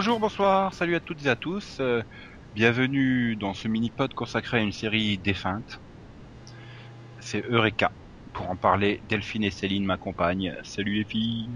Bonjour, 0.00 0.20
bonsoir, 0.20 0.72
salut 0.74 0.94
à 0.94 1.00
toutes 1.00 1.26
et 1.26 1.28
à 1.28 1.34
tous. 1.34 1.78
euh, 1.80 2.04
bienvenue 2.54 3.34
dans 3.34 3.52
ce 3.52 3.66
mini-pod 3.66 4.14
consacré 4.14 4.58
à 4.58 4.60
une 4.60 4.70
série 4.70 5.18
défunte. 5.18 5.80
C'est 7.18 7.44
Eureka. 7.50 7.90
Pour 8.32 8.48
en 8.48 8.54
parler, 8.54 9.00
Delphine 9.08 9.42
et 9.42 9.50
Céline 9.50 9.84
m'accompagnent. 9.84 10.54
Salut 10.62 10.94
les 10.98 11.04
filles. 11.04 11.48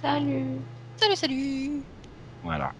Salut. 0.00 0.60
Salut, 0.98 1.16
salut 1.16 1.82
Voilà. 2.44 2.76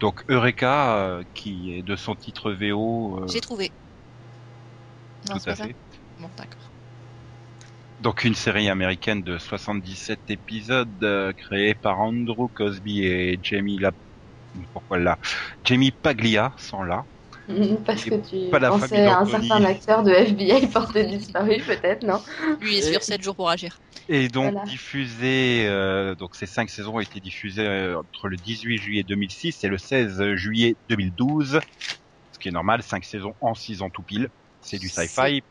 Donc 0.00 0.22
Eureka, 0.28 0.98
euh, 0.98 1.24
qui 1.32 1.72
est 1.72 1.82
de 1.82 1.96
son 1.96 2.14
titre 2.14 2.52
VO. 2.52 3.20
euh, 3.22 3.26
J'ai 3.28 3.40
trouvé. 3.40 3.70
Tout 5.24 5.38
c'est 5.38 5.48
à 5.52 5.56
ça 5.56 5.64
fait. 5.64 5.76
Bon, 6.20 6.28
d'accord. 6.36 6.70
Donc 8.02 8.24
une 8.24 8.34
série 8.34 8.68
américaine 8.68 9.22
de 9.22 9.38
77 9.38 10.28
épisodes 10.28 11.02
euh, 11.02 11.32
créée 11.32 11.74
par 11.74 12.00
Andrew 12.00 12.48
Cosby 12.54 13.02
et 13.06 13.38
Jamie 13.42 13.78
La... 13.78 13.92
Pourquoi 14.72 14.98
là 14.98 15.18
Jamie 15.64 15.90
Paglia 15.90 16.52
sont 16.58 16.82
là. 16.82 17.04
Parce 17.86 18.04
que 18.04 18.14
tu 18.16 18.50
pas 18.50 18.58
la 18.58 18.70
pensais 18.70 19.06
à 19.06 19.20
un 19.20 19.26
certain 19.26 19.64
acteur 19.64 20.02
de 20.02 20.10
FBI 20.10 20.66
porté 20.72 21.04
disparu, 21.04 21.60
peut-être, 21.64 22.02
non 22.04 22.20
Lui 22.60 22.76
est 22.78 22.92
sur 22.92 23.02
7 23.02 23.22
jours 23.22 23.36
pour 23.36 23.48
agir. 23.48 23.78
Et 24.08 24.28
donc 24.28 24.52
Voilà. 24.52 24.64
diffusé, 24.68 25.66
euh, 25.66 26.14
donc 26.14 26.34
ces 26.36 26.46
cinq 26.46 26.70
saisons 26.70 26.96
ont 26.96 27.00
été 27.00 27.20
diffusées 27.20 27.66
euh, 27.66 27.98
entre 27.98 28.28
le 28.28 28.36
18 28.36 28.78
juillet 28.78 29.02
2006 29.04 29.62
et 29.64 29.68
le 29.68 29.78
16 29.78 30.34
juillet 30.34 30.76
2012, 30.88 31.60
ce 32.32 32.38
qui 32.38 32.48
est 32.48 32.52
normal, 32.52 32.82
cinq 32.82 33.04
saisons 33.04 33.34
en 33.40 33.54
six 33.54 33.82
ans 33.82 33.90
tout 33.90 34.02
pile. 34.02 34.28
C'est 34.60 34.78
du 34.78 34.88
sci-fi. 34.88 35.08
C'est- 35.08 35.42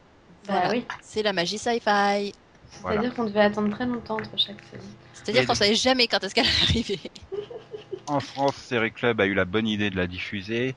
Bah 0.47 0.53
Voilà. 0.53 0.69
oui. 0.71 0.85
C'est 1.01 1.23
la 1.23 1.33
magie 1.33 1.57
sci-fi. 1.57 1.79
C'est-à-dire 1.79 2.33
Voilà. 2.81 3.09
qu'on 3.11 3.23
devait 3.25 3.41
attendre 3.41 3.69
très 3.73 3.85
longtemps 3.85 4.15
entre 4.15 4.37
chaque 4.37 4.63
saison. 4.71 4.87
C'est-à-dire 5.13 5.45
qu'on 5.45 5.55
savait 5.55 5.75
jamais 5.75 6.07
quand 6.07 6.23
est-ce 6.23 6.33
qu'elle 6.35 6.45
allait 6.45 6.61
arriver. 6.63 6.99
En 8.07 8.19
France, 8.19 8.55
Série 8.55 8.91
Club 8.91 9.19
a 9.19 9.25
eu 9.25 9.33
la 9.33 9.45
bonne 9.45 9.67
idée 9.67 9.89
de 9.89 9.95
la 9.95 10.07
diffuser. 10.07 10.75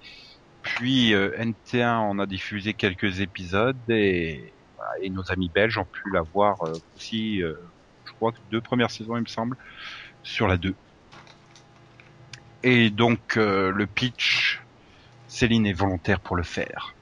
Puis 0.62 1.14
euh, 1.14 1.36
NT1 1.38 1.96
en 1.96 2.18
a 2.18 2.26
diffusé 2.26 2.74
quelques 2.74 3.20
épisodes 3.20 3.78
et, 3.88 4.52
et 5.02 5.10
nos 5.10 5.30
amis 5.30 5.50
belges 5.54 5.78
ont 5.78 5.84
pu 5.84 6.10
la 6.12 6.22
voir 6.22 6.62
euh, 6.62 6.72
aussi, 6.96 7.42
euh, 7.42 7.54
je 8.04 8.12
crois 8.12 8.32
que 8.32 8.38
deux 8.50 8.60
premières 8.60 8.90
saisons 8.90 9.16
il 9.16 9.22
me 9.22 9.26
semble, 9.26 9.56
sur 10.22 10.48
la 10.48 10.56
2. 10.56 10.74
Et 12.62 12.90
donc 12.90 13.36
euh, 13.36 13.70
le 13.70 13.86
pitch, 13.86 14.60
Céline 15.28 15.66
est 15.66 15.72
volontaire 15.72 16.20
pour 16.20 16.36
le 16.36 16.42
faire. 16.42 16.94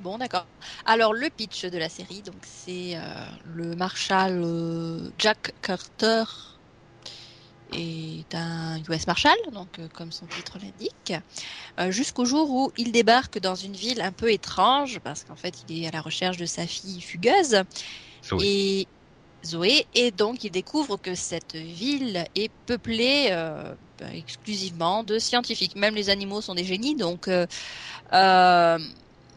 Bon, 0.00 0.16
d'accord. 0.18 0.46
Alors, 0.86 1.12
le 1.12 1.28
pitch 1.28 1.66
de 1.66 1.76
la 1.76 1.88
série, 1.88 2.22
donc 2.22 2.36
c'est 2.42 2.96
euh, 2.96 3.00
le 3.44 3.74
marshal 3.76 4.40
euh, 4.42 5.10
Jack 5.18 5.52
Carter 5.60 6.24
est 7.72 8.34
un 8.34 8.78
US 8.88 9.06
Marshal, 9.06 9.36
donc 9.52 9.78
euh, 9.78 9.88
comme 9.94 10.12
son 10.12 10.26
titre 10.26 10.58
l'indique, 10.60 11.12
euh, 11.80 11.90
jusqu'au 11.90 12.24
jour 12.24 12.50
où 12.50 12.72
il 12.76 12.92
débarque 12.92 13.38
dans 13.38 13.54
une 13.54 13.74
ville 13.74 14.00
un 14.00 14.12
peu 14.12 14.30
étrange, 14.32 15.00
parce 15.00 15.24
qu'en 15.24 15.36
fait, 15.36 15.54
il 15.68 15.82
est 15.82 15.88
à 15.88 15.90
la 15.90 16.00
recherche 16.00 16.36
de 16.36 16.46
sa 16.46 16.66
fille 16.66 17.00
fugueuse. 17.00 17.62
Zoé. 18.24 18.46
et 18.46 18.88
Zoé, 19.44 19.86
et 19.94 20.10
donc 20.10 20.42
il 20.44 20.50
découvre 20.50 20.96
que 20.96 21.14
cette 21.14 21.54
ville 21.54 22.24
est 22.34 22.50
peuplée 22.64 23.28
euh, 23.30 23.74
exclusivement 24.12 25.04
de 25.04 25.18
scientifiques. 25.18 25.76
Même 25.76 25.94
les 25.94 26.08
animaux 26.08 26.40
sont 26.40 26.54
des 26.54 26.64
génies, 26.64 26.96
donc 26.96 27.28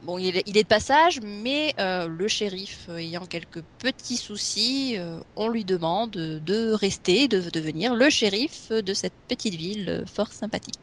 bon, 0.02 0.18
il 0.18 0.38
est, 0.38 0.44
il 0.46 0.58
est 0.58 0.64
de 0.64 0.68
passage, 0.68 1.20
mais 1.22 1.74
euh, 1.80 2.08
le 2.08 2.28
shérif 2.28 2.88
euh, 2.90 2.98
ayant 2.98 3.26
quelques 3.26 3.62
petits 3.80 4.18
soucis, 4.18 4.96
euh, 4.98 5.20
on 5.36 5.50
lui 5.50 5.66
demande 5.66 6.12
de 6.12 6.72
rester, 6.72 7.28
de 7.28 7.50
devenir 7.50 7.96
le 7.96 8.10
shérif 8.10 8.72
de 8.72 8.94
cette 8.94 9.16
petite 9.28 9.56
ville 9.56 10.04
fort 10.08 10.32
sympathique. 10.34 10.80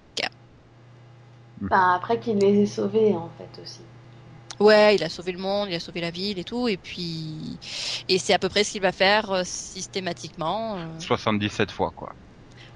Enfin, 1.67 1.93
après 1.95 2.19
qu'il 2.21 2.39
les 2.39 2.63
ait 2.63 2.67
sauvés, 2.67 3.15
en 3.15 3.29
fait, 3.29 3.61
aussi. 3.61 3.83
Ouais, 4.61 4.95
il 4.95 5.03
a 5.03 5.09
sauvé 5.09 5.33
le 5.33 5.39
monde, 5.39 5.69
il 5.69 5.75
a 5.75 5.81
sauvé 5.81 6.01
la 6.01 6.11
ville 6.13 6.39
et 6.39 6.45
tout, 6.45 6.69
et 6.69 6.77
puis 6.79 7.59
et 8.09 8.19
c'est 8.19 8.33
à 8.35 8.39
peu 8.39 8.49
près 8.49 8.63
ce 8.65 8.71
qu'il 8.73 8.83
va 8.83 8.93
faire 8.93 9.31
euh, 9.33 9.43
systématiquement. 9.45 10.79
euh, 10.79 10.99
77 10.99 11.71
fois 11.71 11.91
quoi. 11.93 12.15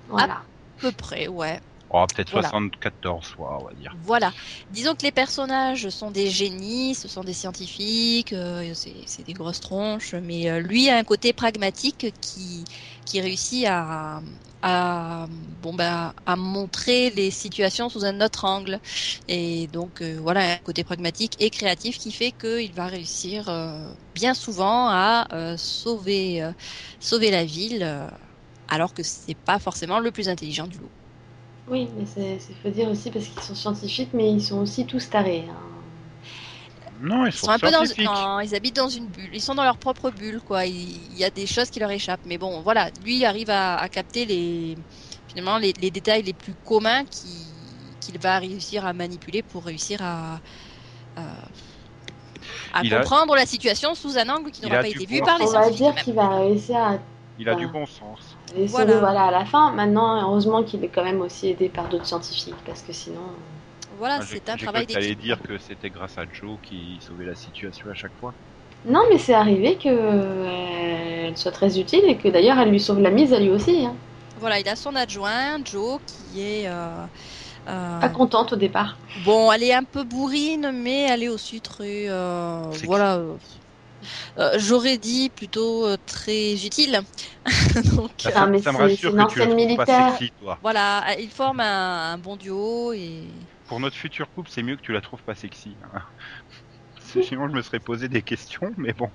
Voilà. 0.08 0.44
à 0.78 0.80
peu 0.80 0.92
près, 0.92 1.28
ouais. 1.28 1.60
Oh, 1.90 2.06
peut-être 2.08 2.30
Voilà. 2.30 2.54
74 2.70 3.26
fois, 3.26 3.60
on 3.60 3.66
va 3.66 3.74
dire. 3.74 3.98
Voilà. 4.00 4.34
Disons 4.68 4.94
que 4.94 5.06
les 5.06 5.12
personnages 5.12 5.88
sont 5.88 6.10
des 6.10 6.28
génies, 6.28 6.94
ce 6.94 7.08
sont 7.08 7.24
des 7.24 7.32
scientifiques, 7.32 8.34
euh, 8.34 8.74
c'est 8.74 9.24
des 9.24 9.32
grosses 9.32 9.60
tronches, 9.60 10.12
mais 10.14 10.50
euh, 10.50 10.60
lui 10.60 10.90
a 10.90 10.98
un 10.98 11.04
côté 11.04 11.32
pragmatique 11.32 12.06
qui 12.20 12.66
qui 13.06 13.20
réussit 13.22 13.64
à 13.66 14.20
à 14.60 15.26
bon 15.30 15.72
bah 15.72 16.14
à 16.26 16.36
montrer 16.36 17.08
les 17.10 17.30
situations 17.30 17.88
sous 17.88 18.04
un 18.04 18.20
autre 18.20 18.44
angle 18.44 18.78
et 19.26 19.68
donc 19.68 20.02
euh, 20.02 20.18
voilà 20.20 20.52
un 20.52 20.56
côté 20.58 20.84
pragmatique 20.84 21.34
et 21.38 21.48
créatif 21.48 21.96
qui 21.98 22.12
fait 22.12 22.32
qu'il 22.32 22.74
va 22.74 22.88
réussir 22.88 23.48
euh, 23.48 23.94
bien 24.14 24.34
souvent 24.34 24.88
à 24.90 25.26
euh, 25.32 25.56
sauver 25.56 26.42
euh, 26.42 26.52
sauver 27.00 27.30
la 27.30 27.44
ville 27.46 27.82
euh, 27.82 28.06
alors 28.68 28.92
que 28.94 29.02
c'est 29.02 29.36
pas 29.36 29.58
forcément 29.60 29.98
le 30.00 30.12
plus 30.12 30.28
intelligent 30.28 30.66
du 30.66 30.78
lot. 30.78 30.92
Oui, 31.70 31.88
mais 31.96 32.04
c'est 32.06 32.38
faut 32.54 32.70
dire 32.70 32.88
aussi 32.88 33.10
parce 33.12 33.26
qu'ils 33.28 33.42
sont 33.42 33.54
scientifiques, 33.54 34.12
mais 34.12 34.32
ils 34.32 34.42
sont 34.42 34.58
aussi 34.60 34.86
tous 34.86 35.08
tarés. 35.08 35.46
hein. 35.48 35.56
Non, 36.92 37.26
ils 37.26 37.32
Ils 37.34 37.38
sont, 37.38 37.46
sont 37.46 37.50
un 37.50 37.58
peu 37.58 37.70
dans, 37.70 37.84
non, 37.98 38.40
ils 38.40 38.54
habitent 38.54 38.76
dans 38.76 38.88
une 38.88 39.08
bulle. 39.08 39.30
Ils 39.34 39.42
sont 39.42 39.54
dans 39.54 39.62
leur 39.64 39.78
propre 39.78 40.10
bulle, 40.10 40.40
quoi. 40.42 40.64
Il, 40.66 40.74
il 40.74 41.16
y 41.16 41.24
a 41.24 41.30
des 41.30 41.46
choses 41.46 41.70
qui 41.70 41.78
leur 41.78 41.90
échappent. 41.90 42.24
Mais 42.24 42.38
bon, 42.38 42.62
voilà, 42.62 42.90
lui 43.02 43.18
il 43.18 43.24
arrive 43.24 43.50
à, 43.50 43.76
à 43.78 43.88
capter 43.88 44.24
les, 44.24 44.76
finalement, 45.26 45.58
les, 45.58 45.72
les 45.74 45.90
détails 45.90 46.22
les 46.22 46.34
plus 46.34 46.54
communs 46.56 47.04
qui- 47.06 47.96
qu'il 48.00 48.18
va 48.18 48.38
réussir 48.38 48.86
à 48.86 48.92
manipuler 48.94 49.42
pour 49.42 49.64
réussir 49.66 50.00
à, 50.02 50.40
à, 51.16 51.44
à 52.72 52.82
Il 52.82 52.94
a- 52.94 53.00
comprendre 53.00 53.34
la 53.34 53.46
situation 53.46 53.94
sous 53.94 54.18
un 54.18 54.28
angle 54.28 54.50
qui 54.50 54.62
n'aura 54.62 54.76
a 54.76 54.78
pas 54.78 54.88
été 54.88 55.06
vu 55.06 55.22
par 55.22 55.38
les 55.38 55.46
On 55.46 55.50
va 55.50 55.70
dire 55.70 55.94
qu'il 55.94 56.14
va 56.14 56.28
réussir 56.40 56.76
à 56.78 56.98
Il 57.38 57.48
a 57.48 57.54
du 57.54 57.66
bon 57.68 57.86
sens. 57.86 58.37
Les 58.56 58.66
Voilà. 58.66 58.98
voilà, 58.98 59.24
à 59.24 59.30
la 59.30 59.44
fin. 59.44 59.72
Maintenant, 59.72 60.22
heureusement 60.22 60.62
qu'il 60.62 60.84
est 60.84 60.88
quand 60.88 61.04
même 61.04 61.20
aussi 61.20 61.48
aidé 61.48 61.68
par 61.68 61.88
d'autres 61.88 62.06
scientifiques, 62.06 62.54
parce 62.66 62.82
que 62.82 62.92
sinon... 62.92 63.20
Voilà, 63.96 64.20
j'ai- 64.20 64.34
c'est 64.44 64.50
un 64.50 64.56
travail 64.56 64.86
d'équipe. 64.86 65.18
dire 65.20 65.40
que 65.42 65.58
c'était 65.58 65.90
grâce 65.90 66.18
à 66.18 66.24
Joe 66.30 66.58
qui 66.62 66.98
sauvait 67.00 67.24
la 67.24 67.34
situation 67.34 67.90
à 67.90 67.94
chaque 67.94 68.14
fois. 68.20 68.34
Non, 68.84 69.00
mais 69.10 69.18
c'est 69.18 69.34
arrivé 69.34 69.76
qu'elle 69.76 71.36
soit 71.36 71.50
très 71.50 71.78
utile 71.78 72.04
et 72.06 72.16
que 72.16 72.28
d'ailleurs 72.28 72.58
elle 72.58 72.70
lui 72.70 72.80
sauve 72.80 73.00
la 73.00 73.10
mise 73.10 73.32
à 73.32 73.40
lui 73.40 73.50
aussi. 73.50 73.84
hein. 73.84 73.94
Voilà, 74.38 74.60
il 74.60 74.68
a 74.68 74.76
son 74.76 74.94
adjoint, 74.94 75.58
Joe, 75.64 75.98
qui 76.06 76.40
est, 76.40 76.68
euh, 76.68 77.04
euh, 77.68 78.00
Pas 78.00 78.08
contente 78.08 78.52
au 78.52 78.56
départ. 78.56 78.98
Bon, 79.24 79.50
elle 79.50 79.64
est 79.64 79.74
un 79.74 79.82
peu 79.82 80.04
bourrine, 80.04 80.70
mais 80.72 81.02
elle 81.02 81.24
est 81.24 81.28
aussi 81.28 81.60
très, 81.60 82.08
euh, 82.08 82.60
voilà. 82.84 83.20
Euh, 84.38 84.54
euh, 84.54 84.58
J'aurais 84.58 84.98
dit 84.98 85.30
plutôt 85.30 85.86
euh, 85.86 85.96
très 86.06 86.54
utile. 86.64 87.00
Donc 87.96 88.12
Ça, 88.20 88.32
euh, 88.36 88.46
mais 88.46 88.62
ça 88.62 88.70
me 88.72 88.76
c'est- 88.76 88.78
rassure 88.78 89.16
que 89.16 89.24
tu 89.24 89.38
la 89.38 89.48
ancienne 89.48 89.48
trouves 89.48 89.72
militaire. 89.72 89.74
pas 89.74 89.86
sexy, 89.86 90.30
toi. 90.32 90.62
voilà, 90.62 91.10
euh, 91.12 91.14
ils 91.20 91.30
forment 91.30 91.60
un, 91.60 92.12
un 92.14 92.18
bon 92.18 92.36
duo 92.36 92.92
et 92.92 93.48
Pour 93.66 93.78
notre 93.78 93.96
futur 93.96 94.32
couple, 94.32 94.50
c'est 94.50 94.64
mieux 94.64 94.76
que 94.76 94.82
tu 94.82 94.92
la 94.92 95.00
trouves 95.00 95.22
pas 95.22 95.36
sexy. 95.36 95.78
hein. 95.94 96.02
Sinon, 97.22 97.48
je 97.48 97.54
me 97.54 97.62
serais 97.62 97.80
posé 97.80 98.08
des 98.08 98.22
questions, 98.22 98.72
mais 98.76 98.92
bon. 98.94 99.10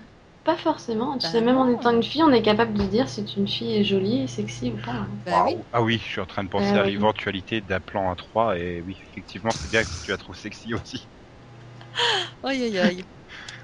Pas 0.45 0.55
forcément. 0.55 1.17
Tu 1.17 1.27
Bah 1.27 1.31
sais, 1.31 1.41
même 1.41 1.57
en 1.57 1.67
étant 1.67 1.91
une 1.91 2.01
fille, 2.01 2.23
on 2.23 2.31
est 2.31 2.41
capable 2.41 2.77
de 2.77 2.85
dire 2.85 3.09
si 3.09 3.25
une 3.35 3.45
fille 3.47 3.75
est 3.75 3.83
jolie, 3.83 4.29
sexy 4.29 4.71
ou 4.71 4.77
pas. 4.81 4.91
hein. 4.93 5.09
bah 5.25 5.43
oui. 5.45 5.55
Ah 5.71 5.81
oui, 5.83 5.97
je 5.99 6.03
suis 6.05 6.21
en 6.21 6.25
train 6.25 6.43
de 6.43 6.49
penser 6.49 6.77
Ah 6.77 6.77
à 6.77 6.83
oui. 6.83 6.91
l'éventualité 6.91 7.61
d'un 7.61 7.81
plan 7.81 8.11
à 8.11 8.15
3 8.15 8.57
et 8.57 8.81
oui, 8.81 8.97
effectivement, 9.11 9.53
c'est 9.53 9.67
bien 9.69 9.85
que 9.85 9.91
tu 10.01 10.11
la 10.11 10.17
trouves 10.17 10.37
sexy 10.37 10.73
aussi. 10.73 11.09
Aïe 12.43 12.63
aïe 12.63 12.77
aïe. 12.79 13.03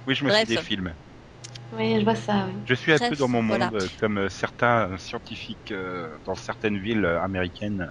Oui, 0.05 0.15
je 0.15 0.25
me 0.25 0.29
Bref. 0.29 0.31
suis 0.31 0.47
des 0.47 0.57
films. 0.57 0.95
Oui, 1.71 1.99
je 1.99 2.03
vois 2.03 2.15
ça. 2.15 2.47
oui. 2.47 2.61
Je 2.65 2.73
suis 2.73 2.91
un 2.91 2.97
peu 2.99 3.15
dans 3.15 3.27
mon 3.27 3.41
monde, 3.43 3.57
voilà. 3.57 3.71
euh, 3.73 3.87
comme 3.99 4.17
euh, 4.17 4.29
certains 4.29 4.97
scientifiques 4.97 5.71
euh, 5.71 6.17
dans 6.25 6.35
certaines 6.35 6.79
villes 6.79 7.05
américaines. 7.05 7.85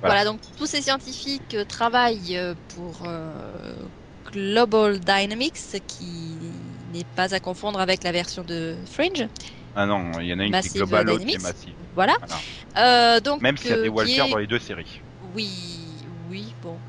Voilà. 0.00 0.16
Voilà. 0.16 0.24
donc 0.24 0.40
tous 0.56 0.66
ces 0.66 0.82
scientifiques 0.82 1.54
euh, 1.54 1.64
travaillent 1.64 2.38
pour 2.68 3.02
euh, 3.06 3.88
Global 4.32 4.98
Dynamics, 5.00 5.56
qui 5.86 6.82
n'est 6.88 7.04
pas 7.04 7.34
à 7.34 7.40
confondre 7.40 7.80
avec 7.80 8.02
la 8.04 8.12
version 8.12 8.42
de 8.44 8.82
Fringe. 8.86 9.28
Ah 9.74 9.86
non, 9.86 10.20
il 10.20 10.26
y 10.26 10.34
en 10.34 10.38
a 10.38 10.44
une 10.44 10.52
qui 10.56 10.66
est 10.66 10.70
globale, 10.70 11.06
l'autre 11.06 11.24
qui 11.24 11.36
est 11.36 11.38
Dynamics. 11.38 11.38
massive. 11.38 11.76
Voilà. 11.94 12.14
Voilà. 12.20 12.44
Euh, 12.76 13.20
donc 13.20 13.40
Même 13.40 13.56
s'il 13.56 13.70
y 13.70 13.72
a 13.74 13.76
des 13.78 13.88
Walters 13.88 14.26
est- 14.26 14.30
dans 14.30 14.38
les 14.38 14.46
deux 14.46 14.58
séries. 14.58 15.02
Oui, 15.20 16.04
oui, 16.08 16.56
bon, 16.60 16.81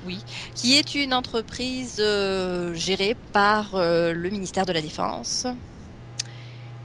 oui, 0.00 0.24
qui 0.54 0.74
est 0.74 0.94
une 0.94 1.14
entreprise 1.14 1.96
euh, 2.00 2.74
gérée 2.74 3.14
par 3.32 3.74
euh, 3.74 4.12
le 4.12 4.30
ministère 4.30 4.66
de 4.66 4.72
la 4.72 4.82
Défense. 4.82 5.46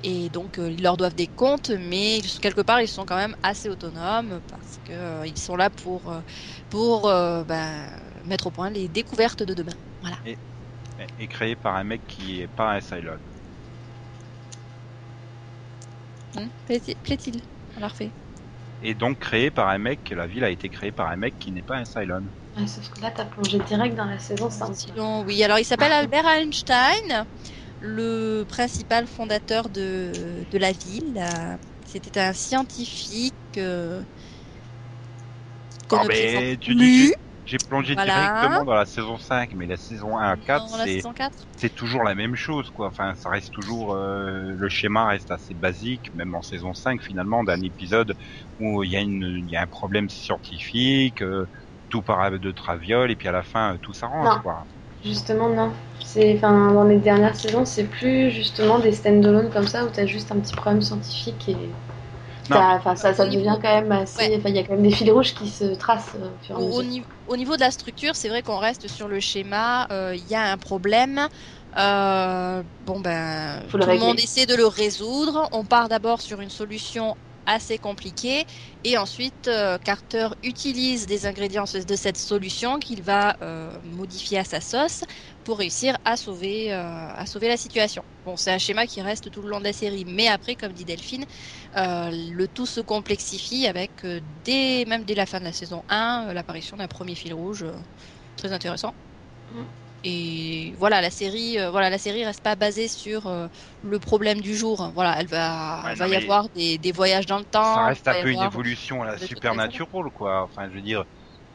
Et 0.02 0.30
donc, 0.30 0.60
euh, 0.60 0.72
ils 0.72 0.82
leur 0.82 0.96
doivent 0.98 1.14
des 1.16 1.28
comptes, 1.28 1.72
mais 1.72 2.22
quelque 2.42 2.62
part, 2.62 2.82
ils 2.82 2.88
sont 2.88 3.06
quand 3.06 3.18
même 3.18 3.36
assez 3.44 3.68
autonomes 3.70 4.42
parce 4.48 4.80
que 4.84 4.94
euh, 4.94 5.28
ils 5.28 5.38
sont 5.38 5.56
là 5.58 5.70
pour, 5.70 6.10
euh, 6.12 6.22
pour 6.70 7.08
euh, 7.10 7.44
ben, 7.44 8.00
mettre 8.24 8.48
au 8.48 8.52
point 8.52 8.70
les 8.70 8.88
découvertes 8.88 9.44
de 9.44 9.54
demain. 9.54 9.74
Voilà. 10.02 10.18
Et, 10.24 10.40
et 11.18 11.28
créé 11.28 11.56
par 11.56 11.76
un 11.76 11.84
mec 11.84 12.06
qui 12.08 12.42
est 12.42 12.48
pas 12.48 12.74
un 12.76 12.82
Cylon. 12.82 13.20
Plaît-il 16.66 16.96
plaît-il 17.04 17.42
On 17.76 17.80
l'a 17.82 17.88
refait. 17.90 18.16
et 18.82 18.94
donc 18.96 19.20
créé 19.20 19.52
par 19.52 19.70
un 19.70 19.78
mec. 19.78 20.10
La 20.12 20.28
ville 20.28 20.44
a 20.44 20.50
été 20.50 20.70
créée 20.70 20.92
par 20.92 21.08
un 21.10 21.16
mec 21.18 21.38
qui 21.40 21.52
n'est 21.52 21.62
pas 21.64 21.78
un 21.78 21.86
Cylon. 21.86 22.30
Ouais, 22.60 22.68
sauf 22.68 22.90
que 22.90 23.02
là, 23.02 23.12
t'as 23.12 23.26
plongé 23.26 23.60
direct 23.60 23.96
dans 23.96 24.06
la 24.06 24.20
saison 24.20 24.50
5. 24.50 24.76
Sinon, 24.76 25.24
oui, 25.24 25.44
alors 25.44 25.60
il 25.60 25.66
s'appelle 25.66 25.92
Albert 25.92 26.26
Einstein, 26.26 27.26
le 27.80 28.44
principal 28.48 29.08
fondateur 29.08 29.70
de, 29.70 30.46
de 30.52 30.58
la 30.58 30.72
ville. 30.72 31.22
C'était 31.86 32.20
un 32.20 32.34
scientifique 32.34 33.36
euh, 33.58 34.04
Ah, 35.92 36.04
ne 36.04 36.08
mais 36.08 36.58
tu- 36.58 36.76
tu- 36.76 36.86
plus. 36.88 37.14
J'ai 37.46 37.58
plongé 37.58 37.96
Voilà. 37.96 38.14
directement 38.14 38.64
dans 38.64 38.74
la 38.76 38.86
saison 38.86 39.18
5, 39.18 39.54
mais 39.54 39.66
la 39.66 39.78
saison 39.78 40.18
1 40.20 40.30
à 40.32 40.38
4, 40.38 40.70
dans 40.70 40.78
la 40.78 40.84
c'est 40.86 40.96
saison 40.98 41.14
4. 41.14 41.48
c'est 41.58 41.74
toujours 41.74 42.04
la 42.04 42.14
même 42.14 42.36
chose, 42.36 42.70
quoi. 42.70 42.88
Enfin, 42.88 43.16
ça 43.16 43.30
reste 43.30 43.52
toujours 43.54 43.96
euh, 43.96 44.54
le 44.56 44.70
schéma 44.70 45.08
reste 45.08 45.32
assez 45.32 45.56
basique, 45.56 46.14
même 46.14 46.36
en 46.36 46.42
saison 46.44 46.74
5 46.76 47.02
finalement, 47.02 47.44
d'un 47.44 47.60
épisode 47.62 48.14
où 48.60 48.84
il 48.84 48.92
y 48.92 48.96
a 48.98 49.02
une 49.02 49.24
il 49.44 49.50
y 49.50 49.56
a 49.56 49.62
un 49.62 49.68
problème 49.68 50.10
scientifique, 50.10 51.22
euh, 51.24 51.48
tout 51.90 52.02
part 52.04 52.32
de 52.40 52.52
traviole 52.52 53.12
et 53.12 53.16
puis 53.16 53.28
à 53.28 53.32
la 53.32 53.44
fin 53.44 53.78
tout 53.82 53.94
s'arrange, 53.94 54.38
quoi. 54.38 54.68
Justement, 55.04 55.50
non. 55.50 55.72
C'est, 56.04 56.36
enfin, 56.36 56.74
dans 56.74 56.84
les 56.84 56.98
dernières 56.98 57.36
saisons, 57.36 57.66
c'est 57.66 57.86
plus 57.86 58.32
justement 58.32 58.80
des 58.80 58.92
stand-alone 58.92 59.50
comme 59.50 59.68
ça 59.68 59.86
où 59.86 59.90
t'as 59.90 60.06
juste 60.06 60.32
un 60.32 60.40
petit 60.40 60.54
problème 60.56 60.82
scientifique 60.82 61.50
et 61.50 61.58
enfin, 62.52 62.96
ça, 62.96 63.14
ça 63.14 63.26
devient 63.26 63.58
quand 63.62 63.82
même 63.82 63.92
assez. 63.92 64.22
Ouais. 64.24 64.42
Il 64.46 64.56
y 64.56 64.60
a 64.60 64.64
quand 64.64 64.74
même 64.74 64.84
des 64.84 64.92
fils 64.92 65.10
rouges 65.12 65.34
qui 65.36 65.50
se 65.50 65.66
tracent 65.76 66.16
euh, 66.16 66.28
au 66.30 66.44
fur 66.46 66.56
et 66.56 66.60
à 66.60 66.62
Au, 66.62 66.84
niveau, 66.84 67.08
au 67.28 67.38
niveau 67.38 67.56
de 67.56 67.62
la 67.62 67.72
structure, 67.72 68.16
c'est 68.16 68.30
vrai 68.30 68.42
qu'on 68.44 68.58
reste 68.58 68.88
sur 68.88 69.08
le 69.08 69.20
schéma. 69.20 69.88
euh, 69.92 70.16
Il 70.16 70.26
y 70.26 70.36
a 70.36 70.52
un 70.52 70.58
problème. 70.58 71.28
euh, 71.78 72.64
bon 72.80 73.00
ben, 73.02 73.62
Faut 73.70 73.78
tout 73.78 73.78
le 73.78 73.86
le 73.86 73.92
régler. 73.92 74.08
monde 74.08 74.20
essaie 74.20 74.46
de 74.46 74.56
le 74.56 74.66
résoudre. 74.68 75.48
On 75.52 75.66
part 75.66 75.90
d'abord 75.90 76.22
sur 76.22 76.42
une 76.42 76.50
solution 76.50 77.16
assez 77.50 77.80
compliquée 77.80 78.46
et 78.84 78.98
ensuite 78.98 79.48
euh, 79.48 79.78
Carter 79.80 80.30
utilise 80.44 81.08
des 81.08 81.26
ingrédients 81.26 81.66
de 81.66 81.96
cette 81.96 82.18
solution 82.18 82.78
qu'il 82.80 83.02
va 83.02 83.36
euh, 83.42 83.72
modifier 83.84 84.38
à 84.38 84.44
sa 84.44 84.62
sauce 84.62 85.04
pour 85.44 85.58
réussir 85.58 85.98
à 86.06 86.16
sauver 86.16 86.72
euh, 86.72 86.78
à 86.78 87.26
sauver 87.26 87.48
la 87.48 87.58
situation. 87.58 88.04
Bon, 88.24 88.38
c'est 88.38 88.52
un 88.52 88.60
schéma 88.60 88.86
qui 88.86 89.02
reste 89.02 89.32
tout 89.32 89.42
le 89.42 89.50
long 89.50 89.60
de 89.60 89.64
la 89.64 89.74
série, 89.74 90.06
mais 90.06 90.28
après, 90.28 90.56
comme 90.56 90.74
dit 90.74 90.86
Delphine, 90.86 91.26
le 91.74 92.46
tout 92.48 92.68
se 92.68 92.82
complexifie 92.82 93.66
avec 93.68 94.06
dès 94.44 94.86
même 94.86 95.04
dès 95.06 95.16
la 95.16 95.26
fin 95.26 95.40
de 95.40 95.46
la 95.46 95.54
saison 95.54 95.84
1 95.90 96.28
euh, 96.30 96.34
l'apparition 96.34 96.78
d'un 96.78 96.88
premier 96.88 97.16
fil 97.16 97.34
rouge 97.34 97.66
très 98.36 98.52
intéressant. 98.54 98.94
Mm. 99.52 99.64
Et 100.04 100.74
voilà, 100.78 101.02
la 101.02 101.10
série, 101.12 101.60
euh, 101.60 101.72
voilà, 101.72 101.90
la 101.90 101.98
série 101.98 102.24
reste 102.26 102.42
pas 102.42 102.56
basée 102.56 102.88
sur 102.88 103.28
euh, 103.28 103.48
le 103.82 104.00
problème 104.00 104.40
du 104.42 104.56
jour. 104.56 104.92
Voilà, 104.94 105.20
elle 105.20 105.28
va, 105.28 105.82
Ouais, 105.86 105.94
il 105.94 105.98
va 106.00 106.08
y 106.08 106.16
avoir 106.16 106.50
des, 106.56 106.78
des 106.78 106.92
voyages 106.92 107.26
dans 107.26 107.40
le 107.40 107.46
temps. 107.46 107.76
Ça 107.76 107.86
reste 107.86 108.08
un 108.08 108.22
peu 108.22 108.32
une 108.32 108.42
évolution 108.42 109.02
à 109.04 109.06
la 109.06 109.18
supernatural, 109.18 110.06
quoi. 110.14 110.44
Enfin, 110.44 110.70
je 110.70 110.76
veux 110.76 110.82
dire, 110.82 111.04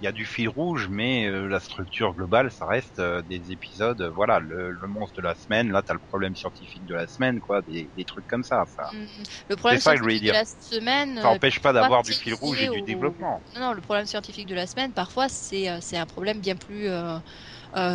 il 0.01 0.05
y 0.05 0.07
a 0.09 0.13
du 0.13 0.27
fil 0.27 0.49
rouge, 0.49 0.89
mais 0.91 1.27
euh, 1.29 1.47
la 1.47 1.61
structure 1.61 2.15
globale, 2.15 2.51
ça 2.51 2.67
reste 2.67 2.99
euh, 2.99 3.23
des 3.23 3.53
épisodes. 3.53 4.03
voilà, 4.15 4.41
le, 4.41 4.71
le 4.71 4.89
monstre 4.89 5.21
de 5.23 5.27
la 5.27 5.35
semaine. 5.35 5.71
Là, 5.71 5.83
t'as 5.83 5.95
le 5.95 6.01
problème 6.01 6.35
scientifique 6.35 6.85
de 6.85 6.95
la 6.95 7.07
semaine, 7.07 7.41
quoi. 7.41 7.63
Des, 7.63 7.91
des 7.97 8.05
trucs 8.05 8.27
comme 8.27 8.43
ça. 8.43 8.65
Ça, 8.67 8.91
Mm. 8.93 9.07
Le 9.49 9.57
problème 9.57 9.81
ça 9.81 9.97
scientifique 9.97 10.25
de 10.27 10.33
la 10.33 10.45
semaine. 10.45 11.21
ça 11.23 11.29
empêche 11.31 11.61
pas 11.61 11.73
d'avoir 11.73 12.03
du 12.03 12.13
fil 12.13 12.35
rouge 12.35 12.63
et 12.63 12.69
du 12.69 12.81
au- 12.83 12.85
développement. 12.87 13.43
Non, 13.55 13.61
non, 13.61 13.73
le 13.73 13.81
problème 13.81 14.07
scientifique 14.07 14.47
de 14.47 14.55
la 14.55 14.67
semaine, 14.67 14.93
parfois, 14.93 15.29
c'est 15.29 15.81
c'est 15.81 15.97
un 15.97 16.07
problème 16.07 16.41
bien 16.41 16.57
plus, 16.57 16.89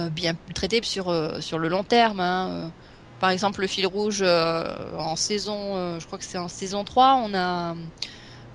bien 0.10 0.36
plus 0.36 0.54
traité 0.54 0.82
sur, 0.84 1.10
euh, 1.10 1.42
sur 1.42 1.58
le 1.60 1.70
long 1.70 1.84
terme. 1.84 2.20
hein. 2.20 2.50
Euh, 2.68 2.72
Par 3.20 3.30
exemple, 3.32 3.62
le 3.62 3.68
fil 3.68 3.88
rouge 3.88 4.20
euh, 4.22 4.96
en 4.98 5.16
saison, 5.16 5.76
euh, 5.78 6.00
je 6.00 6.06
crois 6.06 6.20
que 6.20 6.26
c'est 6.26 6.38
en 6.38 6.48
saison 6.50 6.84
3, 6.84 7.16
on 7.24 7.34
a, 7.34 7.76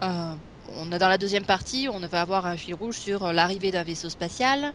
euh, 0.04 0.36
on 0.66 0.92
a 0.92 0.98
dans 0.98 1.08
la 1.08 1.18
deuxième 1.18 1.46
partie, 1.46 1.88
on 1.90 2.00
va 2.00 2.20
avoir 2.22 2.46
un 2.46 2.56
fil 2.56 2.74
rouge 2.74 2.98
sur 2.98 3.24
euh, 3.24 3.32
l'arrivée 3.32 3.70
d'un 3.72 3.84
vaisseau 3.84 4.10
spatial. 4.10 4.74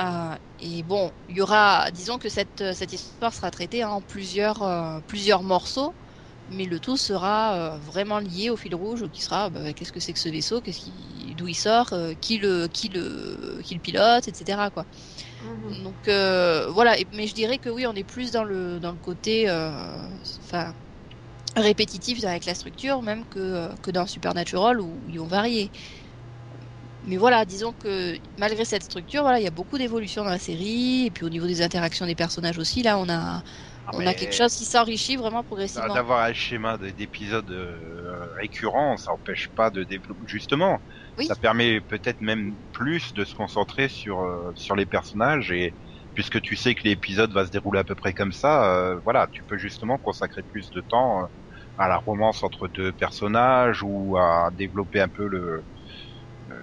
Euh, 0.00 0.36
et 0.60 0.82
bon, 0.84 1.12
il 1.28 1.36
y 1.38 1.40
aura, 1.42 1.90
disons 1.92 2.18
que 2.18 2.28
cette, 2.28 2.64
cette 2.74 2.92
histoire 2.92 3.34
sera 3.34 3.50
traitée 3.50 3.84
en 3.84 4.02
plusieurs, 4.02 4.62
euh, 4.62 5.00
plusieurs 5.06 5.42
morceaux 5.42 5.96
mais 6.48 6.66
le 6.66 6.80
tout 6.80 6.96
sera 6.98 7.76
euh, 7.76 7.78
vraiment 7.78 8.18
lié 8.20 8.50
au 8.50 8.56
fil 8.56 8.74
rouge 8.74 9.08
qui 9.12 9.22
sera 9.22 9.50
bah, 9.50 9.72
qu'est-ce 9.74 9.92
que 9.92 10.00
c'est 10.00 10.12
que 10.14 10.20
ce 10.20 10.28
vaisseau, 10.30 10.62
d'où 11.36 11.48
il 11.48 11.54
sort, 11.54 11.92
euh, 11.92 12.14
qui 12.20 12.38
le, 12.38 12.68
qui 12.68 12.88
le, 12.88 13.60
qui 13.64 13.74
le 13.74 13.80
pilote, 13.80 14.28
etc. 14.28 14.70
Quoi. 14.70 14.86
Mhm. 15.40 15.78
Donc 15.82 16.08
euh, 16.08 16.70
voilà, 16.70 16.96
mais 17.12 17.26
je 17.26 17.34
dirais 17.34 17.58
que 17.58 17.68
oui, 17.68 17.86
on 17.86 17.94
est 17.94 18.04
plus 18.04 18.30
dans 18.32 18.44
le 18.44 18.80
dans 18.80 18.92
le 18.92 18.98
côté, 18.98 19.48
euh, 19.48 20.08
répétitif 21.56 22.22
avec 22.24 22.44
la 22.46 22.54
structure 22.54 23.02
même 23.02 23.26
que 23.26 23.38
euh, 23.38 23.74
que 23.82 23.90
dans 23.90 24.06
Supernatural 24.06 24.80
où 24.80 25.04
ils 25.08 25.18
ont 25.20 25.26
varié. 25.26 25.72
Mais 27.02 27.16
voilà, 27.16 27.44
disons 27.44 27.72
que 27.74 28.18
malgré 28.36 28.64
cette 28.64 28.82
structure, 28.82 29.22
voilà, 29.22 29.38
il 29.40 29.44
y 29.44 29.46
a 29.46 29.50
beaucoup 29.52 29.78
d'évolution 29.78 30.24
dans 30.24 30.30
la 30.30 30.38
série 30.38 31.06
et 31.06 31.10
puis 31.12 31.24
au 31.24 31.28
niveau 31.30 31.46
des 31.46 31.62
interactions 31.62 32.06
des 32.06 32.16
personnages 32.16 32.58
aussi, 32.58 32.82
là, 32.82 32.98
on 32.98 33.08
a 33.08 33.42
on 33.94 34.06
a 34.06 34.14
quelque 34.14 34.34
chose 34.34 34.54
qui 34.54 34.64
s'enrichit 34.64 35.16
vraiment 35.16 35.42
progressivement. 35.42 35.94
D'avoir 35.94 36.24
un 36.24 36.32
schéma 36.32 36.78
de- 36.78 36.90
d'épisodes 36.90 37.50
euh, 37.50 38.26
récurrents, 38.40 38.96
ça 38.96 39.12
empêche 39.12 39.50
pas 39.54 39.70
de 39.70 39.84
développer. 39.84 40.20
Justement, 40.26 40.78
Oui. 41.16 41.26
ça 41.26 41.34
permet 41.36 41.80
peut-être 41.80 42.20
même 42.20 42.56
plus 42.72 43.12
de 43.14 43.24
se 43.24 43.34
concentrer 43.34 43.88
sur 43.88 44.20
euh, 44.20 44.50
sur 44.54 44.76
les 44.76 44.86
personnages 44.86 45.50
et 45.52 45.74
puisque 46.14 46.40
tu 46.40 46.56
sais 46.56 46.74
que 46.74 46.86
l'épisode 46.88 47.32
va 47.32 47.46
se 47.46 47.50
dérouler 47.50 47.78
à 47.80 47.84
peu 47.84 47.94
près 47.94 48.12
comme 48.12 48.32
ça, 48.32 48.74
euh, 48.74 48.98
voilà, 49.04 49.28
tu 49.32 49.44
peux 49.44 49.56
justement 49.58 49.98
consacrer 49.98 50.42
plus 50.42 50.70
de 50.70 50.80
temps 50.80 51.22
euh, 51.22 51.26
à 51.76 51.88
la 51.88 51.96
romance 51.98 52.42
entre 52.42 52.66
deux 52.68 52.92
personnages 52.92 53.82
ou 53.84 54.16
à 54.18 54.50
développer 54.52 55.00
un 55.00 55.08
peu 55.08 55.26
le 55.28 55.64
euh, 56.50 56.54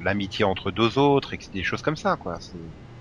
l'amitié 0.00 0.44
entre 0.44 0.70
deux 0.70 0.98
autres 0.98 1.34
et 1.34 1.38
que- 1.38 1.44
des 1.52 1.62
choses 1.62 1.82
comme 1.82 1.96
ça, 1.96 2.16
quoi. 2.16 2.38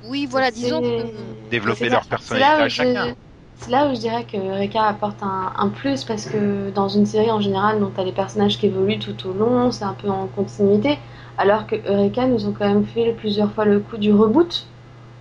Oui, 0.04 0.28
voilà, 0.30 0.52
disons 0.52 0.80
que 0.82 1.50
développer 1.50 1.90
leur 1.90 2.06
personnalité 2.08 2.62
à 2.62 2.68
je- 2.70 2.76
chacun. 2.76 3.16
C'est 3.60 3.72
là 3.72 3.88
où 3.88 3.94
je 3.94 4.00
dirais 4.00 4.26
que 4.26 4.38
Eureka 4.38 4.84
apporte 4.86 5.22
un, 5.22 5.52
un 5.56 5.70
plus 5.70 6.04
parce 6.06 6.26
que 6.26 6.70
dans 6.72 6.88
une 6.88 7.06
série 7.06 7.30
en 7.32 7.42
général, 7.42 7.80
tu 7.94 8.02
as 8.02 8.04
les 8.06 8.12
personnages 8.14 8.58
qui 8.58 8.68
évoluent 8.68 9.00
tout 9.00 9.28
au 9.28 9.34
long, 9.34 9.72
c'est 9.72 9.84
un 9.84 9.94
peu 9.94 10.10
en 10.10 10.28
continuité, 10.28 10.98
alors 11.38 11.68
que 11.68 11.76
Eureka 11.88 12.26
nous 12.28 12.48
ont 12.48 12.54
quand 12.54 12.68
même 12.68 12.86
fait 12.86 13.14
plusieurs 13.14 13.52
fois 13.52 13.66
le 13.66 13.80
coup 13.82 13.98
du 13.98 14.14
reboot, 14.14 14.66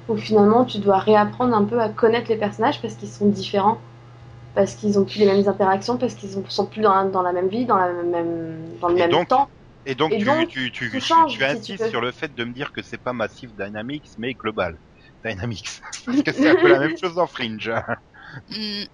où 0.09 0.17
finalement 0.17 0.65
tu 0.65 0.79
dois 0.79 0.99
réapprendre 0.99 1.55
un 1.57 1.65
peu 1.65 1.81
à 1.81 1.89
connaître 1.91 2.31
les 2.31 2.37
personnages 2.39 2.81
parce 2.83 2.95
qu'ils 2.95 3.11
sont 3.11 3.29
différents, 3.29 3.79
parce 4.55 4.75
qu'ils 4.77 4.99
ont 4.99 5.05
plus 5.05 5.21
les 5.21 5.27
mêmes 5.27 5.49
interactions, 5.49 5.99
parce 5.99 6.15
qu'ils 6.15 6.39
ont- 6.39 6.45
sont 6.49 6.67
plus 6.67 6.83
dans 6.83 6.95
la, 6.95 7.05
dans 7.07 7.23
la 7.23 7.33
même 7.33 7.49
vie, 7.49 7.67
dans, 7.67 7.77
la 7.79 7.93
même, 7.93 8.79
dans 8.81 8.89
le 8.89 8.97
Et 8.97 9.05
même 9.05 9.11
donc, 9.11 9.29
temps. 9.29 9.49
Et 9.87 9.95
donc, 9.95 10.15
Et 10.15 10.19
tu, 10.19 10.47
donc, 10.47 10.49
tu, 10.49 10.71
tu, 10.73 11.03
tu, 11.27 11.27
change, 11.29 11.43
insistes 11.45 11.85
sur 11.85 12.01
le 12.01 12.13
fait 12.13 12.35
de 12.35 12.45
me 12.45 12.53
dire 12.53 12.73
que 12.73 12.83
c'est 12.83 12.99
pas 13.03 13.13
Massive 13.15 13.55
Dynamics, 13.57 14.09
mais 14.19 14.35
global 14.35 14.81
Dynamics. 15.25 15.69
Parce 16.07 16.23
que 16.23 16.33
c'est 16.33 16.51
un 16.51 16.57
peu 16.57 16.69
la 16.69 16.79
même 16.81 16.97
chose 16.97 17.15
dans 17.17 17.27
Fringe. 17.27 17.71
Hmm, 18.51 18.85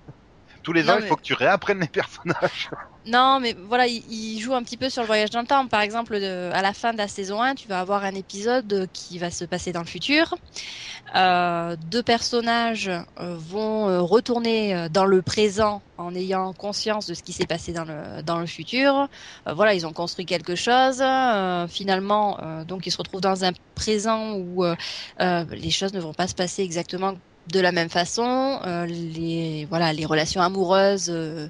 Tous 0.62 0.72
les 0.72 0.84
Non, 0.84 0.92
ans, 0.92 0.96
il 0.98 1.02
mais- 1.02 1.08
faut 1.08 1.16
que 1.16 1.22
tu 1.22 1.34
réapprennes 1.34 1.80
les 1.80 1.88
personnages. 1.88 2.70
Non, 3.06 3.38
mais 3.38 3.54
voilà, 3.68 3.86
il, 3.86 4.02
il 4.10 4.40
joue 4.40 4.54
un 4.54 4.62
petit 4.62 4.78
peu 4.78 4.88
sur 4.88 5.02
le 5.02 5.06
voyage 5.06 5.28
dans 5.28 5.42
le 5.42 5.46
temps. 5.46 5.66
Par 5.68 5.82
exemple, 5.82 6.18
de- 6.18 6.50
à 6.54 6.62
la 6.62 6.72
fin 6.72 6.92
de 6.94 6.96
la 6.96 7.06
saison 7.06 7.42
1, 7.42 7.54
tu 7.54 7.68
vas 7.68 7.80
avoir 7.80 8.02
un 8.02 8.14
épisode 8.14 8.88
qui 8.94 9.18
va 9.18 9.30
se 9.30 9.44
passer 9.44 9.72
dans 9.72 9.80
le 9.82 9.86
futur. 9.86 10.34
Euh, 11.14 11.76
deux 11.76 12.02
personnages 12.02 12.88
euh, 12.88 13.36
vont 13.36 13.88
euh, 13.90 14.00
retourner 14.00 14.88
dans 14.88 15.04
le 15.04 15.20
présent 15.20 15.82
en 15.98 16.14
ayant 16.14 16.54
conscience 16.54 17.06
de 17.06 17.12
ce 17.12 17.22
qui 17.22 17.34
s'est 17.34 17.44
passé 17.46 17.74
dans 17.74 17.84
le, 17.84 18.22
dans 18.22 18.38
le 18.38 18.46
futur. 18.46 19.06
Euh, 19.46 19.52
voilà, 19.52 19.74
ils 19.74 19.86
ont 19.86 19.92
construit 19.92 20.24
quelque 20.24 20.54
chose. 20.54 21.02
Euh, 21.02 21.68
finalement, 21.68 22.38
donc 22.66 22.86
ils 22.86 22.90
se 22.90 22.96
retrouvent 22.96 23.20
dans 23.20 23.44
un 23.44 23.52
présent 23.74 24.32
où 24.32 24.64
les 25.20 25.70
choses 25.70 25.92
ne 25.92 26.00
vont 26.00 26.14
pas 26.14 26.26
se 26.26 26.34
passer 26.34 26.62
exactement 26.62 27.14
de 27.52 27.60
la 27.60 27.72
même 27.72 27.88
façon. 27.90 28.58
Euh, 28.66 28.86
les 28.86 29.66
voilà, 29.70 29.92
les 29.92 30.04
relations 30.06 30.40
amoureuses. 30.40 31.08
euh, 31.10 31.48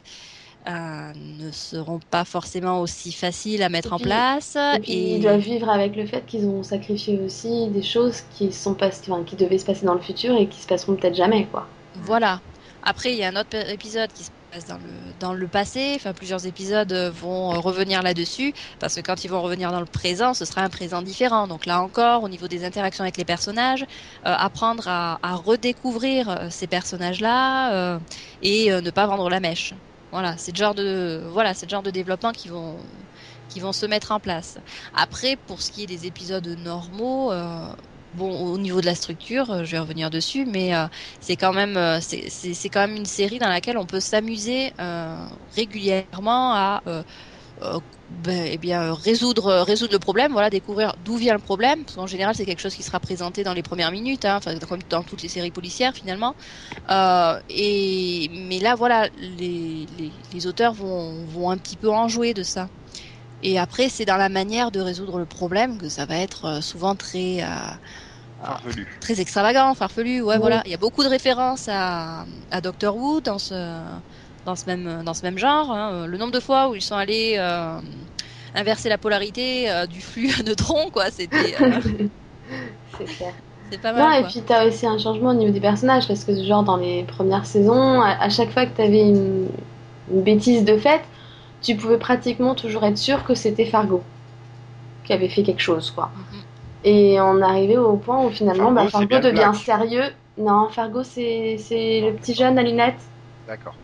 euh, 0.67 1.13
ne 1.39 1.51
seront 1.51 2.01
pas 2.11 2.25
forcément 2.25 2.81
aussi 2.81 3.13
faciles 3.13 3.63
à 3.63 3.69
mettre 3.69 3.91
Et 3.91 3.93
en 3.93 3.97
puis- 3.99 4.07
place. 4.07 4.57
Et 4.77 4.81
puis 4.81 4.93
ils 5.17 5.21
doivent 5.21 5.39
vivre 5.39 5.69
avec 5.69 5.95
le 5.95 6.07
fait 6.07 6.25
qu'ils 6.25 6.47
ont 6.47 6.63
sacrifié 6.63 7.21
aussi 7.21 7.69
des 7.69 7.83
choses 7.83 8.23
qui 8.35 8.51
sont 8.51 8.73
pas, 8.73 8.87
enfin, 8.89 9.23
qui 9.27 9.37
devaient 9.37 9.59
se 9.59 9.67
passer 9.67 9.85
dans 9.85 9.93
le 9.93 10.01
futur 10.01 10.35
et 10.39 10.47
qui 10.49 10.63
se 10.63 10.67
passeront 10.67 10.95
peut-être 10.95 11.17
jamais, 11.17 11.45
quoi. 11.53 11.67
Voilà. 11.97 12.41
Après, 12.83 13.13
il 13.13 13.19
y 13.19 13.25
a 13.25 13.29
un 13.29 13.37
autre 13.37 13.57
épisode 13.71 14.11
qui 14.15 14.25
se 14.25 14.31
dans 14.63 14.79
le, 14.79 15.15
dans 15.19 15.33
le 15.35 15.49
passé. 15.49 15.95
Enfin, 15.97 16.13
plusieurs 16.15 16.47
épisodes 16.47 16.93
euh, 16.93 17.11
vont 17.11 17.55
euh, 17.55 17.59
revenir 17.59 18.03
là-dessus. 18.03 18.53
Parce 18.79 18.95
que 18.95 19.01
quand 19.01 19.25
ils 19.25 19.29
vont 19.29 19.43
revenir 19.43 19.73
dans 19.73 19.81
le 19.81 19.87
présent, 19.87 20.35
ce 20.35 20.45
sera 20.45 20.63
un 20.63 20.69
présent 20.71 21.03
différent. 21.03 21.49
Donc 21.49 21.67
là 21.67 21.83
encore, 21.83 22.23
au 22.23 22.29
niveau 22.29 22.49
des 22.49 22.65
interactions 22.65 23.03
avec 23.05 23.17
les 23.17 23.25
personnages, 23.25 23.83
euh, 23.83 23.85
apprendre 24.23 24.87
à, 24.89 25.19
à 25.23 25.35
redécouvrir 25.35 26.49
ces 26.51 26.67
personnages-là 26.67 27.99
et 28.43 28.71
ne 28.71 28.91
pas 28.91 29.07
vendre 29.07 29.29
la 29.31 29.41
mèche. 29.41 29.75
Voilà, 30.11 30.37
c'est 30.39 30.53
le 30.53 30.57
genre 30.59 30.75
de, 30.75 31.25
voilà, 31.29 31.55
c'est 31.55 31.69
genre 31.69 31.83
de 31.83 31.91
développement 31.91 32.33
qui 32.33 32.49
vont, 32.49 32.87
qui 33.49 33.61
vont 33.61 33.73
se 33.73 33.87
mettre 33.87 34.13
en 34.13 34.21
place. 34.21 34.59
Après, 34.93 35.37
pour 35.37 35.61
ce 35.63 35.71
qui 35.71 35.83
est 35.83 35.87
des 35.87 36.07
épisodes 36.07 36.47
normaux, 36.47 37.33
bon, 38.15 38.31
au 38.53 38.59
niveau 38.59 38.81
de 38.81 38.87
la 38.87 38.95
structure, 38.95 39.51
euh, 39.51 39.65
je 39.65 39.73
vais 39.73 39.79
revenir 39.81 40.11
dessus, 40.11 40.47
mais 40.47 40.75
euh, 40.75 40.87
c'est 41.21 41.37
quand 41.37 41.53
même 41.53 41.77
euh, 41.77 42.01
c'est 42.01 42.71
quand 42.71 42.81
même 42.87 42.97
une 42.97 43.07
série 43.07 43.39
dans 43.39 43.49
laquelle 43.49 43.79
on 43.79 43.87
peut 43.87 44.01
s'amuser 44.01 44.73
régulièrement 45.57 46.55
à 46.55 46.83
ben, 48.11 48.47
eh 48.51 48.59
bien 48.59 48.93
résoudre 48.95 49.63
résoudre 49.63 49.93
le 49.95 49.99
problème, 49.99 50.33
voilà, 50.33 50.51
découvrir 50.51 50.93
d'où 50.99 51.17
vient 51.17 51.33
le 51.35 51.39
problème. 51.41 51.85
Parce 51.85 51.97
qu'en 51.97 52.07
général, 52.07 52.35
c'est 52.35 52.45
quelque 52.47 52.61
chose 52.61 52.75
qui 52.75 52.83
sera 52.83 53.01
présenté 53.01 53.45
dans 53.45 53.55
les 53.55 53.63
premières 53.63 53.91
minutes, 53.91 54.25
hein, 54.27 54.41
comme 54.69 54.83
dans 54.91 55.05
toutes 55.05 55.23
les 55.23 55.29
séries 55.29 55.51
policières 55.51 55.95
finalement. 55.95 56.35
Et 57.49 58.29
mais 58.31 58.59
là, 58.61 58.75
voilà, 58.75 59.09
les, 59.15 59.87
les, 59.87 60.15
les 60.33 60.47
auteurs 60.47 60.75
vont 60.75 61.27
vont 61.27 61.51
un 61.51 61.59
petit 61.59 61.77
peu 61.77 61.91
en 61.91 62.09
jouer 62.09 62.35
de 62.35 62.43
ça. 62.43 62.69
Et 63.45 63.59
après, 63.61 63.89
c'est 63.91 64.05
dans 64.07 64.17
la 64.17 64.29
manière 64.29 64.73
de 64.73 64.81
résoudre 64.81 65.19
le 65.19 65.27
problème 65.27 65.79
que 65.79 65.89
ça 65.89 66.05
va 66.07 66.17
être 66.19 66.47
euh, 66.47 66.61
souvent 66.61 66.97
très 66.97 67.43
euh, 67.43 67.47
Farfelu. 68.47 68.87
très 69.01 69.21
extravagant, 69.21 69.75
farfelu. 69.75 70.23
Ouais, 70.23 70.39
Oui. 70.39 70.39
voilà. 70.39 70.63
Il 70.65 70.71
y 70.71 70.75
a 70.75 70.79
beaucoup 70.79 71.03
de 71.05 71.09
références 71.09 71.69
à, 71.69 72.27
à 72.51 72.61
Doctor 72.61 72.97
Who 72.97 73.21
dans 73.21 73.39
ce, 73.39 73.55
dans 74.45 74.57
ce 74.57 74.65
même, 74.69 75.03
dans 75.05 75.15
ce 75.15 75.25
même 75.25 75.39
genre. 75.39 75.71
hein. 75.73 76.07
Le 76.07 76.19
nombre 76.19 76.33
de 76.33 76.41
fois 76.41 76.69
où 76.71 76.75
ils 76.75 76.83
sont 76.83 76.97
allés 76.97 77.37
euh, 77.39 77.81
inverser 78.55 78.89
la 78.89 78.99
polarité 78.99 79.71
euh, 79.71 79.87
du 79.87 80.03
flux 80.03 80.31
à 80.39 80.43
neutrons, 80.43 80.91
quoi. 80.91 81.11
C'était, 81.11 81.57
euh, 81.61 81.81
c'est 82.99 83.09
clair. 83.09 83.35
c'est 83.71 83.79
pas 83.79 83.93
Non, 83.95 84.11
mal. 84.11 84.13
et 84.13 84.21
quoi. 84.21 84.27
puis 84.27 84.43
t'as 84.45 84.67
aussi 84.67 84.87
un 84.87 84.99
changement 84.99 85.31
au 85.31 85.35
niveau 85.35 85.53
des 85.53 85.61
personnages 85.61 86.09
parce 86.09 86.25
que 86.25 86.43
genre 86.45 86.65
dans 86.65 86.77
les 86.77 87.05
premières 87.05 87.47
saisons, 87.47 88.01
à, 88.03 88.11
à 88.23 88.29
chaque 88.31 88.51
fois 88.51 88.67
que 88.67 88.77
t'avais 88.77 89.01
une, 89.09 89.49
une 90.13 90.23
bêtise 90.23 90.65
de 90.65 90.77
fait, 90.79 91.03
tu 91.65 91.77
pouvais 91.77 91.99
pratiquement 91.99 92.55
toujours 92.55 92.85
être 92.85 92.99
sûr 92.99 93.25
que 93.25 93.35
c'était 93.35 93.65
Fargo 93.67 94.03
qui 95.05 95.13
avait 95.13 95.29
fait 95.29 95.43
quelque 95.43 95.61
chose, 95.63 95.91
quoi. 95.91 96.11
Mhm. 96.15 96.41
Et 96.85 97.21
on 97.21 97.41
arrivait 97.41 97.77
au 97.79 97.97
point 97.97 98.25
où 98.25 98.31
finalement 98.31 98.75
Fargo, 98.75 98.75
bah, 98.75 98.89
Fargo 98.89 99.19
devient 99.19 99.51
black. 99.51 99.55
sérieux. 99.57 100.05
Non, 100.39 100.69
Fargo 100.69 101.03
c'est 101.03 101.57
c'est 101.59 102.01
le 102.01 102.13
petit 102.15 102.35
jeune 102.35 102.59
à 102.59 102.63
lunettes. 102.63 103.03
D'accord. 103.49 103.75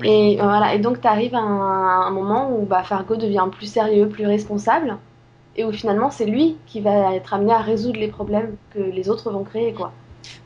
Oui. 0.00 0.08
Et 0.08 0.36
voilà, 0.36 0.74
et 0.74 0.78
donc 0.78 1.00
tu 1.00 1.08
arrives 1.08 1.34
à 1.34 1.40
un, 1.40 2.02
un 2.06 2.10
moment 2.10 2.52
où 2.52 2.64
bah, 2.64 2.84
Fargo 2.84 3.16
devient 3.16 3.48
plus 3.50 3.66
sérieux, 3.66 4.08
plus 4.08 4.26
responsable, 4.26 4.96
et 5.56 5.64
où 5.64 5.72
finalement 5.72 6.10
c'est 6.10 6.26
lui 6.26 6.56
qui 6.66 6.80
va 6.80 7.14
être 7.14 7.34
amené 7.34 7.52
à 7.52 7.58
résoudre 7.58 7.98
les 7.98 8.08
problèmes 8.08 8.56
que 8.70 8.78
les 8.78 9.10
autres 9.10 9.30
vont 9.32 9.42
créer, 9.42 9.72
quoi. 9.72 9.92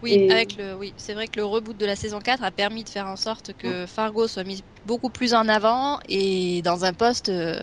Oui, 0.03 0.13
Et- 0.15 0.31
avec 0.31 0.57
le, 0.57 0.75
oui, 0.75 0.95
c'est 0.97 1.15
vrai 1.15 1.29
que 1.29 1.39
le 1.41 1.45
reboot 1.45 1.77
de 1.77 1.87
la 1.87 1.97
saison 1.97 2.19
4 2.21 2.43
a 2.43 2.51
permis 2.51 2.85
de 2.85 2.89
faire 2.89 3.07
en 3.07 3.17
sorte 3.17 3.53
que 3.55 3.87
Fargo 3.87 4.29
soit 4.29 4.45
mis 4.45 4.65
beaucoup 4.85 5.11
plus 5.11 5.35
en 5.35 5.49
avant 5.49 5.99
et 6.09 6.63
dans 6.63 6.85
un 6.85 6.93
poste, 6.93 7.29
euh, 7.29 7.61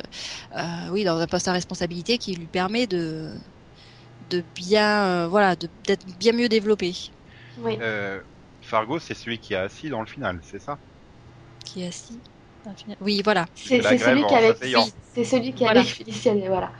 euh, 0.55 0.89
oui, 0.91 1.03
dans 1.03 1.17
un 1.17 1.27
poste 1.27 1.47
à 1.47 1.51
responsabilité 1.53 2.17
qui 2.17 2.35
lui 2.35 2.47
permet 2.47 2.87
de, 2.87 3.35
de 4.29 4.43
bien, 4.55 5.05
euh, 5.05 5.27
voilà, 5.27 5.55
d'être 5.55 6.05
bien 6.17 6.33
mieux 6.33 6.49
développé. 6.49 6.93
Oui. 7.57 7.77
Euh, 7.81 8.21
Fargo, 8.61 8.99
c'est 8.99 9.13
celui 9.15 9.39
qui 9.39 9.53
est 9.53 9.57
assis 9.57 9.89
dans 9.89 10.01
le 10.01 10.07
final, 10.07 10.39
c'est 10.43 10.59
ça? 10.59 10.79
Qui 11.65 11.81
est 11.83 11.87
assis. 11.87 12.21
dans 12.63 12.71
le 12.71 12.75
final. 12.75 12.97
Oui, 12.99 13.21
voilà. 13.23 13.45
C'est 13.55 13.81
celui 13.81 14.25
qui 14.25 14.35
avait, 14.35 14.55
c'est 15.13 15.23
celui 15.23 15.53
qui 15.53 15.63
Voilà. 15.63 15.81
avait 15.81 16.47
voilà. 16.47 16.73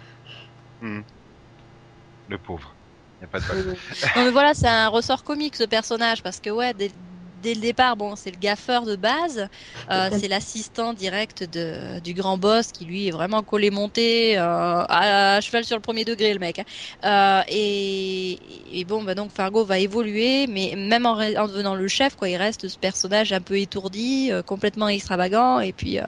Le 2.27 2.38
pauvre. 2.38 2.78
Y 3.21 3.25
a 3.25 3.27
pas 3.27 3.39
de 3.39 3.45
bol. 3.47 3.75
Non, 4.15 4.23
mais 4.23 4.31
voilà, 4.31 4.53
c'est 4.53 4.67
un 4.67 4.88
ressort 4.88 5.23
comique 5.23 5.55
ce 5.55 5.63
personnage 5.63 6.23
parce 6.23 6.39
que 6.39 6.49
ouais, 6.49 6.73
dès, 6.73 6.91
dès 7.39 7.55
le 7.55 7.62
départ, 7.62 7.98
bon, 7.98 8.15
c'est 8.15 8.31
le 8.31 8.38
gaffeur 8.38 8.86
de 8.86 8.96
base, 8.96 9.48
euh, 9.91 10.10
c'est 10.13 10.27
l'assistant 10.27 10.93
direct 10.93 11.43
de, 11.43 12.00
du 12.01 12.13
grand 12.13 12.38
boss 12.38 12.72
qui 12.72 12.86
lui 12.86 13.08
est 13.08 13.12
vraiment 13.12 13.43
collé 13.43 13.72
monté 13.72 14.38
euh, 14.38 14.41
à, 14.43 15.36
à 15.38 15.41
cheval 15.41 15.65
sur 15.65 15.75
le 15.77 15.81
premier 15.81 16.05
degré 16.05 16.34
le 16.34 16.39
mec. 16.39 16.60
hein. 16.60 16.63
Euh, 17.05 17.43
et, 17.48 18.79
et 18.79 18.86
bon, 18.86 19.03
bah 19.03 19.15
donc 19.15 19.31
Fargo 19.31 19.65
va 19.65 19.79
évoluer, 19.79 20.48
mais 20.48 20.74
même 20.77 21.05
en, 21.05 21.15
devenant 21.48 21.75
le 21.75 21.88
chef, 21.88 22.15
quoi, 22.15 22.29
il 22.29 22.38
reste 22.38 22.67
ce 22.67 22.77
personnage 22.77 23.31
un 23.34 23.41
peu 23.41 23.58
étourdi, 23.60 24.31
euh, 24.31 24.43
complètement 24.43 24.88
extravagant 24.89 25.60
et 25.60 25.74
puis 25.74 26.00
euh, 26.00 26.03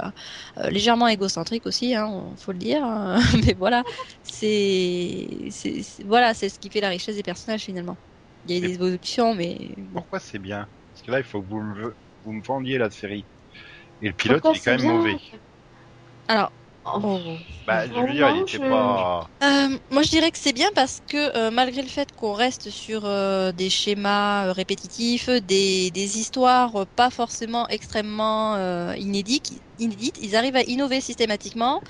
euh, 0.57 0.69
légèrement 0.69 1.07
égocentrique 1.07 1.65
aussi, 1.65 1.95
hein, 1.95 2.07
on- 2.07 2.35
faut 2.37 2.51
le 2.51 2.57
dire. 2.59 2.83
hein. 2.83 3.19
mais 3.45 3.53
voilà, 3.57 3.83
c'est, 4.23 5.49
voilà, 6.05 6.33
c'est 6.33 6.49
ce 6.49 6.59
qui 6.59 6.69
fait 6.69 6.81
la 6.81 6.89
richesse 6.89 7.15
des 7.15 7.23
personnages 7.23 7.63
finalement. 7.63 7.97
Il 8.45 8.51
y 8.53 8.57
a 8.57 8.61
Mais- 8.61 8.67
des 8.67 8.73
évolutions, 8.75 9.35
mais 9.35 9.75
bon. 9.77 10.01
Pourquoi 10.01 10.19
c'est 10.19 10.39
bien? 10.39 10.69
Parce 11.01 11.07
que 11.07 11.11
là, 11.11 11.19
il 11.19 11.23
faut 11.25 11.41
que 11.43 11.49
vous 11.49 11.61
me, 11.61 11.97
vous 12.23 12.33
me 12.33 12.41
vendiez 12.43 12.77
la 12.77 12.89
série. 12.91 13.27
Et 14.01 14.07
le 14.09 14.13
pilote, 14.13 14.43
Pourquoi 14.43 14.53
il 14.53 14.57
est 14.57 14.61
quand 14.61 14.71
même 14.73 14.83
mauvais. 14.83 15.17
Alors, 16.27 16.51
Oh, 16.85 17.01
oh. 17.03 17.37
Bah, 17.65 17.87
je 17.87 18.03
veux 18.03 18.13
dire, 18.13 18.29
il 18.29 18.39
était 18.39 18.59
je- 18.59 18.59
pas. 18.59 19.31
Euh, 19.43 19.79
moi, 19.89 20.03
je 20.03 20.09
dirais 20.09 20.31
que 20.31 20.37
c'est 20.37 20.53
bien 20.53 20.69
parce 20.75 21.01
que 21.07 21.35
euh, 21.35 21.49
malgré 21.51 21.81
le 21.81 21.87
fait 21.87 22.11
qu'on 22.15 22.33
reste 22.33 22.69
sur 22.69 23.05
euh, 23.05 23.51
des 23.51 23.69
schémas 23.71 24.47
euh, 24.47 24.51
répétitifs, 24.53 25.29
des, 25.29 25.89
des 25.91 26.19
histoires 26.19 26.75
euh, 26.75 26.85
pas 26.95 27.09
forcément 27.09 27.67
extrêmement 27.69 28.55
euh, 28.55 28.95
inédites, 28.97 29.51
inédites, 29.79 30.17
ils 30.21 30.35
arrivent 30.35 30.55
à 30.57 30.63
innover 30.63 31.01
systématiquement. 31.01 31.81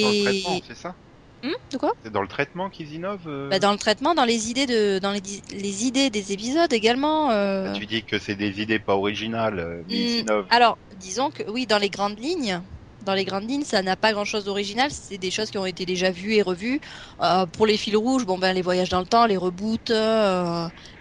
Dans 0.00 0.08
le 0.08 0.14
Et 0.14 0.16
traitement, 0.16 0.62
c'est 0.62 0.74
ça 0.74 0.96
Hum, 1.42 1.52
de 1.70 1.78
quoi 1.78 1.92
C'est 2.02 2.10
dans 2.10 2.22
le 2.22 2.28
traitement 2.28 2.70
qu'ils 2.70 2.94
innovent 2.94 3.28
euh 3.28 3.50
bah, 3.50 3.58
Dans 3.58 3.72
le 3.72 3.78
traitement, 3.78 4.14
dans 4.14 4.24
les 4.24 4.50
idées 4.50 4.66
de, 4.66 4.98
dans 4.98 5.12
les, 5.12 5.20
les 5.50 5.84
idées 5.86 6.10
des 6.10 6.32
épisodes 6.32 6.72
également. 6.72 7.30
euh, 7.30 7.78
Tu 7.78 7.86
dis 7.86 8.04
que 8.04 8.18
c'est 8.18 8.34
des 8.34 8.60
idées 8.60 8.80
pas 8.80 8.96
originales, 8.96 9.60
euh, 9.60 9.84
mais 9.86 10.02
ils 10.02 10.18
Hmm, 10.18 10.22
innovent. 10.22 10.48
Alors, 10.48 10.78
disons 10.94 11.30
que 11.30 11.48
oui, 11.50 11.66
dans 11.66 11.78
les 11.78 11.90
grandes 11.90 12.18
lignes, 12.18 12.60
dans 13.02 13.14
les 13.14 13.24
grandes 13.24 13.48
lignes, 13.48 13.64
ça 13.64 13.82
n'a 13.82 13.96
pas 13.96 14.12
grand-chose 14.12 14.44
d'original. 14.44 14.90
C'est 14.90 15.18
des 15.18 15.30
choses 15.30 15.50
qui 15.50 15.58
ont 15.58 15.66
été 15.66 15.86
déjà 15.86 16.10
vues 16.10 16.34
et 16.34 16.42
revues. 16.42 16.80
Euh, 17.20 17.46
pour 17.46 17.66
les 17.66 17.76
fils 17.76 17.94
rouges, 17.96 18.24
bon 18.26 18.38
ben 18.38 18.52
les 18.52 18.62
voyages 18.62 18.88
dans 18.88 19.00
le 19.00 19.06
temps, 19.06 19.26
les 19.26 19.36
reboots, 19.36 19.90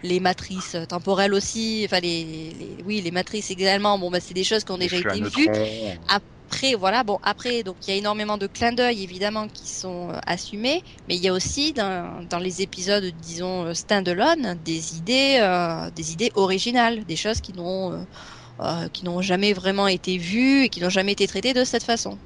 les 0.03 0.19
matrices 0.19 0.75
temporelles 0.89 1.33
aussi. 1.33 1.83
Enfin 1.85 1.99
les, 1.99 2.53
les- 2.53 2.81
oui, 2.83 3.01
les 3.01 3.11
matrices 3.11 3.49
également. 3.51 3.97
Bon 3.97 4.11
ben 4.11 4.19
c'est 4.21 4.33
des 4.33 4.43
choses 4.43 4.63
qui 4.63 4.71
ont 4.71 4.77
déjà 4.77 4.97
été 4.97 5.21
vues. 5.21 5.49
Après, 6.07 6.25
voilà, 6.77 7.03
bon, 7.03 7.17
après, 7.23 7.63
donc 7.63 7.77
il 7.87 7.91
y 7.91 7.93
a 7.93 7.97
énormément 7.97 8.37
de 8.37 8.47
clins 8.47 8.71
d'œil 8.71 9.03
évidemment 9.03 9.47
qui 9.47 9.67
sont 9.67 10.11
euh, 10.11 10.17
assumés, 10.25 10.81
mais 11.07 11.15
il 11.15 11.21
y 11.21 11.27
a 11.27 11.33
aussi 11.33 11.73
dans, 11.73 12.23
dans 12.27 12.39
les 12.39 12.61
épisodes, 12.61 13.03
disons, 13.05 13.65
euh, 13.65 13.73
stand-alone, 13.73 14.55
des 14.61 14.95
idées, 14.95 15.37
euh, 15.41 15.91
des 15.91 16.13
idées 16.13 16.31
originales, 16.35 17.05
des 17.05 17.15
choses 17.15 17.41
qui 17.41 17.53
n'ont, 17.53 18.05
euh, 18.61 18.89
qui 18.89 19.05
n'ont 19.05 19.21
jamais 19.21 19.53
vraiment 19.53 19.87
été 19.87 20.17
vues 20.17 20.63
et 20.65 20.69
qui 20.69 20.81
n'ont 20.81 20.89
jamais 20.89 21.13
été 21.13 21.27
traitées 21.27 21.53
de 21.53 21.63
cette 21.65 21.83
façon. 21.83 22.19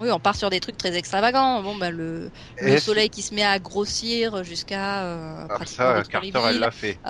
Oui, 0.00 0.10
on 0.12 0.20
part 0.20 0.36
sur 0.36 0.50
des 0.50 0.60
trucs 0.60 0.76
très 0.78 0.96
extravagants. 0.96 1.62
Bon, 1.62 1.76
ben 1.76 1.90
le, 1.90 2.30
le 2.60 2.76
soleil 2.76 3.10
qui 3.10 3.22
se 3.22 3.34
met 3.34 3.44
à 3.44 3.58
grossir 3.60 4.44
jusqu'à 4.44 5.48
Ah, 5.48 5.66
ça, 5.66 6.04
Carter, 6.08 6.40
elle 6.48 6.58
l'a 6.60 6.70
fait. 6.70 7.00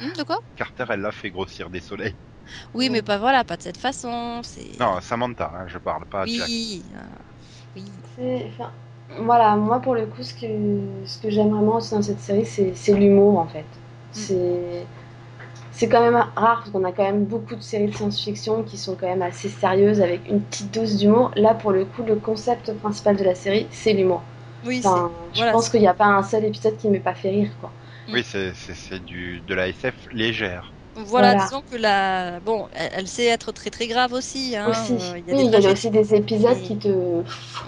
Hum, 0.00 0.12
de 0.16 0.24
quoi? 0.24 0.38
Carter, 0.56 0.84
elle 0.90 1.00
l'a 1.00 1.12
fait 1.12 1.30
grossir 1.30 1.70
des 1.70 1.80
soleils. 1.80 2.16
Oui, 2.74 2.90
mais 2.90 3.02
pas 3.02 3.18
voilà, 3.18 3.44
pas 3.44 3.56
de 3.56 3.62
cette 3.62 3.76
façon. 3.78 4.40
C'est 4.42 4.70
Non, 4.78 5.00
Samantha, 5.00 5.50
hein, 5.54 5.66
je 5.68 5.78
parle 5.78 6.06
pas. 6.06 6.26
Jack. 6.26 6.50
oui, 6.50 6.82
euh, 6.94 6.98
oui. 7.76 7.84
Enfin, 8.48 8.70
voilà, 9.20 9.56
moi 9.56 9.80
pour 9.80 9.94
le 9.94 10.06
coup, 10.06 10.22
ce 10.22 10.34
que, 10.34 10.46
ce 11.06 11.18
que 11.18 11.30
j'aime 11.30 11.50
vraiment 11.50 11.76
aussi 11.76 11.92
dans 11.94 12.02
cette 12.02 12.20
série, 12.20 12.46
c'est 12.46 12.74
c'est 12.74 12.94
l'humour 12.94 13.38
en 13.38 13.46
fait. 13.46 13.64
C'est 14.12 14.86
c'est 15.72 15.88
quand 15.88 16.00
même 16.02 16.16
rare 16.36 16.58
parce 16.58 16.70
qu'on 16.70 16.84
a 16.84 16.92
quand 16.92 17.04
même 17.04 17.24
beaucoup 17.24 17.54
de 17.56 17.62
séries 17.62 17.88
de 17.88 17.94
science-fiction 17.96 18.62
qui 18.64 18.78
sont 18.78 18.96
quand 18.96 19.06
même 19.08 19.22
assez 19.22 19.48
sérieuses 19.48 20.00
avec 20.00 20.28
une 20.28 20.40
petite 20.40 20.72
dose 20.72 20.96
d'humour. 20.98 21.32
Là, 21.36 21.54
pour 21.54 21.72
le 21.72 21.84
coup, 21.84 22.02
le 22.02 22.16
concept 22.16 22.72
principal 22.80 23.16
de 23.16 23.24
la 23.24 23.34
série, 23.34 23.66
c'est 23.70 23.92
l'humour. 23.92 24.22
Oui, 24.64 24.78
Enfin, 24.78 25.10
je 25.34 25.38
voilà, 25.38 25.52
pense 25.52 25.68
qu'il 25.70 25.80
n'y 25.80 25.88
a 25.88 25.94
pas 25.94 26.06
un 26.06 26.22
seul 26.22 26.44
épisode 26.44 26.76
qui 26.78 26.88
ne 26.88 26.92
m'ait 26.92 27.00
pas 27.00 27.14
fait 27.14 27.30
rire, 27.30 27.50
quoi. 27.60 27.72
Oui, 28.08 28.24
c'est 28.24 29.04
du 29.04 29.40
de 29.40 29.54
la 29.54 29.68
SF 29.68 30.08
légère. 30.12 30.75
Voilà, 30.96 31.32
Voilà. 31.32 31.44
disons 31.44 31.62
que 31.62 31.76
la 31.76 32.40
bon, 32.40 32.68
elle, 32.72 32.90
elle 32.92 33.08
sait 33.08 33.26
être 33.26 33.52
très 33.52 33.70
très 33.70 33.86
grave 33.86 34.12
aussi. 34.14 34.56
Hein, 34.56 34.70
aussi. 34.70 34.92
euh, 34.94 35.12
oui, 35.14 35.22
des 35.22 35.32
il 35.32 35.36
y 35.44 35.46
a 35.46 35.50
tragédies, 35.50 35.72
aussi 35.72 35.90
des 35.90 36.14
épisodes 36.14 36.56
mais- 36.56 36.62
qui 36.66 36.78
te. 36.78 37.22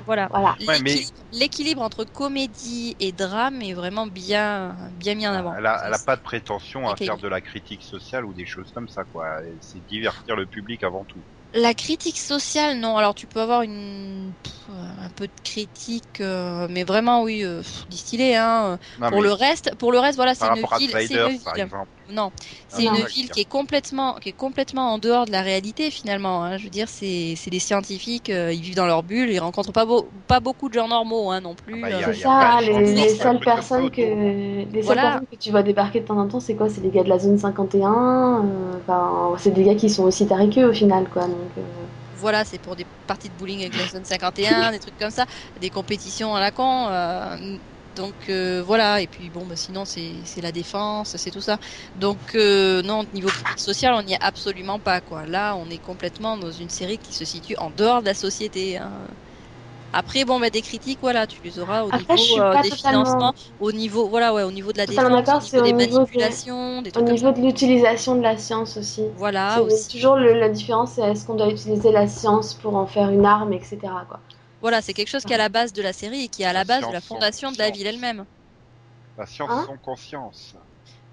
Voilà. 0.07 0.29
Voilà. 0.31 0.57
Ouais, 0.67 0.79
mais- 0.83 1.03
L'équilibre- 1.31 1.83
entre 1.83 2.05
comédie 2.05 2.97
et 2.99 3.13
drame 3.13 3.61
est 3.63 3.75
vraiment 3.75 4.07
bien 4.07 4.77
bien 4.95 5.15
mis 5.15 5.27
en 5.27 5.35
avant. 5.35 5.55
Elle 5.55 5.67
a, 5.67 5.83
elle 5.87 5.93
a 5.95 5.99
Ça, 5.99 6.05
pas 6.07 6.17
de 6.17 6.23
prétention 6.23 6.89
à 6.89 6.97
faire 6.97 7.19
de 7.19 7.29
la 7.29 7.41
critique 7.43 7.83
sociale 7.83 8.25
ou 8.25 8.33
des 8.33 8.47
choses 8.47 8.73
comme 8.73 8.89
ça, 8.89 9.05
quoi. 9.05 9.27
C'est 9.61 9.81
divertir 9.87 10.35
le 10.35 10.47
public 10.47 10.83
avant 10.83 11.05
tout. 11.05 11.25
La 11.55 11.75
critique 11.75 12.19
sociale, 12.19 12.79
non. 12.79 12.97
Alors 12.97 13.15
tu 13.15 13.27
peux 13.27 13.41
avoir 13.41 13.63
une 13.63 14.35
pff, 14.43 14.55
euh, 14.71 14.88
peu 15.19 15.27
de 15.29 15.33
critique, 15.45 16.21
euh, 16.21 16.67
mais 16.71 16.85
vraiment 16.85 17.23
oui, 17.23 17.45
euh, 17.45 17.59
pff, 17.63 17.85
distillée. 17.89 18.37
Hein. 18.37 18.79
Non, 18.97 19.11
Pour 19.11 19.23
le 19.23 19.33
reste, 19.33 19.75
pour 19.79 19.93
le 19.93 19.99
reste, 19.99 20.17
voilà, 20.17 20.35
c'est 20.35 20.49
une 20.49 20.65
ville, 20.65 20.99
c'est 21.01 21.17
Sliders, 21.17 21.31
une 21.33 21.39
par 21.45 21.55
ville. 21.55 21.57
exemple. 21.57 21.93
Non, 22.09 22.33
c'est 22.69 22.85
Non. 22.85 22.87
une 22.87 23.03
ville 23.03 23.31
qui 23.31 23.41
est 23.41 23.45
complètement, 23.45 24.15
qui 24.17 24.31
est 24.31 24.33
complètement 24.33 24.93
en 24.95 24.99
dehors 24.99 25.27
de 25.27 25.33
la 25.33 25.43
réalité 25.43 25.91
finalement. 25.91 26.45
Hein. 26.45 26.57
Je 26.59 26.65
veux 26.65 26.71
dire, 26.71 26.89
c'est, 26.89 27.35
c'est 27.37 27.51
des 27.51 27.59
scientifiques, 27.61 28.31
euh, 28.31 28.53
ils 28.53 28.63
vivent 28.63 28.77
dans 28.77 28.87
leur 28.87 29.03
bulle, 29.03 29.31
ils 29.31 29.39
rencontrent 29.41 29.73
pas, 29.73 29.85
beau- 29.85 30.11
pas 30.27 30.41
beaucoup 30.41 30.69
de 30.69 30.75
gens 30.75 30.89
normaux 30.89 31.31
hein, 31.31 31.41
non 31.43 31.55
plus. 31.55 31.91
Ah 31.91 31.91
bah, 31.91 32.03
C'est 32.03 32.15
ça, 32.15 32.61
les, 32.63 32.81
les 32.95 33.15
seules 33.15 33.43
personnes 33.43 33.91
que 33.91 34.01
les 34.01 34.83
seules 34.83 34.99
Voilà. 34.99 35.01
personnes 35.01 35.27
que 35.31 35.37
tu 35.37 35.51
vois 35.51 35.63
débarquer 35.63 36.01
de 36.01 36.07
temps 36.07 36.19
en 36.19 36.27
temps, 36.27 36.41
c'est 36.41 36.57
quoi? 36.57 36.69
C'est 36.71 36.81
des 36.81 36.91
gars 36.91 37.05
de 37.05 37.09
la 37.11 37.19
zone 37.19 37.37
51. 37.39 38.45
euh, 38.47 38.79
Enfin, 38.81 39.35
c'est 39.39 39.51
des 39.51 39.65
gars 39.65 39.75
qui 39.75 39.91
sont 39.91 40.05
aussi 40.05 40.27
tarés 40.27 40.49
qu'eux 40.49 40.71
au 40.71 40.73
final, 40.73 41.09
quoi. 41.11 41.29
Donc, 41.29 41.59
euh, 41.59 41.88
Voilà, 42.19 42.45
c'est 42.45 42.59
pour 42.59 42.77
des 42.77 42.87
parties 43.07 43.31
de 43.31 43.37
bowling 43.37 43.61
avec 43.63 43.77
la 43.77 43.87
zone 43.89 44.05
51, 44.05 44.73
des 44.73 44.81
trucs 44.81 44.97
comme 44.97 45.11
ça, 45.11 45.27
des 45.59 45.71
compétitions 45.71 46.35
à 46.35 46.41
la 46.41 46.53
con. 46.53 46.89
euh, 46.91 47.59
donc 47.95 48.29
euh, 48.29 48.63
voilà, 48.63 49.01
et 49.01 49.09
puis 49.09 49.31
bon, 49.31 49.47
bah, 49.47 49.57
sinon 49.57 49.85
c'est 49.85 50.25
la 50.43 50.53
défense, 50.53 51.17
c'est 51.17 51.31
tout 51.33 51.41
ça. 51.41 51.59
Donc 51.95 52.35
euh, 52.37 52.83
non, 52.83 53.05
niveau 53.13 53.31
critique 53.33 53.61
sociale, 53.61 53.95
on 53.95 54.03
n'y 54.03 54.13
est 54.15 54.19
absolument 54.21 54.81
pas 54.81 55.01
quoi. 55.01 55.27
Là, 55.27 55.57
on 55.57 55.69
est 55.71 55.79
complètement 55.81 56.37
dans 56.39 56.53
une 56.53 56.71
série 56.71 56.99
qui 56.99 57.13
se 57.15 57.25
situe 57.25 57.57
en 57.59 57.71
dehors 57.71 58.01
de 58.03 58.07
la 58.07 58.15
société. 58.15 58.77
hein. 58.79 59.09
Après, 59.93 60.25
bon, 60.25 60.39
bah, 60.39 60.51
des 60.51 60.61
critiques, 60.63 60.99
voilà, 61.01 61.27
tu 61.27 61.41
les 61.43 61.59
auras 61.59 61.83
au 61.85 61.89
Après, 61.91 62.15
niveau 62.15 62.41
euh, 62.43 62.61
des 62.63 62.69
totalement- 62.71 63.05
financements, 63.05 63.35
au 63.59 63.73
niveau, 63.73 64.09
voilà, 64.09 64.35
ouais, 64.35 64.43
au 64.43 64.51
niveau 64.53 64.73
de 64.73 64.79
la 64.79 64.87
défense, 64.87 65.07
au 65.07 65.11
niveau 65.11 65.59
au 65.59 65.63
des 65.63 65.73
niveau 65.73 65.89
de- 65.89 65.95
manipulations, 65.97 66.83
des 66.83 66.91
Au 66.91 66.93
trucs 66.93 67.07
comme 67.07 67.15
niveau 67.15 67.33
de 67.33 67.41
l'utilisation 67.41 68.15
de 68.17 68.21
la 68.23 68.37
science 68.37 68.77
aussi. 68.77 69.05
Voilà, 69.15 69.55
c'est 69.57 69.61
aussi. 69.63 69.89
toujours 69.89 70.17
le- 70.17 70.39
la 70.39 70.51
différence, 70.51 70.93
c'est 70.93 71.03
est-ce 71.03 71.25
qu'on 71.25 71.37
doit 71.37 71.49
utiliser 71.51 71.91
la 71.91 72.07
science 72.07 72.53
pour 72.55 72.77
en 72.77 72.87
faire 72.87 73.09
une 73.11 73.25
arme, 73.25 73.53
etc. 73.55 73.79
Quoi. 74.09 74.21
Voilà, 74.61 74.83
c'est 74.83 74.93
quelque 74.93 75.09
chose 75.09 75.25
qui 75.25 75.33
est 75.33 75.37
à 75.37 75.39
la 75.39 75.49
base 75.49 75.73
de 75.73 75.81
la 75.83 75.93
série 75.95 76.25
et 76.25 76.29
qui 76.29 76.43
est 76.43 76.47
à 76.47 76.53
la 76.53 76.61
La 76.61 76.65
base 76.65 76.87
de 76.87 76.93
la 76.93 77.01
fondation 77.01 77.51
de 77.51 77.57
la 77.59 77.65
conscience. 77.71 77.79
ville 77.79 77.87
elle-même. 77.87 78.25
La 79.17 79.25
science 79.27 79.51
Hein 79.51 79.65
sans 79.67 79.77
conscience. 79.79 80.55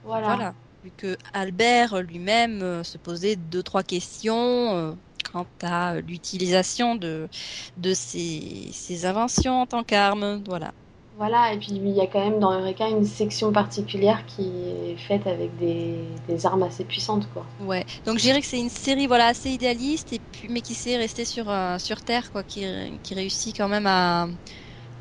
Voilà. 0.03 0.27
Voilà. 0.27 0.53
Vu 0.84 0.91
que 0.91 1.17
Albert 1.34 2.01
lui-même 2.01 2.62
euh, 2.62 2.84
se 2.84 2.98
posait 3.00 3.36
deux 3.36 3.63
trois 3.63 3.82
questions 3.84 4.75
euh, 4.75 4.94
quant 5.32 5.48
à 5.63 6.00
l'utilisation 6.01 6.96
de 6.96 7.29
de 7.77 7.94
ses, 7.94 8.70
ses 8.74 9.05
inventions 9.05 9.62
en 9.62 9.67
tant 9.67 9.84
qu'arme. 9.84 10.44
Voilà. 10.48 10.74
Voilà, 11.17 11.53
et 11.53 11.58
puis 11.58 11.72
il 11.72 11.88
y 11.91 12.01
a 12.01 12.08
quand 12.08 12.20
même 12.20 12.39
dans 12.39 12.51
Eureka 12.51 12.89
une 12.89 13.05
section 13.05 13.53
particulière 13.53 14.25
qui 14.25 14.44
est 14.67 14.98
faite 14.98 15.25
avec 15.27 15.55
des, 15.55 16.22
des 16.27 16.46
armes 16.46 16.63
assez 16.63 16.84
puissantes. 16.84 17.29
Quoi. 17.32 17.53
Ouais. 17.58 17.86
Donc 18.05 18.17
je 18.17 18.24
dirais 18.24 18.41
que 18.41 18.48
c'est 18.48 18.60
une 18.60 18.70
série 18.70 19.08
voilà 19.08 19.27
assez 19.27 19.50
idéaliste 19.51 20.12
et 20.12 20.20
puis 20.20 20.50
mais 20.50 20.62
qui 20.62 20.75
sait 20.75 20.98
rester 20.98 21.24
sur 21.24 21.50
euh, 21.50 21.77
sur 21.79 22.01
terre 22.01 22.32
quoi, 22.32 22.44
qui 22.44 22.65
qui 23.01 23.13
réussit 23.15 23.55
quand 23.55 23.70
même 23.70 23.88
à 23.88 24.27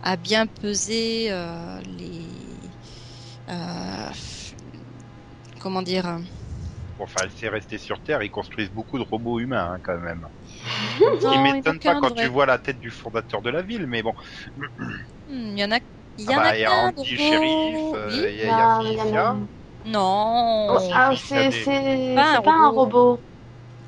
à 0.03 0.17
bien 0.17 0.47
peser 0.47 1.29
euh, 1.31 1.81
les 1.83 2.27
euh, 3.49 4.11
comment 5.59 5.83
dire 5.83 6.21
enfin, 6.99 7.27
c'est 7.35 7.49
resté 7.49 7.79
sur 7.79 8.01
Terre, 8.03 8.23
ils 8.23 8.31
construisent 8.31 8.71
beaucoup 8.71 8.99
de 8.99 9.05
robots 9.05 9.41
humains, 9.41 9.73
hein, 9.75 9.79
quand 9.83 9.99
même. 9.99 10.27
Non, 11.01 11.09
Ce 11.21 11.27
qui 11.29 11.39
en 11.39 11.43
m'étonne 11.43 11.79
pas 11.81 12.01
quand 12.01 12.11
tu 12.11 12.27
vois 12.27 12.47
la 12.47 12.59
tête 12.59 12.79
du 12.79 12.91
fondateur 12.91 13.43
de 13.43 13.51
la 13.51 13.63
ville, 13.63 13.87
mais 13.87 14.03
bon. 14.03 14.13
Hmm, 15.27 15.57
Il 15.57 15.59
y 15.59 15.65
en 15.65 15.71
a 15.73 15.81
il 16.17 16.25
y 16.27 16.29
Ah 16.29 16.33
en 16.33 16.37
bah, 16.43 16.51
a 16.51 16.57
il 16.57 16.61
y 16.61 16.65
a 16.65 16.73
Andy, 16.73 17.05
shérif, 17.17 17.95
euh, 17.95 18.09
il 18.31 18.37
y 18.37 18.43
a, 18.43 18.47
y 18.47 18.51
a 18.51 18.79
Non, 18.79 18.81
il 18.83 18.95
y 18.95 19.01
en 19.01 19.17
a-. 19.17 19.37
Non. 19.85 20.67
Oh, 20.71 20.79
ah, 20.93 21.13
c'est 21.17 21.35
Pas 21.35 21.41
un 21.41 21.51
c'est 21.51 22.43
pas 22.43 22.53
un 22.53 22.71
robot. 22.71 23.21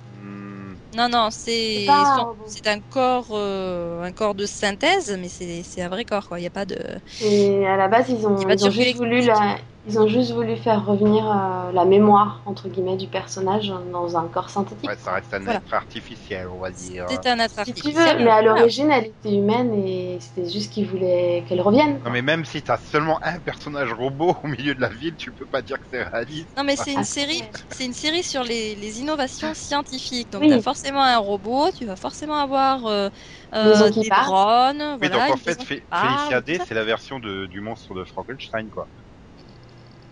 Hmm, 0.09 0.75
Non, 0.95 1.09
non, 1.09 1.29
c'est 1.31 1.89
un 1.89 2.35
c'est 2.47 2.89
corps, 2.91 3.29
euh, 3.33 4.03
un 4.03 4.13
corps 4.13 4.35
de 4.35 4.47
synthèse, 4.47 5.17
mais 5.19 5.29
c'est 5.29 5.63
c'est 5.63 5.83
un 5.83 5.89
vrai 5.89 6.05
corps, 6.05 6.27
quoi. 6.29 6.39
Il 6.39 6.43
n'y 6.43 6.47
a 6.47 6.51
pas 6.51 6.65
de. 6.67 6.77
Et 7.21 7.67
à 7.67 7.77
la 7.77 7.89
base, 7.89 8.09
ils 8.11 8.27
ont, 8.27 8.37
ils 8.49 8.65
ont, 8.65 8.71
juste, 8.71 8.97
voulu 8.97 9.21
la, 9.23 9.59
ils 9.87 9.99
ont 9.99 10.07
juste 10.09 10.33
voulu 10.33 10.57
faire 10.57 10.85
revenir 10.85 11.27
euh, 11.31 11.73
la 11.73 11.85
mémoire, 11.85 12.43
entre 12.47 12.69
guillemets, 12.69 12.97
du 12.97 13.09
personnage 13.09 13.69
dans 13.69 14.17
un 14.17 14.29
corps 14.29 14.51
synthétique. 14.51 14.91
ouais, 14.91 14.97
ça 14.97 15.13
reste 15.15 15.35
un 15.35 15.47
Voilà. 15.47 15.49
être 15.49 15.75
artificiel, 15.75 16.49
on 16.49 16.59
va 16.61 16.71
dire. 16.73 17.07
C'est 17.09 17.27
un 17.27 17.39
être 17.41 17.59
Si 17.65 17.75
tu 17.75 17.91
artificiel. 17.91 17.93
veux, 17.93 18.23
mais 18.25 18.31
à 18.31 18.43
l'origine, 18.43 18.91
elle 18.91 19.07
était 19.07 19.35
humaine 19.35 19.75
et 19.75 20.19
c'était 20.21 20.49
juste 20.49 20.73
qu'ils 20.73 20.87
voulaient 20.89 21.45
qu'elle 21.49 21.61
revienne. 21.61 22.01
Non, 22.05 22.11
mais 22.11 22.23
même 22.23 22.45
si 22.47 22.63
t'as 22.63 22.79
seulement 22.79 23.19
un 23.23 23.39
personnage 23.41 23.93
robot 23.93 24.37
au 24.43 24.47
milieu 24.47 24.75
de 24.75 24.81
la 24.81 24.89
ville, 24.89 25.17
tu 25.17 25.33
peux 25.35 25.47
pas 25.47 25.61
dire 25.63 25.79
que 25.79 25.87
c'est 25.89 26.03
réaliste. 26.05 26.57
Non, 26.57 26.65
mais 26.65 26.77
c'est 26.77 26.95
une 26.95 27.05
Ah, 27.05 27.05
série, 27.05 27.43
c'est 27.69 27.85
une 27.85 27.93
série 27.93 28.23
sur 28.23 28.43
les, 28.43 28.75
les 28.77 28.99
innovations 29.01 29.53
scientifiques. 29.53 30.31
Donc, 30.33 30.47
Oui. 30.47 30.49
t'as 30.49 30.59
forcément 30.59 31.03
un 31.05 31.19
robot, 31.19 31.71
tu 31.73 31.85
vas 31.85 31.97
forcément 31.97 32.39
avoir 32.39 32.87
euh, 32.87 33.11
euh, 33.55 33.93
des 33.93 34.11
drones. 34.11 34.97
Oui, 35.01 35.09
voilà, 35.09 35.11
donc 35.11 35.31
en 35.31 35.37
fait, 35.37 35.63
Félicia 35.95 36.41
D, 36.41 36.59
c'est 36.59 36.75
la 36.75 36.85
version 36.85 37.19
de, 37.19 37.47
du 37.47 37.61
monstre 37.61 37.95
de 37.95 38.05
Frankenstein, 38.05 38.71
quoi. 38.71 38.91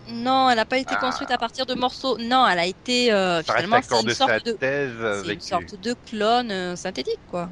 Non, 0.07 0.49
elle 0.49 0.57
n'a 0.57 0.65
pas 0.65 0.77
été 0.77 0.93
Ah. 0.97 0.99
construite 1.01 1.31
à 1.31 1.37
partir 1.37 1.65
de 1.65 1.73
morceaux. 1.73 2.17
Non, 2.17 2.47
elle 2.47 2.59
a 2.59 2.65
été 2.65 3.11
euh, 3.11 3.41
finalement 3.43 3.79
c'est 3.81 4.01
une 4.01 4.09
sorte 4.13 4.45
de 4.45 4.57
avec 4.65 5.33
une 5.33 5.39
sorte 5.41 5.75
de 5.75 5.95
clone 6.05 6.51
euh, 6.51 6.75
synthétique, 6.75 7.19
quoi. 7.27 7.49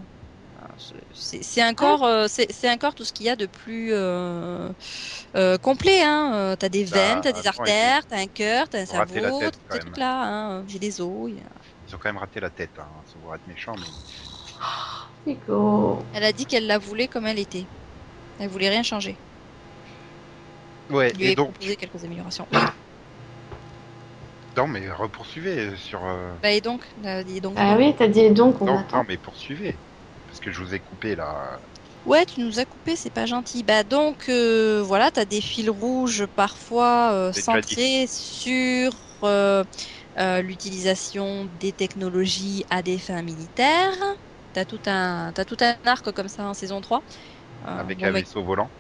Ah, 0.62 0.68
c'est- 0.78 1.74
corps, 1.76 2.04
euh, 2.06 2.28
c'est 2.28 2.78
corps 2.78 2.96
tout 2.96 3.04
ce 3.04 3.12
qu'il 3.12 3.26
y 3.26 3.30
a 3.30 3.36
de 3.36 3.48
plus 3.48 3.90
euh, 3.92 4.72
euh, 5.36 5.58
complet. 5.58 6.02
Hein. 6.04 6.56
T'as 6.58 6.70
des 6.70 6.86
Ça, 6.88 6.96
veines, 6.96 7.22
t'as 7.22 7.32
des 7.32 7.48
artères, 7.48 8.06
t'as 8.08 8.18
un 8.18 8.28
cœur, 8.28 8.70
t'as 8.70 8.82
un 8.82 8.86
cerveau, 8.86 9.40
tête, 9.40 9.54
tout 9.70 9.78
trucs-là. 9.80 10.24
Hein. 10.24 10.64
J'ai 10.68 10.80
des 10.80 11.02
os. 11.02 11.30
il 11.30 11.38
y 11.38 11.40
a- 11.42 11.50
Ils 11.88 11.96
ont 11.96 11.98
quand 11.98 12.10
même 12.10 12.18
raté 12.18 12.40
la 12.40 12.50
tête, 12.50 12.72
hein, 12.78 12.88
ça 13.06 13.20
va 13.20 13.36
être 13.36 13.46
méchant, 13.48 13.74
mais... 13.78 13.88
Nico. 15.26 16.00
Elle 16.14 16.24
a 16.24 16.32
dit 16.34 16.46
qu'elle 16.46 16.68
la 16.68 16.78
voulait 16.78 17.08
comme 17.08 17.26
elle 17.28 17.40
était. 17.40 17.66
Elle 18.40 18.50
voulait 18.50 18.70
rien 18.70 18.84
changer. 18.84 19.18
Ouais, 20.90 21.14
lui 21.14 21.28
et 21.28 21.32
a 21.32 21.36
donc... 21.36 21.56
proposé 21.56 21.78
quelques 21.78 22.04
améliorations. 22.04 22.48
Non, 24.58 24.68
mais 24.68 24.90
repoursuivez 24.92 25.76
sur... 25.76 26.06
euh, 26.06 26.36
Bah 26.44 26.52
et 26.52 26.62
donc, 26.62 26.86
a 27.04 27.24
dit 27.24 27.42
donc. 27.42 27.58
Ah 27.58 27.76
oui, 27.78 27.96
t'as 27.98 28.08
dit 28.08 28.30
donc, 28.32 28.62
on 28.62 28.68
Non, 28.68 28.78
attend. 28.78 29.00
non, 29.00 29.04
mais 29.08 29.18
poursuivez. 29.18 29.82
Parce 30.28 30.40
que 30.40 30.52
je 30.52 30.62
vous 30.62 30.74
ai 30.74 30.80
coupé, 30.82 31.16
là. 31.16 31.62
Ouais, 32.06 32.26
tu 32.26 32.42
nous 32.42 32.60
as 32.60 32.66
coupé, 32.66 32.96
c'est 32.98 33.10
pas 33.10 33.26
gentil. 33.26 33.64
Bah 33.64 33.84
donc 33.86 34.28
euh, 34.28 34.82
voilà, 34.84 35.10
t'as 35.12 35.24
des 35.26 35.40
fils 35.40 35.70
rouges 35.70 36.26
parfois 36.36 37.14
euh, 37.14 37.32
centrés 37.34 38.08
sur 38.10 38.92
euh, 39.24 39.64
euh, 40.20 40.42
l'utilisation 40.42 41.46
des 41.46 41.72
technologies 41.74 42.66
à 42.70 42.84
des 42.84 43.00
fins 43.00 43.22
militaires. 43.22 43.94
T'as 44.52 44.66
tout 44.66 44.82
un 44.86 45.32
t'as 45.34 45.46
tout 45.46 45.56
un 45.62 45.78
arc 45.86 46.12
comme 46.12 46.28
ça 46.28 46.44
en 46.46 46.54
saison 46.54 46.82
3. 46.82 47.06
Euh, 47.66 47.68
Avec 47.78 48.02
bon, 48.02 48.04
un 48.04 48.12
bah, 48.12 48.20
vaisseau 48.20 48.44
volant. 48.44 48.72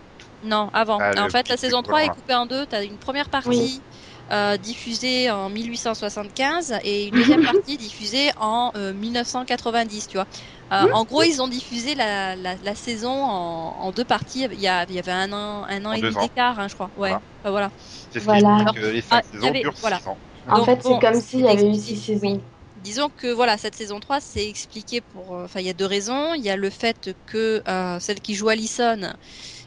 Non, 0.43 0.69
avant. 0.73 1.01
Ah, 1.01 1.13
en 1.17 1.29
fait, 1.29 1.49
la 1.49 1.57
saison 1.57 1.81
truc 1.81 1.83
3 1.83 2.03
est 2.05 2.09
coupée 2.09 2.33
en 2.35 2.45
deux. 2.45 2.65
T'as 2.67 2.83
une 2.85 2.99
première 2.99 3.29
partie 3.29 3.47
Oui. 3.49 3.85
euh, 4.31 4.57
diffusée 4.57 5.31
en 5.31 5.49
1875 5.49 6.75
et 6.83 7.07
une 7.07 7.15
deuxième 7.15 7.41
partie 7.43 7.77
diffusée 7.77 8.31
en 8.37 8.71
euh, 8.75 8.93
1990, 8.93 10.07
tu 10.07 10.17
vois. 10.17 10.27
Euh, 10.73 10.87
En 10.91 11.05
gros, 11.05 11.23
ils 11.23 11.41
ont 11.41 11.47
diffusé 11.47 11.95
la, 11.95 12.35
la, 12.35 12.55
la 12.57 12.75
saison 12.75 13.09
en, 13.11 13.75
en 13.79 13.91
deux 13.91 14.05
parties. 14.05 14.45
Il 14.51 14.59
y, 14.59 14.67
a, 14.67 14.85
il 14.87 14.93
y 14.95 14.99
avait 14.99 15.11
un 15.11 15.31
an, 15.33 15.63
un 15.67 15.85
an 15.85 15.91
En 15.91 15.97
et 15.97 16.01
deux 16.01 16.11
demi 16.11 16.17
d'écart, 16.17 16.59
hein, 16.59 16.67
je 16.67 16.73
crois. 16.75 16.91
Ouais. 16.95 17.09
Voilà. 17.09 17.21
Enfin, 17.43 17.51
voilà. 17.51 17.71
C'est 18.09 18.19
ce 18.19 18.25
Voilà. 18.25 18.65
les 18.91 19.01
cinq 19.01 19.17
Ah, 19.17 19.21
saisons 19.31 19.47
avait- 19.49 19.61
durent 19.61 19.77
voilà. 19.81 19.99
6 19.99 20.07
ans. 20.07 20.19
En 20.47 20.55
Donc, 20.55 20.65
fait, 20.65 20.81
c'est 20.81 20.89
bon, 20.89 20.99
comme 20.99 21.21
s'il 21.21 21.41
y 21.41 21.47
avait 21.47 21.69
eu 21.69 21.75
six 21.75 21.97
saisons. 21.97 22.41
Disons 22.75 23.09
que 23.09 23.27
voilà, 23.31 23.57
cette 23.59 23.75
saison 23.75 23.99
3, 23.99 24.19
c'est 24.19 24.49
expliqué 24.49 24.99
pour. 25.01 25.35
euh, 25.35 25.45
Enfin, 25.45 25.59
il 25.59 25.67
y 25.67 25.69
a 25.69 25.73
deux 25.73 25.85
raisons. 25.85 26.33
Il 26.33 26.41
y 26.43 26.49
a 26.49 26.55
le 26.55 26.69
fait 26.71 27.11
que 27.27 27.61
euh, 27.67 27.99
celle 27.99 28.19
qui 28.19 28.33
joue 28.33 28.49
Allison 28.49 29.13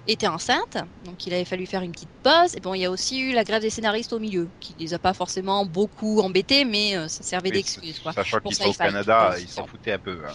était 0.07 0.27
enceinte, 0.29 0.79
donc 1.03 1.27
il 1.27 1.35
avait 1.35 1.45
fallu 1.45 1.66
faire 1.66 1.83
une 1.83 1.92
petite 1.92 2.11
pause. 2.23 2.55
Et 2.57 2.61
bon, 2.61 2.75
il 2.75 2.81
y 2.81 2.85
a 2.85 2.90
aussi 2.90 3.21
eu 3.21 3.33
la 3.33 3.45
grève 3.45 3.62
des 3.62 3.71
scénaristes 3.71 4.12
au 4.12 4.19
milieu, 4.19 4.51
qui 4.61 4.75
les 4.79 4.95
a 4.95 4.99
pas 4.99 5.14
forcément 5.14 5.66
beaucoup 5.66 6.21
embêtés, 6.21 6.64
mais 6.64 6.97
euh, 6.97 7.09
ça 7.09 7.25
servait 7.25 7.51
d'excuse. 7.53 8.01
Sachant 8.14 8.40
qu'ils 8.40 8.57
sont 8.57 8.69
au 8.69 8.75
Canada, 8.75 9.38
ils 9.38 9.49
s'en 9.49 9.66
foutaient 9.66 9.92
un 9.92 9.99
peu. 9.99 10.25
hein. 10.27 10.35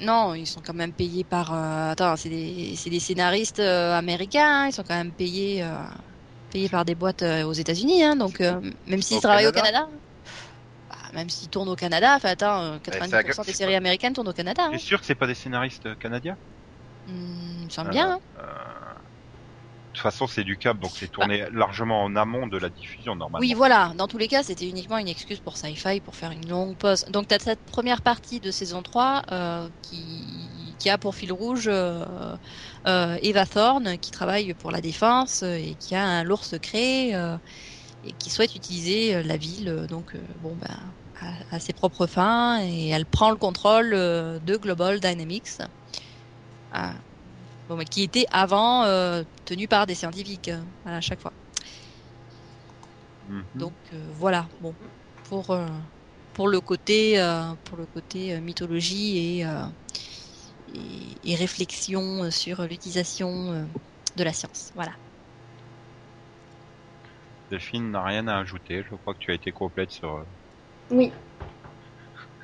Non, 0.00 0.34
ils 0.34 0.46
sont 0.46 0.60
quand 0.62 0.74
même 0.74 0.92
payés 0.92 1.24
par. 1.24 1.52
euh, 1.52 1.90
Attends, 1.92 2.16
c'est 2.16 2.28
des, 2.28 2.76
des 2.84 3.00
scénaristes 3.00 3.60
euh, 3.60 3.92
américains. 3.96 4.64
hein, 4.64 4.66
Ils 4.68 4.72
sont 4.72 4.82
quand 4.82 4.94
même 4.96 5.12
payés, 5.14 5.64
payés 6.50 6.68
par 6.68 6.84
des 6.84 6.94
boîtes 6.94 7.22
aux 7.22 7.52
États-Unis. 7.52 8.02
Hein, 8.02 8.16
donc, 8.16 8.40
même 8.40 9.02
s'ils 9.02 9.20
travaillent 9.20 9.46
au 9.46 9.52
Canada 9.52 9.86
bah, 10.88 10.96
même 11.12 11.28
s'ils 11.30 11.48
tournent 11.48 11.68
au 11.68 11.76
Canada, 11.76 12.14
enfin, 12.16 12.30
attends, 12.30 12.62
euh, 12.74 12.78
90% 12.78 13.42
c'est 13.44 13.50
des 13.52 13.56
séries 13.56 13.74
américaines 13.74 14.12
tournent 14.12 14.28
au 14.28 14.32
Canada. 14.32 14.62
Hein. 14.64 14.70
T'es 14.72 14.78
sûr 14.78 15.00
que 15.00 15.06
c'est 15.06 15.14
pas 15.14 15.26
des 15.26 15.34
scénaristes 15.34 15.96
canadiens? 15.98 16.36
Me 17.06 17.68
semble 17.70 17.90
bien. 17.90 18.12
hein. 18.12 18.20
euh, 18.36 18.42
De 18.44 18.98
toute 19.92 20.02
façon, 20.02 20.26
c'est 20.26 20.44
du 20.44 20.56
câble, 20.58 20.80
donc 20.80 20.96
c'est 20.96 21.08
tourné 21.08 21.46
largement 21.50 22.02
en 22.04 22.16
amont 22.16 22.46
de 22.46 22.58
la 22.58 22.70
diffusion 22.70 23.14
normalement. 23.16 23.38
Oui, 23.40 23.54
voilà. 23.54 23.92
Dans 23.96 24.08
tous 24.08 24.18
les 24.18 24.28
cas, 24.28 24.42
c'était 24.42 24.68
uniquement 24.68 24.98
une 24.98 25.08
excuse 25.08 25.40
pour 25.40 25.56
Sci-Fi 25.56 26.00
pour 26.02 26.16
faire 26.16 26.32
une 26.32 26.46
longue 26.48 26.76
pause. 26.76 27.04
Donc, 27.08 27.28
tu 27.28 27.34
as 27.34 27.38
cette 27.38 27.64
première 27.64 28.02
partie 28.02 28.40
de 28.40 28.50
saison 28.50 28.82
3 28.82 29.22
euh, 29.32 29.70
qui, 29.80 30.76
qui 30.78 30.90
a 30.90 30.98
pour 30.98 31.14
fil 31.14 31.32
rouge 31.32 31.66
euh, 31.66 32.36
euh, 32.86 33.18
Eva 33.22 33.46
Thorne 33.46 33.98
qui 33.98 34.10
travaille 34.10 34.54
pour 34.54 34.70
la 34.70 34.80
défense 34.82 35.42
et 35.42 35.76
qui 35.80 35.94
a 35.94 36.04
un 36.04 36.24
lourd 36.24 36.44
secret 36.44 37.12
et 38.02 38.14
qui 38.14 38.30
souhaite 38.30 38.54
utiliser 38.54 39.22
la 39.22 39.36
ville 39.36 39.86
donc 39.88 40.16
bon 40.38 40.56
ben 40.56 40.94
à, 41.20 41.56
à 41.56 41.60
ses 41.60 41.72
propres 41.72 42.06
fins 42.06 42.60
et 42.62 42.88
elle 42.88 43.06
prend 43.06 43.30
le 43.30 43.36
contrôle 43.36 43.90
de 43.92 44.56
Global 44.56 45.00
Dynamics. 45.00 45.58
Ah. 46.72 46.94
Bon, 47.68 47.76
mais 47.76 47.84
qui 47.84 48.02
était 48.02 48.24
avant 48.32 48.84
euh, 48.84 49.22
tenu 49.44 49.68
par 49.68 49.86
des 49.86 49.94
scientifiques 49.94 50.48
euh, 50.48 50.62
à 50.84 51.00
chaque 51.00 51.20
fois. 51.20 51.32
Mhm. 53.28 53.44
Donc 53.54 53.74
euh, 53.92 54.06
voilà, 54.14 54.48
bon, 54.60 54.74
pour 55.24 55.50
euh, 55.50 55.66
pour 56.32 56.48
le 56.48 56.60
côté 56.60 57.20
euh, 57.20 57.54
pour 57.64 57.76
le 57.76 57.86
côté 57.86 58.40
mythologie 58.40 59.38
et, 59.38 59.46
euh, 59.46 59.64
et 60.74 61.14
et 61.22 61.34
réflexion 61.36 62.30
sur 62.30 62.62
l'utilisation 62.62 63.68
de 64.16 64.24
la 64.24 64.32
science. 64.32 64.70
Voilà. 64.74 64.92
Delphine 67.50 67.90
n'a 67.90 68.02
rien 68.02 68.26
à 68.28 68.38
ajouter. 68.38 68.82
Je 68.88 68.94
crois 68.96 69.12
que 69.14 69.18
tu 69.18 69.30
as 69.30 69.34
été 69.34 69.52
complète 69.52 69.90
sur. 69.90 70.24
Oui. 70.90 71.12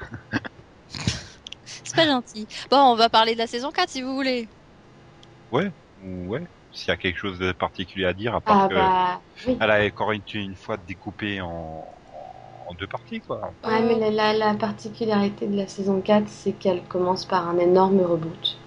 Gentil. 2.05 2.47
Bon, 2.71 2.79
on 2.79 2.95
va 2.97 3.09
parler 3.09 3.35
de 3.35 3.39
la 3.39 3.47
saison 3.47 3.71
4 3.71 3.91
si 3.91 4.03
vous 4.03 4.15
voulez. 4.15 4.49
Ouais, 5.53 5.71
ou 6.05 6.29
ouais. 6.29 6.43
S'il 6.73 6.89
y 6.89 6.91
a 6.91 6.97
quelque 6.97 7.17
chose 7.17 7.39
de 7.39 7.53
particulier 7.53 8.05
à 8.05 8.13
dire, 8.13 8.35
à 8.35 8.41
part 8.41 8.63
Ah 8.65 8.69
que 8.69 8.75
bah 8.75 9.21
oui. 9.47 9.57
elle 9.61 9.71
a 9.71 9.85
encore 9.87 10.13
une, 10.13 10.23
une 10.35 10.55
fois 10.55 10.77
découpé 10.77 11.41
en, 11.41 11.85
en 12.69 12.75
deux 12.75 12.87
parties, 12.87 13.21
quoi. 13.21 13.53
Ouais, 13.65 13.81
mais 13.83 13.99
la, 13.99 14.11
la, 14.11 14.33
la 14.35 14.55
particularité 14.55 15.47
de 15.47 15.57
la 15.57 15.67
saison 15.67 16.01
4, 16.01 16.25
c'est 16.29 16.53
qu'elle 16.53 16.83
commence 16.83 17.25
par 17.25 17.49
un 17.49 17.59
énorme 17.59 18.01
reboot. 18.03 18.59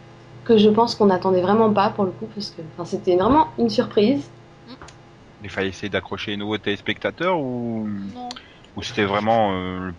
que 0.44 0.58
je 0.58 0.70
pense 0.70 0.96
qu'on 0.96 1.06
n'attendait 1.06 1.42
vraiment 1.42 1.72
pas 1.72 1.92
pour 1.92 2.06
le 2.06 2.12
coup, 2.12 2.28
parce 2.34 2.50
que 2.50 2.62
c'était 2.86 3.16
vraiment 3.16 3.48
une 3.60 3.70
surprise. 3.70 4.28
Il 5.44 5.50
fallait 5.50 5.70
essayer 5.70 5.90
d'accrocher 5.90 6.32
les 6.32 6.38
nouveaux 6.38 6.58
téléspectateurs 6.58 7.40
ou, 7.40 7.88
Non. 8.16 8.30
ou 8.76 8.82
c'était 8.84 9.06
vraiment 9.06 9.54
euh, 9.54 9.92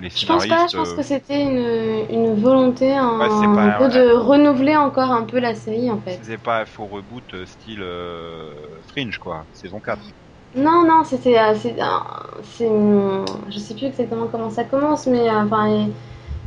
les 0.00 0.10
Je 0.20 0.26
pense 0.26 0.46
pas, 0.46 0.66
je 0.68 0.76
pense 0.76 0.88
euh, 0.88 0.96
que 0.96 1.02
c'était 1.02 1.42
une, 1.42 2.10
une 2.10 2.34
volonté 2.34 2.94
un, 2.96 3.18
Ouais, 3.18 3.28
c'est 3.30 3.48
pas 3.48 3.62
un 3.62 3.68
un- 3.68 3.78
peu 3.78 3.88
de 3.88 4.12
renouveler 4.12 4.76
encore 4.76 5.10
un 5.12 5.22
peu 5.24 5.38
la 5.40 5.54
série 5.54 5.90
en 5.90 5.98
fait. 5.98 6.18
C'était 6.22 6.38
pas 6.38 6.60
un 6.60 6.66
faux 6.66 6.86
reboot 6.86 7.34
euh, 7.34 7.46
style 7.46 7.82
euh, 7.82 8.80
Fringe 8.82 9.18
quoi, 9.18 9.46
saison 9.52 9.80
4. 9.80 10.12
Non, 10.56 10.84
non, 10.84 11.04
c'était, 11.04 11.38
euh, 11.38 11.54
c'est, 11.54 11.76
euh, 12.68 13.24
je 13.48 13.58
sais 13.58 13.74
plus 13.74 13.86
exactement 13.86 14.26
comment 14.26 14.50
ça 14.50 14.64
commence, 14.64 15.06
mais 15.06 15.28
euh, 15.28 15.42
enfin, 15.44 15.86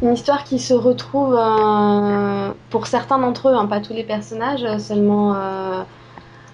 une 0.02 0.13
histoire 0.13 0.44
qui 0.44 0.60
se 0.60 0.74
retrouve 0.74 1.36
euh, 1.39 2.52
pour 2.70 2.88
certains 2.88 3.18
d'entre 3.20 3.50
eux, 3.50 3.54
hein, 3.56 3.66
pas 3.66 3.80
tous 3.80 3.94
les 3.94 4.04
personnages, 4.04 4.63
euh, 4.66 4.78
seulement, 4.78 5.36
euh, 5.36 5.84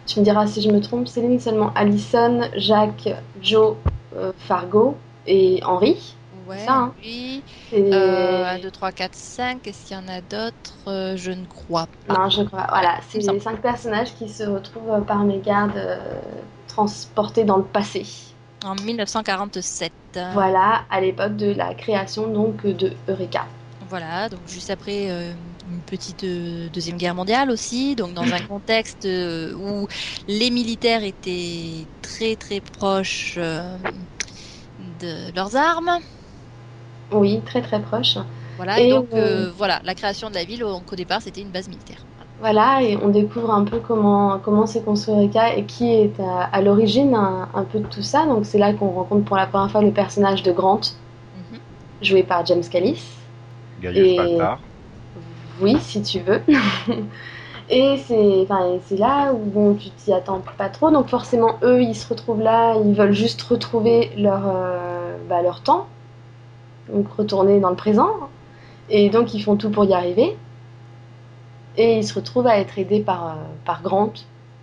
tu 0.08 0.20
me 0.20 0.26
diras 0.26 0.48
si 0.48 0.62
je 0.62 0.72
me 0.72 0.82
trompe, 0.82 1.08
Céline, 1.08 1.40
seulement 1.40 1.72
Allison, 1.76 2.42
Jacques, 2.56 3.10
Joe, 3.42 3.76
euh, 4.18 4.32
Fargo 4.38 4.96
et 5.28 5.62
Henry. 5.66 6.16
Ouais, 6.50 6.66
Ça, 6.66 6.74
hein. 6.74 6.94
oui. 6.98 7.44
C'est- 7.70 7.94
Euh, 7.94 8.46
1, 8.46 8.60
2, 8.60 8.72
3, 8.72 8.92
4, 8.92 9.16
5. 9.16 9.68
Est-ce 9.68 9.86
qu'il 9.86 9.96
y 9.96 10.00
en 10.00 10.08
a 10.08 10.22
d'autres? 10.22 10.88
Euh, 10.88 11.16
Je 11.16 11.32
ne 11.32 11.46
crois 11.46 11.88
pas. 12.08 12.16
Non, 12.16 12.30
je 12.30 12.42
crois. 12.44 12.66
Voilà, 12.70 13.00
c'est 13.10 13.20
les 13.20 13.40
cinq 13.40 13.62
personnages 13.62 14.14
qui 14.16 14.30
se 14.30 14.44
retrouvent 14.44 14.92
euh, 14.92 15.02
par 15.02 15.24
mégarde 15.26 15.78
euh, 15.78 15.98
transportés 16.68 17.44
dans 17.44 17.58
le 17.58 17.64
passé. 17.64 18.06
En 18.66 18.74
1947. 18.76 19.94
Voilà, 20.34 20.86
à 20.90 21.02
l'époque 21.02 21.36
de 21.38 21.54
la 21.54 21.74
création 21.76 22.28
donc 22.28 22.66
de 22.66 22.94
Eureka. 23.08 23.46
Voilà, 23.88 24.28
donc 24.28 24.42
juste 24.48 24.70
après 24.70 25.10
euh, 25.10 25.34
une 25.66 25.82
petite 25.84 26.24
euh, 26.26 26.70
deuxième 26.70 26.98
guerre 26.98 27.16
mondiale 27.16 27.50
aussi, 27.50 27.96
donc 27.96 28.14
dans 28.14 28.24
un 28.24 28.40
contexte 28.48 29.06
euh, 29.06 29.54
où 29.54 29.88
les 30.28 30.50
militaires 30.52 31.04
étaient 31.04 31.88
très 32.02 32.36
très 32.36 32.60
proches 32.60 33.38
de 34.78 35.32
leurs 35.36 35.56
armes. 35.56 36.00
Oui, 37.12 37.42
très 37.46 37.62
très 37.62 37.82
proche. 37.82 38.18
Voilà, 38.58 38.80
et, 38.80 38.88
Et, 38.88 38.90
donc 38.90 39.08
euh, 39.14 39.48
euh, 39.48 39.52
voilà, 39.56 39.80
la 39.84 39.96
création 39.96 40.30
de 40.30 40.36
la 40.36 40.44
ville, 40.44 40.60
donc 40.60 40.92
au 40.92 40.96
départ 40.96 41.22
c'était 41.22 41.42
une 41.42 41.52
base 41.52 41.68
militaire. 41.68 42.06
Voilà, 42.40 42.82
et 42.82 42.98
on 42.98 43.10
découvre 43.10 43.52
un 43.52 43.64
peu 43.66 43.80
comment 43.80 44.40
comment 44.40 44.66
s'est 44.66 44.82
construit 44.82 45.14
Eureka 45.16 45.56
et 45.56 45.66
qui 45.66 45.92
est 45.94 46.20
à, 46.20 46.44
à 46.44 46.62
l'origine 46.62 47.14
un, 47.16 47.50
un 47.54 47.64
peu 47.64 47.80
de 47.80 47.88
tout 47.88 48.02
ça. 48.02 48.26
Donc 48.26 48.46
c'est 48.46 48.58
là 48.58 48.74
qu'on 48.74 48.90
rencontre 48.92 49.26
pour 49.26 49.38
la 49.38 49.48
première 49.48 49.72
fois 49.72 49.82
le 49.82 49.92
personnage 49.92 50.44
de 50.44 50.52
Grant, 50.52 50.82
Mhm. 51.36 51.60
joué 52.02 52.24
par 52.24 52.46
James 52.46 52.64
Callis. 52.70 53.04
Gaius 53.82 53.98
Et-. 53.98 54.38
Oui, 55.62 55.78
si 55.82 56.02
tu 56.02 56.20
veux. 56.20 56.42
Et 57.70 57.98
c'est 57.98 58.42
enfin, 58.44 58.74
et 58.74 58.80
c'est 58.86 58.98
là 58.98 59.32
où 59.34 59.38
bon, 59.46 59.76
tu 59.76 59.92
t'y 59.92 60.12
attends 60.14 60.42
pas 60.58 60.70
trop. 60.70 60.92
Donc 60.92 61.08
forcément, 61.10 61.60
eux, 61.64 61.82
ils 61.84 61.96
se 61.96 62.08
retrouvent 62.10 62.42
là, 62.42 62.76
ils 62.84 62.96
veulent 62.96 63.14
juste 63.14 63.42
retrouver 63.44 64.12
leur, 64.18 64.42
euh, 64.48 65.18
bah, 65.30 65.42
leur 65.44 65.62
temps. 65.62 65.88
Donc 66.94 67.08
retourner 67.18 67.60
dans 67.60 67.70
le 67.70 67.76
présent. 67.76 68.12
Et 68.90 69.10
donc 69.10 69.34
ils 69.34 69.42
font 69.42 69.56
tout 69.56 69.70
pour 69.70 69.86
y 69.86 69.94
arriver. 69.94 70.36
Et 71.78 71.98
ils 71.98 72.04
se 72.04 72.14
retrouvent 72.14 72.48
à 72.48 72.58
être 72.58 72.78
aidés 72.78 73.02
par, 73.02 73.28
euh, 73.28 73.34
par 73.66 73.82
Grant, 73.82 74.12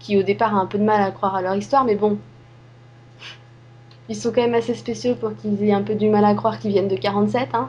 qui 0.00 0.18
au 0.18 0.22
départ 0.22 0.54
a 0.54 0.58
un 0.58 0.66
peu 0.66 0.78
de 0.78 0.84
mal 0.84 1.00
à 1.02 1.10
croire 1.10 1.34
à 1.34 1.42
leur 1.42 1.54
histoire, 1.54 1.84
mais 1.84 1.94
bon. 1.94 2.18
Ils 4.08 4.16
sont 4.16 4.30
quand 4.30 4.42
même 4.42 4.54
assez 4.54 4.74
spéciaux 4.74 5.14
pour 5.14 5.34
qu'ils 5.36 5.62
aient 5.64 5.72
un 5.72 5.82
peu 5.82 5.94
du 5.94 6.08
mal 6.08 6.24
à 6.24 6.34
croire 6.34 6.58
qu'ils 6.58 6.70
viennent 6.72 6.88
de 6.88 6.96
47. 6.96 7.48
Hein. 7.54 7.68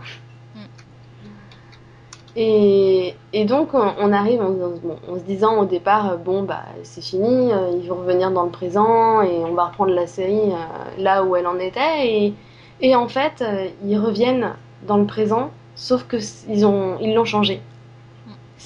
Et, 2.35 3.15
et 3.33 3.45
donc 3.45 3.69
on, 3.73 4.11
arrive 4.13 4.41
en, 4.41 4.53
se- 4.53 4.79
bon, 4.81 4.97
en 5.11 5.15
se 5.15 5.21
disant 5.23 5.57
au 5.59 5.65
départ, 5.65 6.11
euh, 6.11 6.17
bon 6.17 6.43
bah 6.43 6.65
c'est 6.83 7.01
fini, 7.03 7.51
euh, 7.51 7.71
ils 7.81 7.89
vont 7.89 7.95
revenir 7.95 8.29
dans 8.29 8.43
le 8.43 8.51
présent 8.51 9.21
et 9.23 9.39
on 9.43 9.53
va 9.55 9.65
reprendre 9.65 9.91
la 9.91 10.05
série 10.05 10.51
là 10.99 11.23
où 11.23 11.35
elle 11.35 11.47
en 11.47 11.57
était. 11.57 12.07
Et, 12.07 12.33
et 12.79 12.95
en 12.95 13.07
fait, 13.07 13.41
euh, 13.41 13.67
ils 13.83 13.97
reviennent 13.97 14.53
dans 14.81 14.97
le 14.97 15.05
présent, 15.05 15.51
sauf 15.75 16.05
que 16.07 16.17
ils 16.47 16.65
ont 16.65 16.97
ils 16.99 17.13
l'ont 17.13 17.25
changé. 17.25 17.61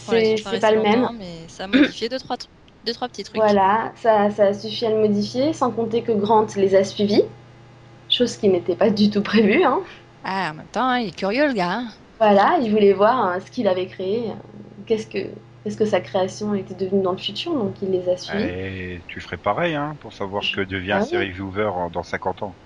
Voilà, 0.05 0.21
C'est 0.21 0.59
pas 0.59 0.71
le 0.71 0.81
même. 0.81 1.09
Mais 1.17 1.47
ça 1.47 1.65
a 1.65 1.67
modifié 1.67 2.09
deux 2.09 2.19
trois, 2.19 2.37
deux, 2.83 2.93
trois 2.93 3.07
petits 3.09 3.23
trucs. 3.23 3.43
Voilà, 3.43 3.91
ça, 3.95 4.29
ça 4.29 4.45
a 4.47 4.53
suffi 4.53 4.85
à 4.85 4.89
le 4.89 4.99
modifier, 5.01 5.53
sans 5.53 5.71
compter 5.71 6.01
que 6.03 6.11
Grant 6.11 6.47
les 6.55 6.75
a 6.75 6.83
suivis, 6.83 7.23
chose 8.09 8.37
qui 8.37 8.49
n'était 8.49 8.75
pas 8.77 8.89
du 8.91 9.09
tout 9.09 9.23
prévue. 9.23 9.63
Hein. 9.63 9.83
Ah, 10.23 10.49
en 10.51 10.53
même 10.55 10.67
temps, 10.69 10.87
hein, 10.89 10.99
il 10.99 11.09
est 11.09 11.11
curieux 11.15 11.47
le 11.47 11.53
gars. 11.53 11.73
hein. 11.79 11.93
Voilà, 12.19 12.57
il 12.61 12.71
voulait 12.71 12.93
voir 12.93 13.27
euh, 13.27 13.39
ce 13.41 13.51
qu'il 13.51 13.67
avait 13.67 13.87
créé, 13.87 14.29
euh, 14.31 14.33
qu'est-ce 14.85 15.07
que, 15.07 15.35
que 15.77 15.85
sa 15.85 15.99
création 16.01 16.53
était 16.55 16.75
devenue 16.75 17.01
dans 17.03 17.11
le 17.11 17.17
futur, 17.17 17.53
donc 17.53 17.81
il 17.81 17.89
les 17.91 18.07
a 18.09 18.15
suivis. 18.17 18.53
Et 18.55 19.03
tu 19.07 19.21
ferais 19.21 19.37
pareil 19.37 19.75
hein, 19.75 19.95
pour 19.99 20.13
savoir 20.13 20.43
ce 20.43 20.51
que 20.51 20.61
devient 20.61 20.93
Ah 20.93 20.97
un 20.97 21.01
oui. 21.01 21.07
série 21.07 21.31
viewer 21.31 21.65
en- 21.65 21.89
dans 21.91 22.01
50 22.03 22.41
ans. 22.43 22.57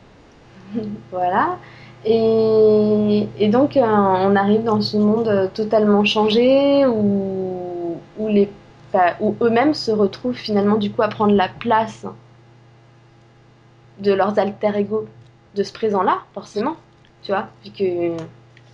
Voilà. 1.12 1.58
Et, 2.06 3.28
et 3.40 3.48
donc, 3.50 3.78
euh, 3.78 3.82
on 3.84 4.36
arrive 4.36 4.64
dans 4.64 4.80
ce 4.82 4.98
monde 4.98 5.28
euh, 5.28 5.48
totalement 5.54 6.04
changé 6.06 6.86
où, 6.86 7.98
où, 8.20 8.28
les, 8.28 8.50
où 9.20 9.36
eux-mêmes 9.42 9.74
se 9.74 9.92
retrouvent 9.92 10.36
finalement 10.36 10.76
du 10.78 10.92
coup 10.92 11.02
à 11.02 11.08
prendre 11.08 11.34
la 11.34 11.48
place 11.48 12.06
de 14.00 14.14
leurs 14.14 14.38
alter 14.38 14.72
ego 14.76 15.08
de 15.56 15.64
ce 15.64 15.74
présent-là, 15.74 16.20
forcément. 16.34 16.76
Tu 17.24 17.32
vois, 17.32 17.48
vu 17.64 17.72
que. 17.72 18.18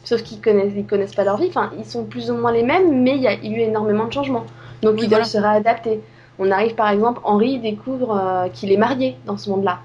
Sauf 0.04 0.24
qu'ils 0.24 0.42
connaissent, 0.42 0.74
ils 0.76 0.86
connaissent 0.86 1.14
pas 1.14 1.24
leur 1.24 1.38
vie. 1.38 1.48
Enfin, 1.48 1.72
ils 1.78 1.86
sont 1.86 2.04
plus 2.06 2.32
ou 2.32 2.36
moins 2.36 2.52
les 2.52 2.64
mêmes, 2.64 3.04
mais 3.04 3.16
il 3.16 3.22
y 3.22 3.28
a 3.28 3.36
eu 3.36 3.60
énormément 3.60 4.06
de 4.08 4.14
changements. 4.14 4.46
Donc, 4.82 4.96
Oui, 4.96 5.04
ils 5.04 5.10
voilà. 5.10 5.24
doivent 5.24 5.32
se 5.32 5.38
réadapter. 5.38 6.02
On 6.40 6.50
arrive 6.50 6.74
par 6.74 6.90
exemple, 6.90 7.22
Henri 7.24 7.60
découvre 7.60 8.18
euh, 8.20 8.50
qu'il 8.50 8.72
est 8.72 8.78
marié 8.78 9.16
dans 9.28 9.38
ce 9.38 9.50
monde-là. 9.52 9.80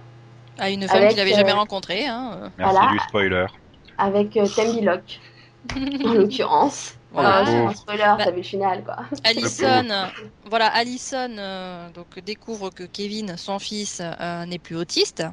À 0.58 0.70
une 0.70 0.88
femme 0.88 1.08
qu'il 1.08 1.16
n'avait 1.16 1.32
euh, 1.32 1.36
jamais 1.36 1.52
rencontrée. 1.52 2.06
Hein. 2.06 2.50
Merci 2.58 2.72
Voilà. 2.78 2.92
du 2.92 2.98
spoiler. 3.00 3.46
avec 3.98 4.36
euh, 4.36 4.46
Tembi 4.46 4.80
Locke, 4.82 5.20
en 5.74 6.12
l'occurrence. 6.14 6.94
Voilà. 7.10 7.38
Ah, 7.38 7.46
c'est 7.46 7.56
un 7.56 7.66
Bah. 7.66 7.74
spoiler, 7.74 8.14
t'as 8.18 8.30
vu 8.30 8.38
le 8.38 8.42
final, 8.42 8.84
quoi. 8.84 8.96
Allison, 9.24 9.86
voilà, 10.44 10.66
Allison 10.68 11.36
euh, 11.38 11.90
donc 11.90 12.18
découvre 12.20 12.70
que 12.70 12.84
Kevin, 12.84 13.36
son 13.36 13.58
fils, 13.58 14.00
euh, 14.02 14.44
n'est 14.46 14.58
plus 14.58 14.76
autiste. 14.76 15.24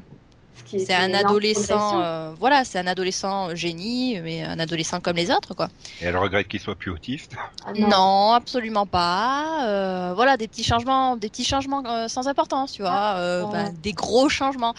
Ce 0.65 0.69
qui 0.69 0.75
est 0.77 0.85
C'est 0.85 0.93
un 0.93 1.13
adolescent, 1.13 2.01
euh, 2.01 2.33
voilà, 2.39 2.63
c'est 2.63 2.79
un 2.79 2.87
adolescent 2.87 3.55
génie, 3.55 4.19
mais 4.21 4.43
un 4.43 4.59
adolescent 4.59 4.99
comme 4.99 5.17
les 5.17 5.31
autres, 5.31 5.53
quoi. 5.53 5.67
Et 6.01 6.05
elle 6.05 6.17
regrette 6.17 6.47
qu'il 6.47 6.59
soit 6.59 6.75
plus 6.75 6.91
autiste. 6.91 7.33
Ah 7.65 7.71
Non, 7.77 8.31
absolument 8.33 8.85
pas. 8.85 9.67
Euh, 9.67 10.13
voilà, 10.15 10.37
des 10.37 10.47
petits 10.47 10.63
changements, 10.63 11.17
des 11.17 11.29
petits 11.29 11.45
changements 11.45 11.83
euh, 11.85 12.07
sans 12.07 12.27
importance, 12.27 12.71
tu 12.73 12.81
vois, 12.81 13.15
euh, 13.17 13.43
ouais. 13.43 13.51
ben, 13.51 13.73
des 13.81 13.93
gros 13.93 14.29
changements. 14.29 14.73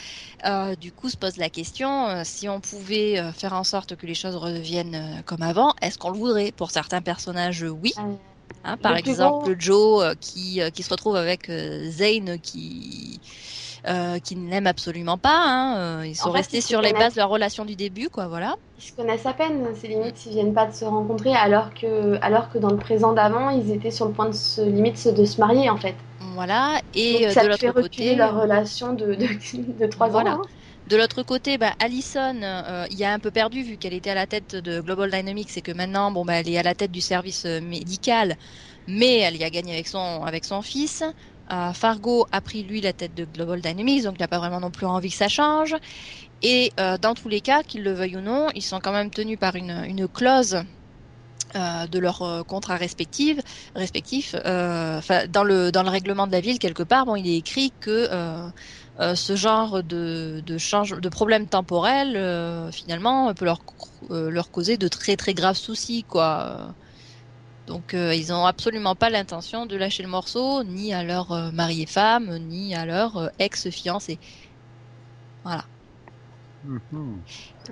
Euh, 0.44 0.74
du 0.76 0.92
coup, 0.92 1.08
se 1.08 1.16
pose 1.16 1.36
la 1.36 1.50
question 1.50 2.08
euh, 2.08 2.22
si 2.24 2.48
on 2.48 2.60
pouvait 2.60 3.18
euh, 3.18 3.32
faire 3.32 3.52
en 3.52 3.64
sorte 3.64 3.96
que 3.96 4.06
les 4.06 4.14
choses 4.14 4.36
reviennent 4.36 4.94
euh, 4.94 5.22
comme 5.24 5.42
avant, 5.42 5.74
est-ce 5.82 5.98
qu'on 5.98 6.10
le 6.10 6.18
voudrait? 6.18 6.52
Pour 6.52 6.70
certains 6.70 7.02
personnages, 7.02 7.62
oui. 7.62 7.92
Hein, 8.62 8.76
par 8.78 8.96
exemple, 8.96 9.54
Joe 9.58 10.04
euh, 10.04 10.14
qui, 10.18 10.60
euh, 10.60 10.70
qui 10.70 10.82
se 10.82 10.90
retrouve 10.90 11.16
avec 11.16 11.50
euh, 11.50 11.90
Zane 11.90 12.38
qui, 12.40 13.20
euh, 13.86 14.18
qui 14.20 14.36
ne 14.36 14.48
l'aime 14.50 14.66
absolument 14.66 15.18
pas. 15.18 15.36
Hein, 15.46 16.00
euh, 16.02 16.06
ils 16.06 16.16
sont 16.16 16.30
fait, 16.30 16.30
restés 16.32 16.60
ils 16.62 16.62
sur 16.62 16.82
les 16.82 16.92
connaissent. 16.92 16.94
bases 16.94 17.14
de 17.14 17.20
leur 17.20 17.30
relation 17.30 17.64
du 17.64 17.76
début, 17.76 18.08
quoi, 18.10 18.28
voilà. 18.28 18.56
Ils 18.76 18.82
se 18.84 18.92
connaissent 18.94 19.26
à 19.26 19.32
peine, 19.34 19.74
c'est 19.74 19.88
limite 19.88 20.16
s'ils 20.16 20.30
viennent 20.32 20.54
pas 20.54 20.66
de 20.66 20.72
se 20.72 20.84
rencontrer, 20.84 21.34
alors 21.34 21.74
que, 21.74 22.18
alors 22.22 22.50
que 22.50 22.58
dans 22.58 22.70
le 22.70 22.76
présent 22.76 23.12
d'avant, 23.12 23.50
ils 23.50 23.72
étaient 23.72 23.90
sur 23.90 24.06
le 24.06 24.12
point 24.12 24.26
de 24.28 24.32
se, 24.34 24.60
limite 24.60 25.08
de 25.08 25.24
se 25.24 25.40
marier, 25.40 25.68
en 25.70 25.76
fait. 25.76 25.96
Voilà. 26.20 26.80
Et 26.92 27.12
Donc, 27.12 27.28
euh, 27.28 27.34
ça 27.34 27.42
de 27.42 27.46
l'autre 27.46 27.72
côté, 27.72 28.14
leur 28.14 28.40
relation 28.40 28.92
de, 28.94 29.14
de, 29.14 29.86
3 29.90 30.10
Voilà. 30.10 30.16
ans. 30.16 30.42
hein. 30.42 30.46
De 30.86 30.96
l'autre 30.96 31.22
côté, 31.22 31.56
bah, 31.58 31.74
Allison, 31.78 32.42
euh, 32.42 32.86
il 32.90 32.96
y 32.98 33.04
a 33.04 33.12
un 33.12 33.18
peu 33.18 33.30
perdu 33.30 33.62
vu 33.62 33.78
qu'elle 33.78 33.94
était 33.94 34.10
à 34.10 34.14
la 34.14 34.26
tête 34.26 34.54
de 34.54 34.80
Global 34.80 35.10
Dynamics 35.10 35.56
et 35.56 35.62
que 35.62 35.72
maintenant, 35.72 36.10
bon, 36.12 36.24
bah, 36.26 36.34
elle 36.40 36.48
est 36.48 36.58
à 36.58 36.62
la 36.62 36.74
tête 36.74 36.90
du 36.92 37.00
service 37.00 37.44
médical, 37.46 38.36
mais 38.86 39.18
elle 39.20 39.36
y 39.36 39.44
a 39.44 39.50
gagné 39.50 39.72
avec 39.74 39.88
son, 39.88 40.22
avec 40.24 40.44
son 40.44 40.60
fils. 40.62 41.02
Euh, 41.52 41.72
Fargo 41.72 42.26
a 42.32 42.40
pris 42.40 42.62
lui 42.62 42.80
la 42.80 42.92
tête 42.92 43.14
de 43.14 43.24
Global 43.24 43.60
Dynamics, 43.60 44.04
donc 44.04 44.14
il 44.18 44.22
n'a 44.22 44.28
pas 44.28 44.38
vraiment 44.38 44.60
non 44.60 44.70
plus 44.70 44.86
envie 44.86 45.10
que 45.10 45.16
ça 45.16 45.28
change. 45.28 45.74
Et 46.42 46.72
euh, 46.80 46.98
dans 46.98 47.14
tous 47.14 47.28
les 47.28 47.40
cas, 47.40 47.62
qu'ils 47.62 47.82
le 47.82 47.92
veuillent 47.92 48.16
ou 48.16 48.20
non, 48.20 48.48
ils 48.54 48.62
sont 48.62 48.80
quand 48.80 48.92
même 48.92 49.10
tenus 49.10 49.38
par 49.38 49.56
une, 49.56 50.08
clause 50.08 50.62
euh, 51.56 51.86
de 51.86 51.98
leur 51.98 52.22
euh, 52.22 52.42
contrat 52.42 52.76
respectif, 52.76 53.38
respectif. 53.76 54.34
euh, 54.46 54.98
enfin, 54.98 55.26
dans 55.28 55.44
le 55.44 55.70
dans 55.72 55.82
le 55.82 55.90
règlement 55.90 56.26
de 56.26 56.32
la 56.32 56.40
ville 56.40 56.58
quelque 56.58 56.82
part, 56.82 57.06
bon, 57.06 57.16
il 57.16 57.28
est 57.28 57.36
écrit 57.36 57.72
que 57.80 58.08
ce 59.14 59.36
genre 59.36 59.82
de 59.82 60.42
de 60.44 60.58
change 60.58 61.00
de 61.00 61.08
problème 61.08 61.48
temporel 61.48 62.70
finalement 62.72 63.32
peut 63.34 63.44
leur 63.44 63.60
leur 64.10 64.50
causer 64.50 64.76
de 64.78 64.88
très 64.88 65.16
très 65.16 65.34
graves 65.34 65.56
soucis 65.56 66.04
quoi. 66.04 66.74
Donc 67.66 67.94
euh, 67.94 68.14
ils 68.14 68.32
ont 68.32 68.44
absolument 68.44 68.94
pas 68.94 69.08
l'intention 69.10 69.64
de 69.66 69.76
lâcher 69.76 70.02
le 70.02 70.08
morceau 70.08 70.62
ni 70.64 70.92
à 70.92 71.02
leur 71.02 71.32
euh, 71.32 71.50
mari 71.50 71.82
et 71.82 71.86
femme 71.86 72.38
ni 72.38 72.74
à 72.74 72.84
leur 72.84 73.16
euh, 73.16 73.28
ex 73.38 73.70
fiancé. 73.70 74.18
Voilà. 75.44 75.64
Mhm. 76.62 77.20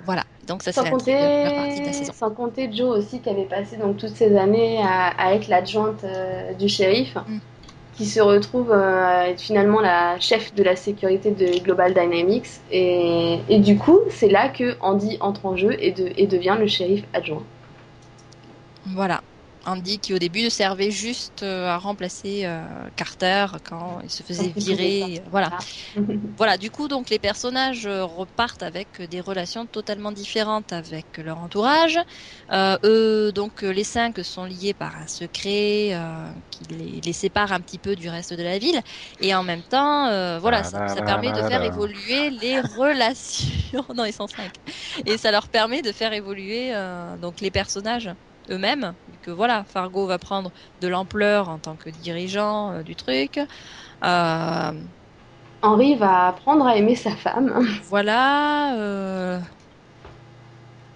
Voilà, 0.05 0.23
donc 0.47 0.63
ça 0.63 0.71
c'est 0.71 0.79
Sans 0.79 0.85
la 0.85 0.91
première 0.91 1.53
partie 1.55 1.81
de 1.81 1.85
la 1.85 1.93
saison. 1.93 2.13
sans 2.13 2.31
compter 2.31 2.71
Joe 2.71 2.97
aussi 2.97 3.19
qui 3.19 3.29
avait 3.29 3.45
passé 3.45 3.77
donc 3.77 3.97
toutes 3.97 4.15
ces 4.15 4.35
années 4.37 4.81
à, 4.81 5.09
à 5.09 5.33
être 5.33 5.47
l'adjointe 5.47 6.03
euh, 6.03 6.53
du 6.53 6.67
shérif, 6.67 7.15
Mm. 7.27 7.37
qui 7.95 8.05
se 8.07 8.19
retrouve 8.19 8.71
euh, 8.71 9.05
à 9.05 9.29
être 9.29 9.41
finalement 9.41 9.79
la 9.79 10.19
chef 10.19 10.53
de 10.55 10.63
la 10.63 10.75
sécurité 10.75 11.29
de 11.31 11.59
Global 11.63 11.93
Dynamics. 11.93 12.47
Et, 12.71 13.37
et 13.49 13.59
du 13.59 13.77
coup, 13.77 13.99
c'est 14.09 14.29
là 14.29 14.49
que 14.49 14.75
Andy 14.81 15.17
entre 15.21 15.45
en 15.45 15.55
jeu 15.55 15.75
et, 15.79 15.91
de- 15.91 16.11
et 16.17 16.25
devient 16.25 16.57
le 16.59 16.65
shérif 16.67 17.03
adjoint. 17.13 17.43
Voilà. 18.85 19.21
Andy 19.65 19.99
qui 19.99 20.13
au 20.13 20.19
début 20.19 20.49
servait 20.49 20.91
juste 20.91 21.43
euh, 21.43 21.67
à 21.67 21.77
remplacer 21.77 22.41
euh, 22.45 22.89
Carter 22.95 23.45
quand 23.63 23.99
il 24.03 24.09
se 24.11 24.23
faisait 24.23 24.53
virer. 24.55 25.19
euh, 25.25 25.29
Voilà. 25.31 25.49
Ah. 25.51 25.67
Voilà, 26.37 26.57
du 26.57 26.71
coup, 26.71 26.87
donc 26.87 27.09
les 27.09 27.19
personnages 27.19 27.87
repartent 27.87 28.63
avec 28.63 29.01
des 29.01 29.21
relations 29.21 29.67
totalement 29.67 30.11
différentes 30.11 30.73
avec 30.73 31.07
leur 31.17 31.37
entourage. 31.39 31.99
Euh, 32.51 32.77
eux, 32.83 33.31
donc 33.33 33.61
les 33.61 33.83
cinq 33.83 34.19
sont 34.23 34.45
liés 34.45 34.73
par 34.73 34.95
un 34.97 35.07
secret 35.07 35.89
euh, 35.93 36.33
qui 36.49 36.63
les, 36.65 37.01
les 37.01 37.13
sépare 37.13 37.51
un 37.51 37.61
petit 37.61 37.79
peu 37.79 37.95
du 37.95 38.09
reste 38.09 38.33
de 38.33 38.43
la 38.43 38.57
ville, 38.59 38.79
et 39.19 39.33
en 39.35 39.43
même 39.43 39.63
temps, 39.63 40.07
euh, 40.07 40.39
voilà, 40.39 40.63
ça, 40.63 40.87
ça 40.87 41.01
permet 41.03 41.31
de 41.31 41.43
faire 41.43 41.63
évoluer 41.63 42.29
les 42.29 42.59
relations. 42.61 43.85
non, 43.95 44.05
ils 44.05 44.13
sont 44.13 44.27
cinq, 44.27 44.55
et 45.05 45.17
ça 45.17 45.31
leur 45.31 45.49
permet 45.49 45.81
de 45.81 45.91
faire 45.91 46.13
évoluer 46.13 46.73
donc 47.19 47.41
les 47.41 47.51
personnages 47.51 48.09
eux-mêmes. 48.49 48.95
Que 49.21 49.31
voilà, 49.31 49.63
Fargo 49.65 50.07
va 50.07 50.19
prendre 50.19 50.51
de 50.79 50.87
l'ampleur 50.87 51.49
en 51.49 51.59
tant 51.59 51.77
que 51.77 51.89
dirigeant 51.89 52.71
euh, 52.73 52.83
du 52.83 52.95
truc. 52.95 53.39
Euh, 54.03 54.71
Henry 55.61 55.95
va 55.95 56.27
apprendre 56.27 56.65
à 56.65 56.75
aimer 56.77 56.95
sa 56.95 57.15
femme. 57.15 57.65
voilà. 57.89 58.75
euh, 58.79 59.39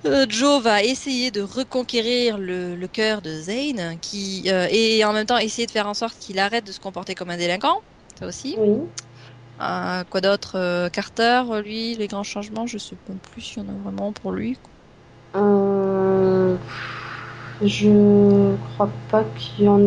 euh, 0.05 0.25
Joe 0.29 0.61
va 0.61 0.83
essayer 0.83 1.31
de 1.31 1.41
reconquérir 1.41 2.37
le, 2.37 2.75
le 2.75 2.87
cœur 2.87 3.21
de 3.21 3.41
Zane, 3.41 3.99
qui 3.99 4.47
et 4.47 5.03
en 5.05 5.13
même 5.13 5.25
temps 5.25 5.37
essayer 5.37 5.65
de 5.65 5.71
faire 5.71 5.87
en 5.87 5.93
sorte 5.93 6.17
qu'il 6.19 6.39
arrête 6.39 6.65
de 6.65 6.71
se 6.71 6.79
comporter 6.79 7.15
comme 7.15 7.29
un 7.29 7.37
délinquant. 7.37 7.81
Ça 8.17 8.27
aussi. 8.27 8.55
Oui. 8.57 8.91
Quoi 10.09 10.21
d'autre 10.21 10.89
Carter, 10.89 11.43
lui, 11.63 11.95
les 11.95 12.07
grands 12.07 12.23
changements, 12.23 12.67
je 12.67 12.77
sais 12.77 12.97
plus 13.31 13.41
s'il 13.41 13.63
y 13.63 13.65
en 13.65 13.69
a 13.69 13.77
vraiment 13.77 14.13
pour 14.13 14.31
lui. 14.31 14.59
Euh, 15.35 16.57
je 17.61 18.55
crois 18.57 18.99
pas 19.07 19.23
qu'il 19.25 19.65
y 19.65 19.67
en. 19.67 19.79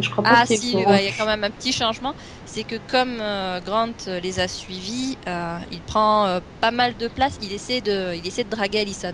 Je 0.00 0.10
crois 0.10 0.26
pas 0.26 0.36
Ah 0.36 0.46
si, 0.46 0.84
ouais, 0.86 1.02
il 1.02 1.04
y 1.06 1.08
a 1.08 1.12
quand 1.12 1.26
même 1.26 1.44
un 1.44 1.50
petit 1.50 1.72
changement. 1.72 2.14
C'est 2.46 2.64
que 2.64 2.76
comme 2.76 3.20
euh, 3.20 3.60
Grant 3.60 3.92
euh, 4.06 4.20
les 4.20 4.38
a 4.40 4.48
suivis, 4.48 5.18
euh, 5.28 5.58
il 5.70 5.82
prend 5.82 6.26
euh, 6.26 6.40
pas 6.60 6.70
mal 6.70 6.96
de 6.96 7.08
place. 7.08 7.36
Il 7.40 7.52
essaie 7.52 7.82
de, 7.82 8.14
il 8.16 8.26
essaie 8.26 8.44
de 8.44 8.48
draguer 8.50 8.80
Allison, 8.80 9.12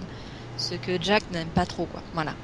ce 0.57 0.75
que 0.77 1.01
Jack 1.03 1.29
n'aime 1.31 1.53
pas 1.53 1.67
trop, 1.67 1.87
quoi. 1.89 2.05
Voilà. 2.13 2.37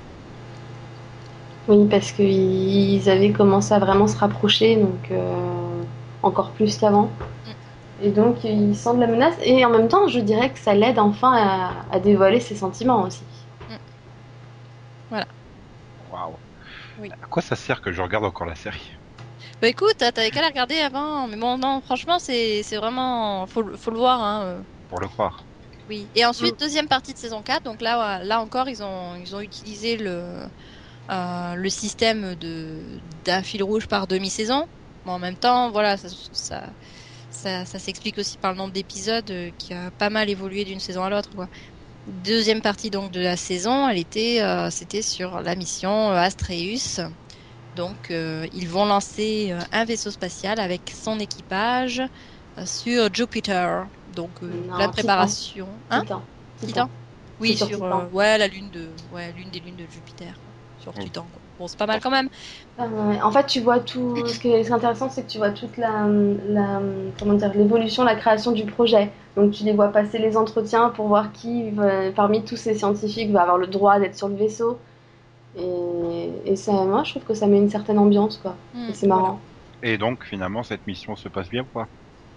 Oui, 1.69 1.89
parce 1.89 2.13
qu'ils 2.13 3.09
avaient 3.09 3.33
commencé 3.33 3.75
à 3.75 3.79
vraiment 3.81 4.07
se 4.07 4.17
rapprocher, 4.17 4.77
donc 4.77 5.11
encore 6.23 6.53
plus 6.53 6.77
qu'avant. 6.79 7.17
Et 7.99 8.13
donc 8.13 8.45
ils 8.45 8.77
sentent 8.77 9.01
la 9.01 9.07
menace. 9.09 9.37
Et 9.43 9.65
en 9.65 9.71
même 9.71 9.89
temps, 9.89 10.09
je 10.09 10.21
dirais 10.21 10.53
que 10.53 10.59
ça 10.61 10.75
l'aide 10.75 10.99
enfin 10.99 11.33
à, 11.35 11.87
à 11.91 12.01
dévoiler 12.01 12.41
ses 12.41 12.57
sentiments 12.57 13.03
aussi. 13.05 13.27
Waouh. 15.11 15.36
Oui. 16.97 17.17
À 17.21 17.27
quoi 17.27 17.43
ça 17.43 17.57
sert 17.57 17.83
que 17.83 17.93
je 17.93 18.01
regarde 18.01 18.25
encore 18.25 18.47
la 18.47 18.55
série? 18.55 18.91
Bah 19.61 19.69
écoute, 19.69 19.97
t'avais 19.99 20.31
qu'à 20.31 20.41
la 20.41 20.49
regarder 20.49 20.77
avant. 20.79 21.29
Mais 21.29 21.37
bon, 21.37 21.59
non, 21.59 21.81
franchement, 21.83 22.19
c'est, 22.19 22.63
c'est 22.63 22.77
vraiment, 22.77 23.47
faut, 23.47 23.63
le- 23.63 23.77
faut 23.77 23.91
le 23.91 23.99
voir, 23.99 24.21
hein. 24.23 24.43
euh, 24.45 24.63
Pour 24.89 24.99
le 24.99 25.07
croire. 25.07 25.47
Oui. 25.89 26.11
Et 26.15 26.25
ensuite, 26.25 26.59
deuxième 26.59 26.89
partie 26.89 27.13
de 27.13 27.19
saison 27.19 27.43
4. 27.43 27.65
Donc 27.65 27.81
là, 27.81 28.23
là 28.25 28.41
encore, 28.41 28.69
ils 28.69 28.83
ont, 28.83 29.15
ils 29.17 29.35
ont 29.37 29.41
utilisé 29.41 29.97
le, 29.97 30.47
euh, 31.11 31.55
le 31.55 31.71
système 31.71 32.37
de 32.37 33.01
d'un 33.05 33.43
fil 33.43 33.63
rouge 33.63 33.87
par 33.89 34.07
demi-saison. 34.09 34.67
Mais 35.05 35.13
en 35.13 35.19
même 35.21 35.39
temps, 35.39 35.71
voilà, 35.71 35.97
ça, 35.99 36.09
ça, 36.33 36.75
ça, 37.31 37.67
ça 37.67 37.79
s'explique 37.81 38.19
aussi 38.19 38.39
par 38.39 38.53
le 38.53 38.59
nombre 38.59 38.73
d'épisodes 38.73 39.31
euh, 39.31 39.53
qui 39.59 39.75
a 39.75 39.91
pas 39.93 40.11
mal 40.11 40.31
évolué 40.31 40.65
d'une 40.65 40.81
saison 40.81 41.05
à 41.05 41.11
l'autre, 41.11 41.31
quoi. 41.35 41.49
Deuxième 42.07 42.63
partie 42.63 42.91
donc 42.91 43.11
de 43.11 43.21
la 43.21 43.37
saison, 43.37 43.89
elle 43.89 43.99
était, 43.99 44.41
euh, 44.43 44.71
c'était 44.71 45.03
sur 45.03 45.41
la 45.41 45.57
mission 45.57 46.11
euh, 46.13 46.15
Astreus. 46.15 47.01
Donc, 47.75 48.11
euh, 48.11 48.47
ils 48.53 48.69
vont 48.69 48.85
lancer 48.87 49.53
un 49.73 49.85
vaisseau 49.85 50.11
spatial 50.11 50.61
avec 50.61 50.91
son 50.95 51.19
équipage 51.19 52.03
sur 52.65 53.13
Jupiter. 53.13 53.87
Donc, 54.07 54.43
euh, 54.43 54.49
Non, 54.69 54.79
la 54.79 54.87
Titan. 54.89 54.93
préparation. 54.93 55.85
Hein 55.91 56.01
Titan. 56.03 56.23
Titan 56.57 56.91
Oui, 57.41 57.57
sur 57.57 57.67
sur, 57.69 57.77
Titan. 57.85 58.01
euh, 58.03 58.09
ouais, 58.11 58.39
la 58.39 58.49
lune 58.49 58.71
de, 58.71 58.95
ouais, 59.11 59.33
l'une 59.33 59.51
des 59.51 59.61
lunes 59.61 59.77
de 59.77 59.87
Jupiter. 59.87 60.41
Sur 60.77 60.95
Oh. 60.97 61.01
Titan. 61.01 61.29
quoi. 61.31 61.43
Bon, 61.59 61.67
c'est 61.69 61.79
pas 61.79 61.87
mal 61.87 62.01
quand 62.01 62.11
même. 62.11 62.29
Euh, 62.79 62.85
en 63.23 63.31
fait, 63.31 63.47
tu 63.47 63.61
vois 63.61 63.81
tout. 63.81 64.15
Ce 64.27 64.39
qui 64.39 64.49
est 64.49 64.71
intéressant, 64.71 65.09
c'est 65.09 65.23
que 65.23 65.31
tu 65.31 65.39
vois 65.39 65.51
toute 65.51 65.77
la, 65.79 66.07
la 66.49 66.81
comment 67.19 67.33
dire, 67.35 67.53
l'évolution, 67.55 68.05
la 68.05 68.15
création 68.15 68.53
du 68.53 68.65
projet. 68.65 69.11
Donc, 69.37 69.53
tu 69.53 69.65
les 69.65 69.73
vois 69.73 69.89
passer 69.89 70.19
les 70.19 70.37
entretiens 70.37 70.91
pour 70.91 71.09
voir 71.09 71.33
qui, 71.33 71.71
va- 71.71 72.11
parmi 72.15 72.43
tous 72.45 72.57
ces 72.57 72.75
scientifiques, 72.75 73.31
va 73.31 73.43
avoir 73.43 73.59
le 73.59 73.67
droit 73.67 73.99
d'être 73.99 74.17
sur 74.17 74.29
le 74.29 74.35
vaisseau. 74.37 74.79
Et, 75.59 76.53
et 76.53 76.57
ça, 76.57 76.73
moi, 76.73 77.03
je 77.05 77.11
trouve 77.13 77.25
que 77.25 77.35
ça 77.35 77.47
met 77.47 77.59
une 77.59 77.71
certaine 77.71 77.99
ambiance, 77.99 78.39
quoi. 78.39 78.55
Hmm, 78.75 78.91
Et 78.91 78.95
c'est 78.95 79.07
marrant. 79.07 79.41
Et 79.83 79.97
donc, 79.99 80.25
finalement, 80.25 80.63
cette 80.63 80.87
mission 80.87 81.17
se 81.17 81.29
passe 81.29 81.49
bien 81.49 81.63
ou 81.63 81.67
pas? 81.73 81.87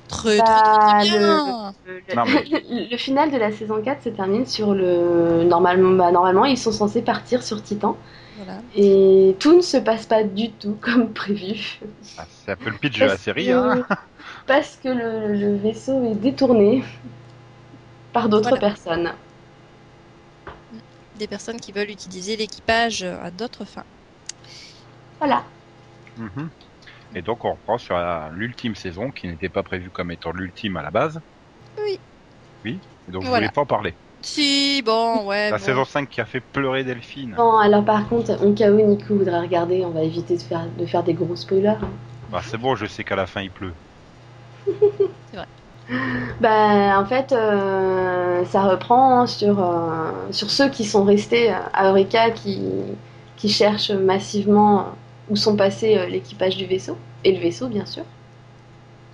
Très, 0.07 0.37
Bah, 0.37 0.45
très, 0.45 0.99
très 1.01 1.17
le- 1.19 1.35
bien. 1.45 1.73
Le, 1.85 2.15
Non, 2.15 2.23
mais- 2.25 2.45
le- 2.45 2.89
le 2.91 2.97
final 2.97 3.31
de 3.31 3.37
la 3.37 3.51
saison 3.51 3.81
4 3.81 4.03
se 4.03 4.09
termine 4.09 4.45
sur 4.45 4.73
le. 4.73 5.43
Normalement, 5.43 5.91
bah, 5.91 6.11
normalement, 6.11 6.45
ils 6.45 6.57
sont 6.57 6.71
censés 6.71 7.01
partir 7.01 7.43
sur 7.43 7.61
Titan. 7.61 7.97
Voilà. 8.39 8.61
Et 8.75 9.35
tout 9.39 9.55
ne 9.57 9.61
se 9.61 9.77
passe 9.77 10.05
pas 10.05 10.23
du 10.23 10.51
tout 10.51 10.77
comme 10.81 11.11
prévu. 11.13 11.79
Ah, 12.17 12.25
C'est 12.29 12.51
un 12.51 12.55
peu 12.55 12.69
le 12.69 12.77
pitch 12.77 12.99
de 12.99 13.05
la 13.05 13.17
série. 13.17 13.45
que- 13.47 13.51
Hein 13.51 13.85
Parce 14.47 14.77
que 14.77 14.89
le, 14.89 15.33
le 15.35 15.55
vaisseau 15.55 16.05
est 16.11 16.15
détourné 16.15 16.83
par 18.13 18.29
d'autres 18.29 18.49
Voilà. 18.49 18.69
personnes. 18.69 19.11
Des 21.17 21.27
personnes 21.27 21.59
qui 21.59 21.71
veulent 21.71 21.89
utiliser 21.89 22.37
l'équipage 22.37 23.03
à 23.03 23.29
d'autres 23.31 23.65
fins. 23.65 23.83
Voilà. 25.19 25.43
Mhm. 26.17 26.49
Et 27.15 27.21
donc, 27.21 27.43
on 27.43 27.53
reprend 27.53 27.77
sur 27.77 27.97
l'ultime 28.31 28.75
saison, 28.75 29.11
qui 29.11 29.27
n'était 29.27 29.49
pas 29.49 29.63
prévue 29.63 29.89
comme 29.89 30.11
étant 30.11 30.31
l'ultime 30.31 30.77
à 30.77 30.83
la 30.83 30.91
base. 30.91 31.19
Oui. 31.83 31.99
Oui. 32.63 32.79
Et 33.07 33.11
donc, 33.11 33.23
je 33.23 33.27
Voilà. 33.27 33.47
voulais 33.47 33.53
pas 33.53 33.61
en 33.61 33.65
parler. 33.65 33.95
Si, 34.21 34.81
bon, 34.83 35.25
ouais. 35.25 35.49
La 35.49 35.57
bon. 35.57 35.63
saison 35.63 35.85
5 35.85 36.09
qui 36.09 36.21
a 36.21 36.25
fait 36.25 36.41
pleurer 36.41 36.83
Delphine. 36.83 37.33
Bon, 37.37 37.57
alors 37.57 37.85
par 37.85 38.07
contre, 38.09 38.31
en 38.43 38.53
cas 38.53 38.71
où 38.71 38.81
Nico 38.81 39.15
voudrait 39.15 39.39
regarder, 39.39 39.85
on 39.85 39.91
va 39.91 40.03
éviter 40.03 40.35
de 40.37 40.41
faire, 40.41 40.65
de 40.77 40.85
faire 40.85 41.03
des 41.03 41.13
gros 41.13 41.35
spoilers. 41.35 41.69
hein. 41.81 41.89
Bah, 42.31 42.41
c'est 42.43 42.57
bon, 42.57 42.75
je 42.75 42.85
sais 42.85 43.03
qu'à 43.03 43.15
la 43.15 43.25
fin, 43.25 43.41
il 43.41 43.51
pleut. 43.51 43.73
Bah, 46.39 46.99
en 46.99 47.05
fait, 47.05 47.31
euh, 47.31 48.45
ça 48.45 48.61
reprend 48.61 49.25
sur, 49.25 49.59
euh, 49.59 50.11
sur 50.31 50.51
ceux 50.51 50.69
qui 50.69 50.85
sont 50.85 51.03
restés 51.03 51.49
à 51.49 51.89
Eureka, 51.89 52.29
qui, 52.29 52.61
qui 53.35 53.49
cherchent 53.49 53.89
massivement 53.91 54.85
où 55.29 55.35
sont 55.35 55.55
passés 55.55 55.97
euh, 55.97 56.05
l'équipage 56.05 56.57
du 56.57 56.65
vaisseau. 56.65 56.95
Et 57.23 57.31
le 57.33 57.39
vaisseau, 57.39 57.67
bien 57.69 57.85
sûr. 57.87 58.03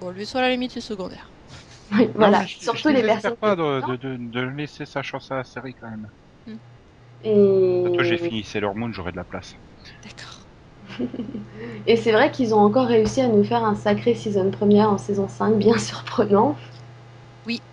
Bon, 0.02 0.10
le 0.10 0.16
vaisseau 0.16 0.38
à 0.38 0.42
la 0.42 0.50
limite, 0.50 0.72
c'est 0.72 0.82
secondaire. 0.82 1.30
Oui, 1.94 2.10
voilà. 2.16 2.38
Non, 2.40 2.44
mais 2.44 2.48
je- 2.48 2.60
Surtout 2.64 2.90
je 2.90 2.94
les 2.94 3.04
personnes. 3.04 3.36
pas 3.38 3.56
de, 3.56 3.82
de, 3.82 3.96
de, 3.96 4.18
de 4.20 4.40
laisser 4.42 4.86
sa 4.86 5.02
chance 5.04 5.32
à 5.32 5.36
la 5.38 5.44
série 5.44 5.74
quand 5.76 5.90
même. 5.90 6.08
Et, 7.24 7.84
Bientôt, 7.84 8.04
j'ai 8.04 8.18
fini 8.18 8.44
Sailor 8.44 8.76
Moon, 8.76 8.92
j'aurai 8.92 9.12
de 9.12 9.18
la 9.18 9.24
place. 9.24 9.54
D'accord. 10.04 10.48
et 11.88 11.98
c'est 11.98 12.12
vrai 12.12 12.32
qu'ils 12.32 12.54
ont 12.54 12.60
encore 12.60 12.88
réussi 12.88 13.22
à 13.22 13.28
nous 13.28 13.44
faire 13.44 13.64
un 13.64 13.76
sacré 13.76 14.14
season 14.14 14.52
première 14.52 14.90
en 14.90 14.98
saison 14.98 15.28
5, 15.28 15.56
bien 15.58 15.78
surprenant. 15.80 16.56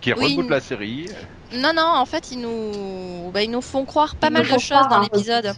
Qui 0.00 0.12
Oui. 0.12 0.36
reboot 0.36 0.50
la 0.50 0.60
série. 0.60 1.08
Non, 1.54 1.72
non, 1.74 1.82
en 1.96 2.06
fait, 2.06 2.30
ils 2.30 2.40
nous, 2.40 3.30
bah, 3.30 3.42
ils 3.42 3.50
nous 3.50 3.60
font 3.60 3.84
croire 3.84 4.16
pas 4.16 4.28
Ils 4.28 4.32
mal 4.32 4.42
de 4.42 4.48
choses 4.48 4.64
croire 4.70 4.88
dans 4.88 4.96
un 4.96 5.02
l'épisode. 5.02 5.52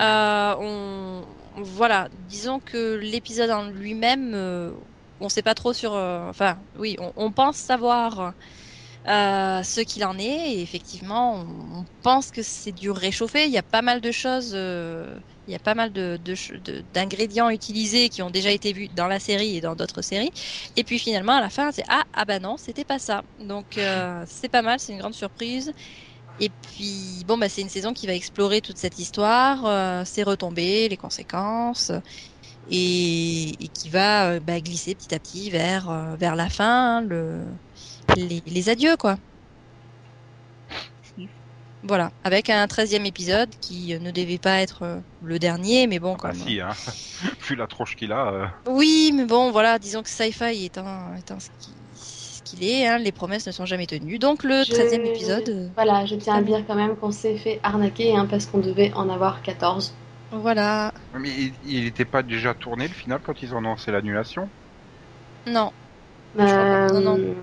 Euh, 0.00 0.54
on, 0.60 1.22
voilà, 1.62 2.08
disons 2.28 2.60
que 2.60 2.94
l'épisode 2.96 3.50
en 3.50 3.64
lui-même, 3.70 4.32
euh, 4.34 4.72
on 5.20 5.28
sait 5.28 5.42
pas 5.42 5.54
trop 5.54 5.72
sur. 5.72 5.94
euh, 5.94 6.28
enfin, 6.28 6.58
oui, 6.78 6.96
on, 7.16 7.32
pense 7.32 7.56
savoir 7.56 8.34
euh, 9.08 9.62
ce 9.62 9.80
qu'il 9.80 10.04
en 10.04 10.18
est. 10.18 10.54
Et 10.54 10.62
effectivement, 10.62 11.36
on, 11.36 11.84
pense 12.02 12.30
que 12.30 12.42
c'est 12.42 12.72
du 12.72 12.90
réchauffé. 12.90 13.46
Il 13.46 13.52
y 13.52 13.58
a 13.58 13.62
pas 13.62 13.82
mal 13.82 14.00
de 14.00 14.10
choses. 14.12 14.52
euh, 14.54 15.18
il 15.46 15.52
y 15.52 15.56
a 15.56 15.58
pas 15.58 15.74
mal 15.74 15.92
de, 15.92 16.18
de 16.22 16.84
d'ingrédients 16.94 17.50
utilisés 17.50 18.08
qui 18.08 18.22
ont 18.22 18.30
déjà 18.30 18.50
été 18.52 18.72
vus 18.72 18.88
dans 18.88 19.08
la 19.08 19.18
série 19.18 19.56
et 19.56 19.60
dans 19.60 19.74
d'autres 19.76 20.02
séries. 20.02 20.30
Et 20.76 20.84
puis 20.84 20.98
finalement, 20.98 21.32
à 21.34 21.40
la 21.40 21.50
fin, 21.50 21.72
c'est 21.72 21.84
ah 21.88 22.04
ah 22.14 22.24
bah 22.24 22.38
non, 22.38 22.56
c'était 22.56 22.84
pas 22.84 22.98
ça. 22.98 23.22
Donc 23.40 23.78
c'est 24.26 24.48
pas 24.48 24.62
mal, 24.62 24.78
c'est 24.80 24.92
une 24.92 24.98
grande 24.98 25.14
surprise. 25.14 25.72
Et 26.38 26.50
puis, 26.50 27.22
bon, 27.26 27.36
bah, 27.38 27.48
c'est 27.50 27.60
une 27.60 27.68
saison 27.68 27.92
qui 27.92 28.06
va 28.06 28.14
explorer 28.14 28.62
toute 28.62 28.78
cette 28.78 28.98
histoire, 28.98 30.06
ses 30.06 30.22
retombées, 30.22 30.88
les 30.88 30.96
conséquences, 30.96 31.92
et, 32.70 33.50
et 33.64 33.68
qui 33.68 33.90
va 33.90 34.32
euh, 34.32 34.40
bah, 34.40 34.60
glisser 34.60 34.94
petit 34.94 35.14
à 35.14 35.20
petit 35.20 35.50
vers, 35.50 35.90
euh, 35.90 36.16
vers 36.16 36.36
la 36.36 36.48
fin, 36.50 36.98
hein, 36.98 37.02
le, 37.02 37.44
les, 38.16 38.42
les 38.46 38.68
adieux, 38.70 38.96
quoi. 38.96 39.16
Voilà, 41.82 42.10
avec 42.24 42.50
un 42.50 42.66
13e 42.66 43.06
épisode 43.06 43.50
qui 43.62 43.98
ne 43.98 44.10
devait 44.10 44.38
pas 44.38 44.60
être 44.60 44.82
euh, 44.82 45.00
le 45.22 45.38
dernier, 45.38 45.86
mais 45.86 45.98
bon, 45.98 46.12
Ah 46.12 46.18
quand 46.18 46.28
bah 46.28 46.34
même. 46.34 46.42
si, 46.46 46.60
hein. 46.60 46.70
Vu 47.48 47.56
la 47.56 47.66
tronche 47.66 47.96
qu'il 47.96 48.12
a. 48.12 48.32
euh, 48.32 48.46
Oui, 48.70 49.12
mais 49.14 49.24
bon, 49.24 49.50
voilà, 49.50 49.78
disons 49.78 50.02
que 50.02 50.10
Sci-Fi 50.10 50.64
étant, 50.66 51.14
étant 51.16 51.40
ce 51.40 51.48
qui- 51.58 51.74
ce 51.94 52.42
qu'il 52.42 52.64
est, 52.64 52.86
hein, 52.86 52.98
les 52.98 53.12
promesses 53.12 53.46
ne 53.46 53.52
sont 53.52 53.64
jamais 53.64 53.86
tenues. 53.86 54.18
Donc 54.18 54.44
le 54.44 54.62
Je- 54.64 54.72
13e 54.72 55.06
épisode, 55.06 55.48
euh, 55.48 55.68
Voilà, 55.74 56.04
je 56.04 56.16
tiens 56.16 56.34
à 56.36 56.42
dire 56.42 56.66
quand 56.66 56.74
même 56.74 56.96
qu'on 56.96 57.12
s'est 57.12 57.36
fait 57.38 57.60
arnaquer 57.62 58.14
hein, 58.14 58.26
parce 58.28 58.44
qu'on 58.46 58.58
devait 58.58 58.92
en 58.94 59.08
avoir 59.08 59.42
14. 59.42 59.94
Voilà. 60.32 60.92
Mais 61.12 61.30
il- 61.30 61.58
il 61.62 61.84
n'était 61.84 62.04
pas 62.04 62.24
déjà 62.24 62.52
tourné 62.52 62.88
le 62.88 62.94
final 62.94 63.20
quand 63.22 63.42
ils 63.42 63.54
ont 63.54 63.58
annoncé 63.58 63.92
l'annulation? 63.92 64.50
Non, 65.46 65.72
Euh, 66.38 66.92
Non, 66.92 67.18
non. 67.18 67.34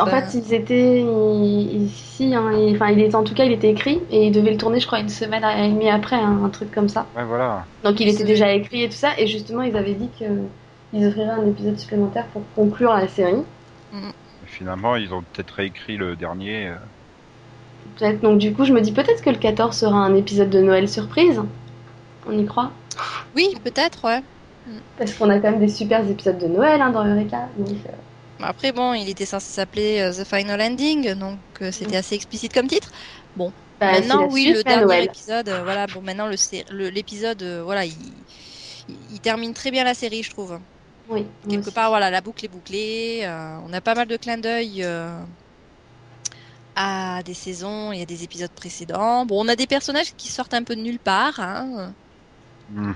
en 0.00 0.04
Bah. 0.04 0.10
fait, 0.10 0.38
ils 0.38 0.54
étaient 0.54 1.02
ici, 1.02 2.34
hein, 2.34 2.52
il- 2.52 2.76
enfin, 2.76 2.90
il 2.90 3.00
était 3.00 3.14
en 3.16 3.24
tout 3.24 3.34
cas, 3.34 3.44
il 3.44 3.52
était 3.52 3.70
écrit 3.70 4.00
et 4.10 4.26
ils 4.26 4.32
devaient 4.32 4.52
le 4.52 4.58
tourner, 4.58 4.80
je 4.80 4.86
crois, 4.86 5.00
une 5.00 5.08
semaine 5.08 5.44
et 5.44 5.70
demie 5.72 5.90
après, 5.90 6.16
hein, 6.16 6.40
un 6.44 6.50
truc 6.50 6.70
comme 6.72 6.88
ça. 6.88 7.06
Ouais, 7.14 7.24
voilà. 7.24 7.66
Donc, 7.84 8.00
il 8.00 8.08
était 8.08 8.24
déjà 8.24 8.52
écrit 8.54 8.82
et 8.84 8.88
tout 8.88 8.96
ça, 8.96 9.18
et 9.18 9.26
justement, 9.26 9.62
ils 9.62 9.76
avaient 9.76 9.94
dit 9.94 10.10
qu'ils 10.10 11.06
offriraient 11.06 11.30
un 11.30 11.46
épisode 11.46 11.78
supplémentaire 11.78 12.26
pour 12.28 12.42
conclure 12.54 12.92
la 12.94 13.08
série. 13.08 13.44
Et 14.42 14.46
finalement, 14.48 14.96
ils 14.96 15.14
ont 15.14 15.22
peut-être 15.22 15.52
réécrit 15.52 15.96
le 15.96 16.16
dernier. 16.16 16.66
euh. 16.66 16.78
Peut-être. 17.96 18.20
Donc, 18.20 18.38
du 18.38 18.52
coup, 18.54 18.64
je 18.64 18.72
me 18.72 18.80
dis 18.80 18.92
peut-être 18.92 19.22
que 19.22 19.30
le 19.30 19.36
14 19.36 19.76
sera 19.76 19.96
un 19.98 20.14
épisode 20.14 20.50
de 20.50 20.60
Noël 20.60 20.88
surprise. 20.88 21.42
On 22.28 22.38
y 22.38 22.44
croit? 22.46 22.70
Oui, 23.34 23.48
peut-être, 23.64 24.04
ouais. 24.04 24.20
Parce 24.98 25.14
qu'on 25.14 25.30
a 25.30 25.38
quand 25.38 25.50
même 25.50 25.60
des 25.60 25.68
super 25.68 26.06
épisodes 26.08 26.38
de 26.38 26.46
Noël 26.48 26.80
hein, 26.82 26.90
dans 26.90 27.04
Eureka. 27.06 27.48
Donc, 27.58 27.68
euh, 27.86 27.92
Après, 28.40 28.72
bon, 28.72 28.94
il 28.94 29.08
était 29.08 29.26
censé 29.26 29.52
s'appeler 29.52 30.00
euh, 30.00 30.12
The 30.12 30.26
Final 30.26 30.60
Ending, 30.60 31.14
donc 31.14 31.38
euh, 31.62 31.72
c'était 31.72 31.96
assez 31.96 32.14
explicite 32.14 32.52
comme 32.52 32.68
titre. 32.68 32.90
bah, 33.80 33.92
maintenant, 33.92 34.28
oui, 34.30 34.52
le 34.52 34.62
dernier 34.64 34.82
Noël. 34.84 35.04
épisode, 35.04 35.48
voilà, 35.64 35.86
bon, 35.86 36.02
maintenant 36.02 36.26
le 36.28 36.36
sé- 36.36 36.64
le- 36.70 36.90
l'épisode, 36.90 37.42
euh, 37.42 37.62
voilà, 37.64 37.84
il, 37.84 38.24
il, 38.88 39.12
il 39.12 39.20
termine 39.20 39.54
très 39.54 39.70
bien 39.70 39.84
la 39.84 39.94
série, 39.94 40.22
je 40.22 40.30
trouve. 40.30 40.58
Oui, 41.08 41.26
Quelque 41.48 41.70
part, 41.70 41.88
voilà, 41.90 42.10
la 42.10 42.20
boucle 42.20 42.44
est 42.44 42.48
bouclée. 42.48 43.22
on 43.26 43.72
a 43.72 43.80
pas 43.80 43.94
mal 43.94 44.06
de 44.08 44.16
clins 44.16 44.38
d'œil 44.38 44.84
à 46.74 47.22
des 47.24 47.34
saisons 47.34 47.92
et 47.92 48.02
à 48.02 48.06
des 48.06 48.22
épisodes 48.24 48.52
précédents. 48.54 49.26
Bon, 49.26 49.44
on 49.44 49.48
a 49.48 49.56
des 49.56 49.66
personnages 49.66 50.14
qui 50.16 50.28
sortent 50.28 50.54
un 50.54 50.64
peu 50.64 50.76
de 50.76 50.80
nulle 50.82 51.00
part. 51.00 51.38
Hein. 51.40 51.94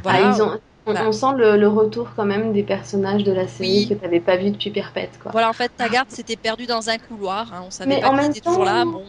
Voilà. 0.03 0.29
Ah, 0.29 0.33
ils 0.37 0.43
ont- 0.43 0.61
on, 0.85 0.93
Voilà. 0.95 1.09
on 1.09 1.13
sent 1.13 1.27
le, 1.37 1.57
le 1.57 1.69
retour 1.69 2.09
quand 2.17 2.25
même 2.25 2.53
des 2.53 2.65
personnages 2.65 3.23
de 3.23 3.31
la 3.31 3.47
série 3.47 3.71
Oui. 3.83 3.89
que 3.89 3.95
tu 3.95 4.01
n'avais 4.03 4.19
pas 4.19 4.37
vu 4.37 4.51
depuis 4.51 4.71
Perpète. 4.73 5.11
Quoi. 5.23 5.31
Voilà, 5.31 5.49
en 5.49 5.53
fait, 5.53 5.71
Taggart 5.77 6.07
s'était 6.09 6.35
perdu 6.35 6.67
dans 6.67 6.91
un 6.91 6.99
couloir. 6.99 7.53
Hein. 7.55 7.63
On 7.69 7.71
savait 7.71 7.89
Mais 7.95 8.01
pas 8.01 8.09
en 8.09 8.11
qu'il 8.11 8.21
même 8.23 8.31
était 8.33 8.41
toujours 8.41 8.65
temps, 8.65 8.65
là. 8.65 8.85
Bon, 8.85 9.05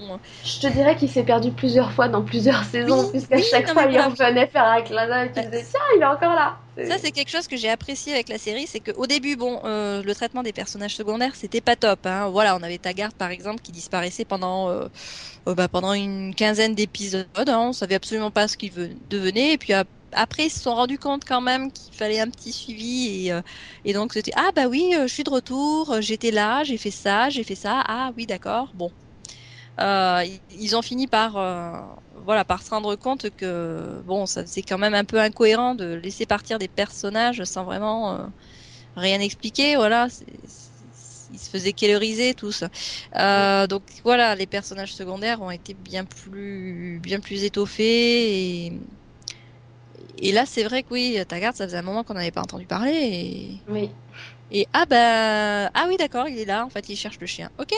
Je 0.46 0.60
te 0.60 0.68
dirais 0.68 0.96
qu'il 0.96 1.10
s'est 1.10 1.24
perdu 1.24 1.50
plusieurs 1.50 1.92
fois 1.92 2.10
dans 2.10 2.22
plusieurs 2.22 2.64
saisons, 2.66 3.06
Oui, 3.06 3.10
puisqu'à 3.14 3.38
oui, 3.38 3.44
chaque 3.50 3.70
fois 3.72 3.86
il 3.90 4.00
revenait 4.00 4.46
faire 4.46 4.66
un 4.66 4.82
clin 4.84 5.08
d'œil 5.08 5.32
Ouais. 5.36 5.46
disait 5.50 5.66
Tiens, 5.72 5.80
il 5.98 6.02
est 6.04 6.06
encore 6.06 6.36
là 6.36 6.58
Ça, 6.78 7.00
c'est 7.00 7.10
quelque 7.10 7.32
chose 7.32 7.48
que 7.48 7.58
j'ai 7.58 7.70
apprécié 7.72 8.14
avec 8.14 8.30
la 8.30 8.38
série, 8.38 8.68
c'est 8.68 8.80
qu'au 8.80 9.08
début, 9.08 9.36
bon, 9.36 9.60
euh, 9.66 10.04
le 10.04 10.14
traitement 10.14 10.44
des 10.44 10.54
personnages 10.54 10.96
secondaires, 10.96 11.32
c'était 11.34 11.62
pas 11.62 11.76
top. 11.76 12.06
Hein. 12.06 12.30
Voilà, 12.30 12.56
on 12.56 12.62
avait 12.62 12.78
Taggart, 12.78 13.14
par 13.14 13.32
exemple, 13.32 13.62
qui 13.64 13.72
disparaissait 13.72 14.26
pendant, 14.26 14.70
euh, 14.70 14.86
euh, 15.48 15.56
bah, 15.56 15.68
pendant 15.70 15.94
une 15.94 16.36
quinzaine 16.36 16.76
d'épisodes. 16.76 17.26
Hein. 17.36 17.58
On 17.70 17.74
savait 17.74 17.96
absolument 17.96 18.30
pas 18.30 18.48
ce 18.48 18.58
qu'il 18.58 18.72
ve- 18.72 18.92
devenait. 19.10 19.54
Et 19.54 19.58
puis 19.58 19.74
ap- 19.74 19.88
après, 20.16 20.46
ils 20.48 20.50
se 20.50 20.62
sont 20.62 20.76
rendus 20.76 20.98
compte 21.00 21.24
quand 21.26 21.42
même 21.42 21.72
qu'il 21.72 21.94
fallait 21.96 22.20
un 22.20 22.30
petit 22.30 22.54
suivi. 22.54 23.28
Et, 23.28 23.34
euh, 23.34 23.42
et 23.84 23.94
donc, 23.94 24.14
c'était 24.14 24.32
ah 24.36 24.50
bah 24.56 24.68
oui, 24.68 24.94
euh, 24.96 25.08
je 25.08 25.14
suis 25.14 25.24
de 25.24 25.30
retour, 25.32 25.92
euh, 25.92 26.02
j'étais 26.02 26.32
là, 26.32 26.64
j'ai 26.64 26.78
fait 26.78 26.92
ça, 26.92 27.30
j'ai 27.30 27.44
fait 27.44 27.56
ça. 27.56 27.84
Ah 27.88 28.12
oui, 28.18 28.26
d'accord. 28.28 28.72
Bon, 28.74 28.92
euh, 29.80 30.24
ils- 30.50 30.76
ont 30.76 30.82
fini 30.82 31.08
par 31.08 31.38
euh, 31.38 31.72
voilà 32.12 32.46
par 32.46 32.64
se 32.64 32.70
rendre 32.70 32.96
compte 32.96 33.30
que 33.32 34.02
bon 34.06 34.26
ça 34.26 34.46
c'est 34.48 34.64
quand 34.64 34.78
même 34.78 34.94
un 34.94 35.06
peu 35.06 35.20
incohérent 35.20 35.76
de 35.76 35.96
laisser 35.96 36.26
partir 36.26 36.60
des 36.60 36.68
personnages 36.68 37.44
sans 37.46 37.64
vraiment 37.66 38.30
rien 38.96 39.20
expliquer 39.22 39.76
voilà 39.78 40.10
c'est- 40.10 40.26
ils 41.30 41.40
se 41.40 41.50
faisaient 41.50 41.74
killeriser 41.74 42.34
tous 42.36 42.64
euh, 43.16 43.68
donc 43.68 43.84
voilà 44.04 44.36
les 44.36 44.48
personnages 44.48 44.94
secondaires 44.96 45.42
ont 45.42 45.52
été 45.52 45.74
bien 45.74 46.06
plus 46.06 47.00
bien 47.02 47.20
plus 47.20 47.44
étoffés 47.44 48.66
et 48.68 48.82
et 50.18 50.32
là 50.32 50.46
c'est 50.46 50.64
vrai 50.64 50.84
que 50.84 50.94
oui 50.94 51.18
Taggart 51.28 51.56
ça 51.56 51.66
faisait 51.66 51.78
un 51.78 51.82
moment 51.82 52.04
qu'on 52.04 52.14
n'avait 52.16 52.32
pas 52.32 52.42
entendu 52.42 52.68
parler 52.68 52.92
et 52.94 53.68
Oui. 53.68 53.92
et 54.52 54.68
ah 54.74 54.86
ben 54.88 55.70
ah 55.74 55.86
oui 55.90 55.98
d'accord 55.98 56.28
il 56.30 56.40
est 56.40 56.46
là 56.46 56.66
en 56.66 56.70
fait 56.70 56.90
il 56.90 56.98
cherche 56.98 57.20
le 57.20 57.28
chien 57.28 57.50
ok 57.60 57.72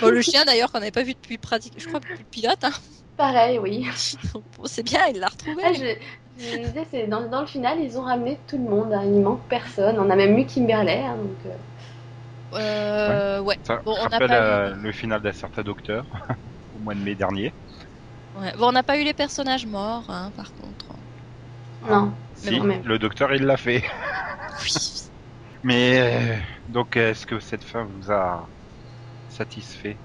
Bon, 0.00 0.10
le 0.10 0.22
chien 0.22 0.44
d'ailleurs 0.44 0.72
qu'on 0.72 0.80
n'avait 0.80 0.92
pas 0.92 1.04
vu 1.04 1.14
depuis 1.14 1.38
pratique 1.38 1.74
je 1.78 1.86
crois 1.86 2.00
depuis 2.00 2.22
le 2.24 2.28
pilote 2.30 2.64
hein. 2.64 2.72
Pareil, 3.16 3.58
oui. 3.58 3.86
Bon, 4.34 4.64
c'est 4.66 4.82
bien 4.82 5.06
il 5.08 5.18
l'a 5.18 5.28
retrouvé 5.28 5.62
Ah, 5.64 5.72
je, 5.72 5.96
je 6.36 6.48
me 6.48 6.58
disais, 6.68 6.84
c'est 6.90 7.06
dans, 7.06 7.28
dans 7.28 7.40
le 7.40 7.46
final, 7.46 7.78
ils 7.80 7.98
ont 7.98 8.02
ramené 8.02 8.38
tout 8.46 8.58
le 8.58 8.64
monde, 8.64 8.92
hein, 8.92 9.02
il 9.04 9.20
manque 9.20 9.46
personne. 9.48 9.98
On 9.98 10.10
a 10.10 10.16
même 10.16 10.36
eu 10.38 10.46
Kimberley. 10.46 11.02
hein, 11.04 11.16
donc, 11.16 11.46
euh, 11.46 11.56
euh, 12.54 13.40
ouais 13.40 13.58
Ça 13.66 13.82
Bon, 13.84 13.96
on 14.00 14.08
rappelle 14.08 14.34
pas 14.34 14.70
euh, 14.70 14.74
le 14.74 14.92
final 14.92 15.22
d'un 15.22 15.32
certain 15.32 15.62
docteur 15.62 16.06
au 16.72 16.78
mois 16.78 16.94
de 16.94 17.00
mai 17.00 17.14
dernier. 17.16 17.54
Ouais. 18.34 18.52
Bon, 18.58 18.68
on 18.68 18.72
n'a 18.72 18.82
pas 18.82 18.98
eu 19.00 19.04
les 19.04 19.14
personnages 19.14 19.66
morts, 19.66 20.10
hein, 20.10 20.32
par 20.32 20.52
contre. 20.54 20.92
Non. 21.88 22.12
Si, 22.34 22.58
bon, 22.58 22.64
mais- 22.64 22.80
le 22.84 22.98
docteur 22.98 23.34
il 23.34 23.44
l'a 23.44 23.56
fait. 23.56 23.82
Oui. 24.64 25.08
Mais 25.64 26.00
euh, 26.00 26.36
donc 26.68 26.96
est-ce 26.96 27.24
que 27.26 27.38
cette 27.40 27.64
fin 27.64 27.84
vous 27.84 28.10
a 28.10 28.48
satisfait? 29.28 29.96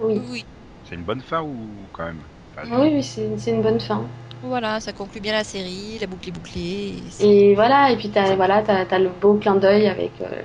Oui. 0.00 0.20
Oui. 0.30 0.44
C'est 0.88 0.94
une 0.96 1.04
bonne 1.04 1.22
fin 1.22 1.42
ou 1.42 1.88
quand 1.92 2.04
même 2.04 2.22
pas 2.54 2.64
Oui, 2.64 2.90
oui, 2.94 3.02
c'est 3.02 3.50
une 3.50 3.62
bonne 3.62 3.80
fin. 3.80 4.04
Voilà, 4.42 4.80
ça 4.80 4.92
conclut 4.92 5.20
bien 5.20 5.32
la 5.32 5.44
série, 5.44 5.98
la 6.00 6.06
boucle 6.08 6.28
est 6.28 6.32
bouclée. 6.32 6.94
et 7.20 7.54
voilà, 7.54 7.92
et 7.92 7.96
puis 7.96 8.10
t'as 8.10 8.34
voilà, 8.34 8.62
t'as, 8.62 8.84
t'as 8.84 8.98
le 8.98 9.08
beau 9.08 9.34
clin 9.38 9.54
d'œil 9.54 9.86
avec 9.86 10.10
euh, 10.20 10.42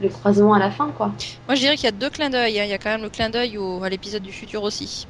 le 0.00 0.08
croisement 0.08 0.54
à 0.54 0.58
la 0.58 0.70
fin, 0.70 0.90
quoi. 0.90 1.12
Moi, 1.46 1.54
je 1.54 1.60
dirais 1.60 1.76
qu'il 1.76 1.84
y 1.84 1.88
a 1.88 1.92
deux 1.92 2.08
clins 2.10 2.30
d'œil. 2.30 2.58
hein. 2.58 2.64
Il 2.64 2.70
y 2.70 2.72
a 2.72 2.78
quand 2.78 2.90
même 2.90 3.02
le 3.02 3.10
clin 3.10 3.28
d'œil 3.28 3.58
à 3.82 3.88
l'épisode 3.90 4.22
du 4.22 4.32
futur 4.32 4.62
aussi. 4.62 5.06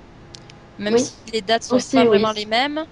Même 0.79 0.95
Oui. 0.95 1.01
si 1.01 1.13
les 1.33 1.41
dates 1.41 1.63
sont 1.63 1.77
Aussi, 1.77 1.97
pas 1.97 2.03
oui. 2.03 2.09
vraiment 2.09 2.33
les 2.33 2.47
mêmes, 2.47 2.79
euh, 2.79 2.85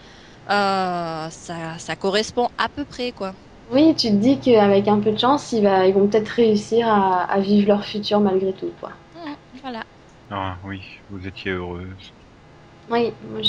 ça, 0.47 1.79
ça 1.79 1.97
correspond 1.97 2.49
à 2.59 2.69
peu 2.69 2.85
près, 2.85 3.13
quoi. 3.13 3.35
Oui, 3.71 3.95
tu 3.97 4.09
te 4.09 4.15
dis 4.17 4.39
qu'avec 4.41 4.89
un 4.89 5.01
peu 5.01 5.13
de 5.13 5.19
chance, 5.19 5.53
ils, 5.53 5.63
vont 5.95 6.07
peut-être 6.09 6.29
réussir 6.29 6.87
à, 6.89 7.25
à 7.25 7.41
vivre 7.41 7.69
leur 7.69 7.85
futur 7.85 8.21
malgré 8.21 8.53
tout, 8.53 8.73
quoi. 8.81 8.93
Mhm, 9.15 9.37
Voilà. 9.63 9.85
Ah 10.31 10.59
oui, 10.65 10.83
vous 11.09 11.27
étiez 11.27 11.53
heureuse. 11.53 12.13
Oui, 12.91 13.13
moi 13.23 13.41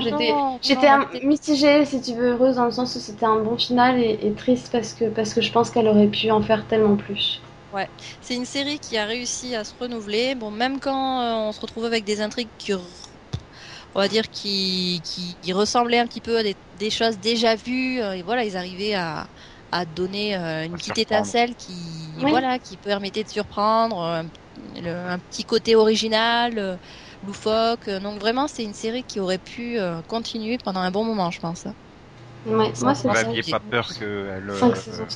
j'étais, 0.00 0.86
un- 0.86 1.08
mitigée, 1.24 1.84
si 1.84 2.00
tu 2.00 2.14
veux, 2.14 2.30
heureuse 2.32 2.56
dans 2.56 2.64
le 2.66 2.70
sens 2.70 2.94
où 2.94 3.00
c'était 3.00 3.26
un 3.26 3.40
bon 3.42 3.56
final 3.56 3.98
et, 4.00 4.18
et 4.22 4.32
triste 4.32 4.70
parce 4.70 4.92
que, 4.94 5.06
parce 5.06 5.34
que 5.34 5.40
je 5.40 5.50
pense 5.52 5.70
qu'elle 5.70 5.88
aurait 5.88 6.06
pu 6.08 6.30
en 6.30 6.40
faire 6.40 6.66
tellement 6.68 6.96
plus. 6.96 7.42
C'est 8.20 8.34
une 8.36 8.44
série 8.44 8.78
qui 8.80 8.96
a 8.96 9.06
réussi 9.06 9.54
à 9.54 9.64
se 9.64 9.74
renouveler. 9.78 10.34
Bon, 10.34 10.50
même 10.50 10.80
quand 10.80 11.20
euh, 11.20 11.48
on 11.48 11.52
se 11.52 11.60
retrouve 11.60 11.84
avec 11.84 12.04
des 12.04 12.20
intrigues 12.20 12.50
qui, 12.58 12.72
on 13.96 14.00
va 14.00 14.08
dire, 14.08 14.28
qui, 14.30 15.02
qui, 15.04 15.38
qui 15.38 15.54
ressemblaient 15.54 15.98
un 16.00 16.06
petit 16.06 16.22
peu 16.22 16.38
à 16.38 16.44
des, 16.44 16.56
des 16.74 16.90
choses 16.90 17.18
déjà 17.18 17.56
vues, 17.56 18.00
euh, 18.02 18.14
et 18.16 18.22
voilà, 18.22 18.44
ils 18.44 18.56
arrivaient 18.56 18.94
à, 18.94 19.28
à 19.72 19.86
donner 19.86 20.36
euh, 20.36 20.66
une 20.66 20.74
À 20.74 20.78
petite 20.78 20.98
surprendre. 20.98 20.98
étincelle 20.98 21.56
qui, 21.56 22.24
Oui. 22.24 22.30
voilà, 22.30 22.58
qui 22.60 22.78
permettait 22.78 23.24
de 23.24 23.28
surprendre, 23.30 24.00
euh, 24.02 24.22
le- 24.56 24.90
un 25.10 25.18
petit 25.20 25.44
côté 25.44 25.76
original, 25.76 26.78
loufoque. 27.22 27.90
Donc 27.90 28.20
vraiment, 28.20 28.48
c'est 28.48 28.64
une 28.64 28.74
série 28.74 29.04
qui 29.04 29.20
aurait 29.20 29.38
pu 29.38 29.78
continuer 30.08 30.58
pendant 30.64 30.80
un 30.80 30.90
bon 30.90 31.04
moment, 31.04 31.30
je 31.30 31.40
pense. 31.40 31.66
Ouais, 32.44 32.72
moi 32.80 32.94
c'est 32.94 33.08
Vous 33.08 33.12
n'aviez 33.12 33.42
pas 33.44 33.60
peur 33.60 33.94
qu'elle 33.94 34.50
Cinq 34.50 34.74
euh. 34.88 35.06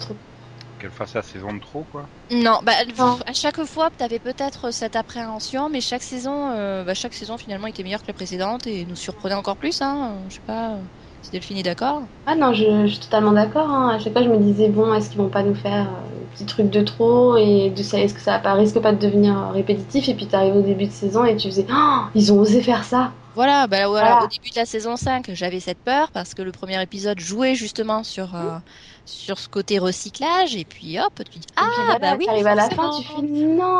Qu'elle 0.81 0.93
fasse 0.93 1.14
la 1.14 1.22
saison 1.22 1.53
de 1.55 1.61
trop 1.61 1.85
quoi 1.85 2.11
Non, 2.33 2.61
bah, 2.62 2.72
Non. 2.99 3.18
à 3.26 3.33
chaque 3.33 3.64
fois, 3.64 3.91
tu 3.97 4.05
avais 4.05 4.20
peut-être 4.20 4.70
cette 4.72 4.95
appréhension, 4.95 5.68
mais 5.68 5.81
chaque 5.81 6.03
saison, 6.05 6.51
euh, 6.53 6.85
bah, 6.85 6.95
chaque 6.95 7.14
saison 7.14 7.37
finalement 7.39 7.66
était 7.66 7.83
meilleure 7.83 8.03
que 8.03 8.07
la 8.09 8.14
précédente 8.14 8.66
et 8.68 8.87
nous 8.87 8.95
surprenait 8.97 9.35
encore 9.35 9.57
plus. 9.59 9.81
Hein. 9.83 10.26
Je 10.28 10.37
sais 10.37 10.41
pas 10.47 10.76
euh, 10.76 10.85
si 11.20 11.31
Delphine 11.33 11.59
est 11.59 11.62
d'accord. 11.64 12.09
Ah 12.26 12.37
non, 12.37 12.53
je, 12.53 12.87
je 12.87 12.93
suis 12.93 13.01
totalement 13.01 13.33
d'accord. 13.33 13.68
hein. 13.70 13.89
À 13.89 13.99
chaque 13.99 14.12
fois, 14.12 14.22
je 14.22 14.28
me 14.28 14.39
disais, 14.39 14.68
bon, 14.68 14.95
est-ce 14.95 15.11
qu'ils 15.11 15.18
vont 15.20 15.31
pas 15.31 15.43
nous 15.43 15.55
faire 15.55 15.91
euh, 15.95 16.20
des 16.20 16.26
petits 16.26 16.47
trucs 16.47 16.70
de 16.70 16.83
trop 16.83 17.37
et 17.37 17.70
de 17.70 17.83
ça, 17.83 17.99
est-ce 18.01 18.14
que 18.14 18.20
ça 18.20 18.39
pas, 18.39 18.55
risque 18.55 18.78
pas 18.81 18.93
de 18.93 18.99
devenir 18.99 19.37
euh, 19.39 19.51
répétitif 19.51 20.09
Et 20.09 20.14
puis 20.14 20.28
t'arrives 20.28 20.55
au 20.57 20.62
début 20.62 20.87
de 20.87 20.93
saison 20.93 21.24
et 21.24 21.37
tu 21.37 21.49
faisais, 21.49 21.66
oh, 21.70 22.03
ils 22.14 22.33
ont 22.33 22.39
osé 22.39 22.62
faire 22.62 22.85
ça. 22.85 23.20
Voilà, 23.35 23.66
bah, 23.68 23.87
voilà, 23.87 24.11
Voilà. 24.12 24.24
au 24.24 24.28
début 24.28 24.51
de 24.51 24.57
la 24.57 24.66
saison 24.66 24.97
5, 24.97 25.31
j'avais 25.35 25.61
cette 25.61 25.78
peur 25.78 26.11
parce 26.11 26.35
que 26.35 26.43
le 26.43 26.51
premier 26.53 26.83
épisode 26.83 27.20
jouait 27.20 27.55
justement 27.55 28.03
sur, 28.03 28.35
euh, 28.35 28.59
sur 29.05 29.39
ce 29.39 29.49
côté 29.49 29.78
recyclage 29.78 30.57
et 30.57 30.64
puis 30.64 30.99
hop, 30.99 31.12
tu 31.31 31.39
dis 31.39 31.47
Ah, 31.57 31.68
puis 31.72 31.85
voilà, 31.85 31.99
bah 31.99 32.16
oui, 32.18 32.26
t'arrives 32.26 32.47
à 32.49 32.55
la 32.57 32.68
fin, 32.70 32.91
tu 32.99 33.07
fais, 33.07 33.22
non. 33.22 33.78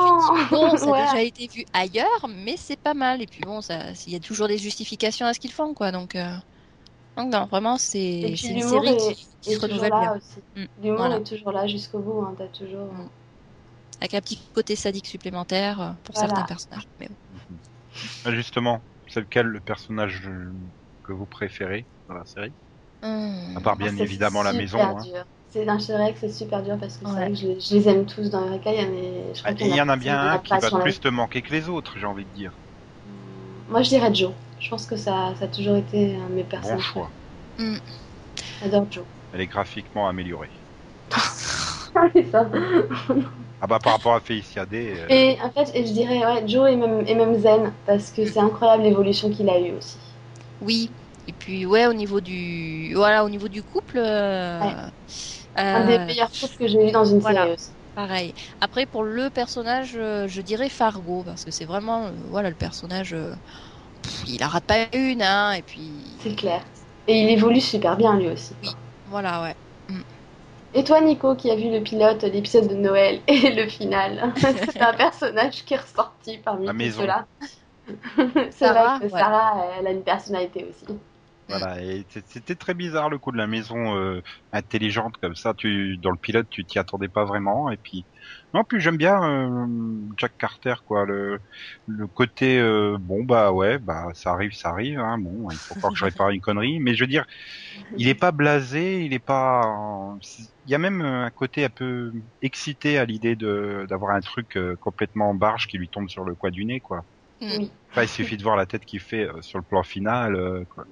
Bon, 0.51 0.77
ça 0.77 0.85
a 0.85 0.87
Voilà. 0.87 1.05
déjà 1.13 1.23
été 1.23 1.49
vu 1.49 1.65
ailleurs, 1.73 2.29
mais 2.29 2.55
c'est 2.57 2.79
pas 2.79 2.95
mal. 2.95 3.23
Et 3.23 3.27
puis 3.27 3.41
bon, 3.41 3.61
ça, 3.61 3.91
il 4.07 4.13
y 4.13 4.17
a 4.17 4.21
toujours 4.21 4.47
des 4.47 4.59
justifications 4.59 5.27
à 5.27 5.35
ce 5.35 5.41
qu'ils 5.41 5.53
font, 5.53 5.75
quoi. 5.75 5.91
Donc, 5.91 6.15
euh, 6.15 6.33
donc 7.17 7.33
non, 7.33 7.47
vraiment, 7.47 7.77
c'est 7.77 7.99
Et 7.99 8.27
puis 8.29 8.39
c'est 8.39 8.49
une 8.51 8.61
l'humour 8.61 8.85
série 8.85 8.95
est- 8.95 9.15
qui, 9.15 9.27
se 9.55 9.59
toujours 9.59 9.63
renouvelle 9.69 9.91
là 9.91 10.01
bien. 10.01 10.13
aussi. 10.13 10.41
Mm, 10.57 10.83
L'humour 10.85 10.99
voilà. 10.99 11.17
est 11.17 11.25
toujours 11.25 11.51
là 11.53 11.67
jusqu'au 11.67 11.99
bout. 11.99 12.23
Hein. 12.23 12.35
T'as 12.39 12.47
toujours. 12.47 12.87
Mm. 12.93 13.09
Avec 14.01 14.15
un 14.15 14.21
petit 14.21 14.39
côté 14.55 14.77
sadique 14.77 15.07
supplémentaire 15.07 15.81
euh, 15.81 15.91
pour 16.05 16.15
Voilà. 16.15 16.29
certains 16.29 16.45
personnages. 16.47 16.87
Mais 17.01 17.09
bon. 17.09 17.15
Ah, 18.25 18.31
Justement, 18.31 18.81
C'est 19.11 19.21
lequel 19.21 19.47
le 19.47 19.61
personnage 19.61 20.23
que 21.05 21.13
vous 21.13 21.27
préférez 21.27 21.87
dans 22.09 22.15
la 22.15 22.25
série? 22.25 22.57
Hum. 23.03 23.41
À 23.55 23.61
part 23.61 23.77
bien 23.77 23.95
Ah, 23.99 24.03
évidemment 24.03 24.43
la 24.43 24.53
maison. 24.53 24.99
hein. 24.99 25.09
dur. 25.13 25.25
C'est 25.49 25.67
un 25.69 25.79
que 26.13 26.19
c'est 26.21 26.29
super 26.31 26.63
dur 26.63 26.79
parce 26.79 26.97
que 26.97 27.07
c'est 27.07 27.13
Ouais. 27.13 27.21
vrai 27.21 27.31
que 27.33 27.37
je, 27.37 27.47
les- 27.49 27.61
je 27.61 27.75
les 27.75 27.89
aime 27.89 28.07
tous 28.07 28.31
dans 28.31 28.47
Eureka. 28.47 28.73
Il 28.73 28.81
y 28.81 28.85
en 28.85 29.31
a, 29.31 29.35
je 29.35 29.43
crois 29.43 29.55
Et 29.55 29.55
qu'il 29.55 29.69
il 29.69 29.75
y 29.75 29.81
en 29.83 29.91
a 29.91 29.99
bien 29.99 30.19
un 30.19 30.39
qui 30.39 30.57
va 30.57 30.71
plus 30.73 30.99
te 30.99 31.09
manquer 31.09 31.43
que 31.43 31.53
les 31.53 31.69
autres, 31.69 31.99
j'ai 31.99 32.07
envie 32.07 32.25
de 32.25 32.33
dire. 32.33 32.59
Moi, 33.69 33.83
je 33.83 33.89
dirais 33.89 34.15
Joe. 34.15 34.35
Je 34.59 34.69
pense 34.69 34.85
que 34.87 34.97
ça, 34.97 35.35
ça 35.39 35.47
a 35.47 35.49
toujours 35.49 35.77
été 35.77 36.17
un 36.17 36.29
de 36.29 36.35
mes 36.35 36.45
Bon 36.55 36.79
personnages. 36.79 36.79
choix. 36.79 37.13
J'adore 38.61 38.87
Joe. 38.91 39.07
Elle 39.33 39.41
est 39.41 39.49
graphiquement 39.49 40.07
améliorée. 40.09 40.53
c'est 42.15 42.31
ça. 42.31 42.51
Ah 43.61 43.67
bah 43.67 43.81
par 43.81 43.93
rapport 43.95 44.15
à 44.15 44.21
Félicia 44.21 44.67
Day, 44.67 44.99
euh, 44.99 45.11
Et 45.11 45.37
en 45.43 45.51
fait, 45.53 45.71
et 45.77 45.87
je 45.87 45.93
dirais 45.93 46.25
ouais, 46.25 46.49
Joe 46.49 46.71
et 46.71 46.77
même, 46.77 47.05
et 47.07 47.15
même 47.15 47.35
Zen 47.39 47.75
parce 47.85 48.11
que 48.11 48.25
c'est 48.25 48.39
incroyable 48.41 48.83
l'évolution 48.85 49.31
qu'il 49.31 49.51
a 49.51 49.61
eu 49.61 49.73
aussi. 49.73 49.99
Oui. 50.61 50.97
Et 51.27 51.33
puis 51.33 51.67
ouais, 51.67 51.87
au 51.87 51.93
niveau 51.95 52.21
du 52.21 52.93
voilà, 52.95 53.25
au 53.25 53.29
niveau 53.31 53.49
du 53.49 53.63
couple. 53.63 53.99
euh, 53.99 54.61
Ouais. 54.61 54.77
euh, 55.59 55.63
Un 55.73 55.85
des 55.87 55.99
meilleurs 56.09 56.31
couples 56.41 56.57
que 56.59 56.67
j'ai 56.69 56.89
eu 56.89 56.93
dans 56.93 57.05
une 57.05 57.21
voilà. 57.21 57.43
série 57.43 57.53
aussi. 57.55 57.73
Pareil. 57.95 58.35
Après, 58.61 58.87
pour 58.87 59.05
le 59.05 59.31
personnage, 59.31 59.97
euh, 59.97 60.29
je 60.29 60.41
dirais 60.43 60.69
Fargo, 60.71 61.25
parce 61.25 61.45
que 61.45 61.51
c'est 61.51 61.65
vraiment, 61.67 62.13
voilà, 62.29 62.49
le 62.51 62.55
personnage, 62.57 63.17
pff, 64.03 64.23
il 64.27 64.45
en 64.45 64.49
rate 64.49 64.67
pas 64.67 64.89
une, 64.95 65.23
hein, 65.23 65.53
et 65.53 65.63
puis, 65.63 66.23
C'est 66.23 66.37
clair. 66.37 66.65
Et 67.09 67.21
il 67.21 67.31
évolue 67.31 67.61
super 67.61 67.97
bien 67.97 68.17
lui 68.17 68.29
aussi. 68.29 68.57
Oui. 68.63 68.77
voilà, 69.05 69.43
ouais. 69.43 69.57
Et 70.73 70.85
toi, 70.85 71.01
Nico, 71.01 71.35
qui 71.35 71.51
a 71.51 71.57
vu 71.57 71.71
le 71.71 71.83
pilote, 71.83 72.23
l'épisode 72.23 72.69
de 72.69 72.75
Noël 72.75 73.21
et 73.27 73.53
le 73.53 73.69
final, 73.69 74.33
c'est 74.37 74.81
un 74.81 74.95
personnage 74.95 75.65
qui 75.65 75.75
est 75.75 75.79
ressorti 75.79 76.39
parmi 76.39 76.67
La 76.67 76.73
tous 76.73 76.79
maison. 76.79 77.01
ceux-là. 77.01 77.27
c'est 78.51 78.69
vrai 78.69 78.99
que 79.01 79.05
ouais. 79.05 79.09
Sarah, 79.11 79.67
elle 79.79 79.87
a 79.87 79.91
une 79.91 80.05
personnalité 80.05 80.65
aussi. 80.69 80.87
Voilà, 81.51 81.83
et 81.83 82.07
c'était 82.09 82.55
très 82.55 82.75
bizarre 82.75 83.11
le 83.11 83.19
coup 83.19 83.33
de 83.33 83.37
la 83.37 83.47
maison 83.47 83.97
euh, 83.97 84.23
intelligente 84.53 85.17
comme 85.19 85.35
ça. 85.35 85.55
Tu 85.55 85.97
dans 85.99 86.11
le 86.11 86.17
pilote, 86.17 86.47
tu 86.49 86.65
t'y 86.65 86.79
attendais 86.79 87.09
pas 87.09 87.25
vraiment, 87.25 87.71
et 87.71 87.77
puis 87.77 88.05
non, 88.55 88.65
puis 88.65 88.81
j'aime 88.81 88.97
bien 88.97 89.23
euh, 89.23 89.67
Jack 90.17 90.37
Carter 90.39 90.75
quoi, 90.85 91.05
le 91.05 91.41
le 91.87 92.07
côté 92.07 92.59
euh, 92.59 92.97
bon 92.99 93.25
bah 93.25 93.53
ouais, 93.53 93.79
bah 93.79 94.09
ça 94.15 94.33
arrive, 94.33 94.53
ça 94.53 94.71
arrive, 94.71 94.99
hein, 94.99 95.19
bon, 95.19 95.51
il 95.51 95.57
faut 95.57 95.79
pas 95.79 95.89
que 95.91 95.97
je 95.97 96.05
répare 96.05 96.31
une 96.31 96.41
connerie, 96.41 96.81
mais 96.81 96.95
je 96.95 97.05
veux 97.05 97.09
dire, 97.09 97.27
il 97.97 98.09
est 98.09 98.15
pas 98.15 98.33
blasé, 98.33 99.05
il 99.05 99.13
est 99.13 99.19
pas, 99.19 99.63
il 100.67 100.71
y 100.71 100.75
a 100.75 100.79
même 100.79 101.03
un 101.03 101.31
côté 101.31 101.65
un 101.65 101.71
peu 101.71 102.13
excité 102.43 102.99
à 102.99 103.05
l'idée 103.05 103.37
de 103.37 103.87
d'avoir 103.89 104.15
un 104.15 104.21
truc 104.21 104.57
euh, 104.57 104.77
complètement 104.77 105.31
en 105.31 105.35
barge 105.35 105.67
qui 105.67 105.79
lui 105.79 105.89
tombe 105.89 106.09
sur 106.09 106.25
le 106.25 106.35
coin 106.35 106.51
du 106.51 106.65
nez 106.65 106.81
quoi. 106.81 107.05
Mm. 107.41 107.47
Oui. 107.59 107.73
Enfin, 107.91 108.03
il 108.03 108.09
suffit 108.09 108.37
de 108.37 108.43
voir 108.43 108.57
la 108.57 108.67
tête 108.67 108.85
qu'il 108.85 109.01
fait 109.01 109.27
euh, 109.29 109.43
sur 109.43 109.59
le 109.59 109.65
plan 109.65 109.83
final, 109.83 110.37
euh, 110.37 110.65
quoi, 110.69 110.85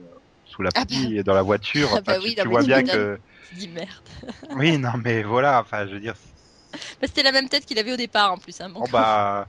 sous 0.49 0.63
la 0.63 0.71
Ah 0.75 0.85
pluie 0.85 1.19
et 1.19 1.23
dans 1.23 1.35
la 1.35 1.43
voiture. 1.43 1.89
Ah 1.93 2.01
bah 2.01 2.15
Enfin, 2.17 2.21
oui, 2.25 2.35
tu, 2.41 2.49
vois 2.49 2.63
bien 2.63 2.83
que. 2.83 3.19
Dis 3.55 3.69
merde. 3.69 3.89
Oui, 4.57 4.79
non, 4.79 4.93
mais 5.03 5.23
voilà. 5.23 5.61
Enfin, 5.61 5.87
je 5.87 5.95
veux 5.95 6.01
dire. 6.01 6.15
Bah, 6.73 7.07
C'était 7.07 7.23
la 7.23 7.33
même 7.33 7.49
tête 7.49 7.65
qu'il 7.65 7.79
avait 7.79 7.93
au 7.93 7.97
départ, 7.97 8.33
en 8.33 8.39
plus, 8.39 8.61
hein, 8.61 8.69
bon. 8.69 8.83
Oh 8.85 8.89
bah. 8.91 9.49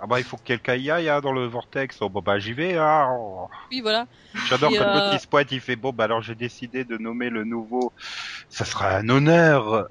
Ah 0.00 0.06
bah, 0.06 0.20
il 0.20 0.24
faut 0.24 0.36
que 0.36 0.42
quelqu'un 0.42 0.76
y 0.76 0.90
aille 0.90 1.08
hein, 1.08 1.20
dans 1.20 1.32
le 1.32 1.46
vortex. 1.46 1.98
Oh 2.00 2.08
bah, 2.08 2.20
bah 2.24 2.38
j'y 2.38 2.52
vais. 2.52 2.76
Hein. 2.76 3.08
Oh. 3.10 3.48
Oui, 3.70 3.80
voilà. 3.80 4.06
J'adore 4.48 4.70
quand 4.70 4.82
euh, 4.82 4.94
l'autre 4.94 5.10
il 5.14 5.20
se 5.20 5.26
pointe, 5.26 5.50
il 5.50 5.60
fait 5.60 5.74
bon 5.74 5.92
bah 5.92 6.04
alors 6.04 6.22
j'ai 6.22 6.36
décidé 6.36 6.84
de 6.84 6.96
nommer 6.98 7.30
le 7.30 7.42
nouveau. 7.42 7.92
Ça 8.48 8.64
sera 8.64 8.90
un 8.90 9.08
honneur 9.08 9.88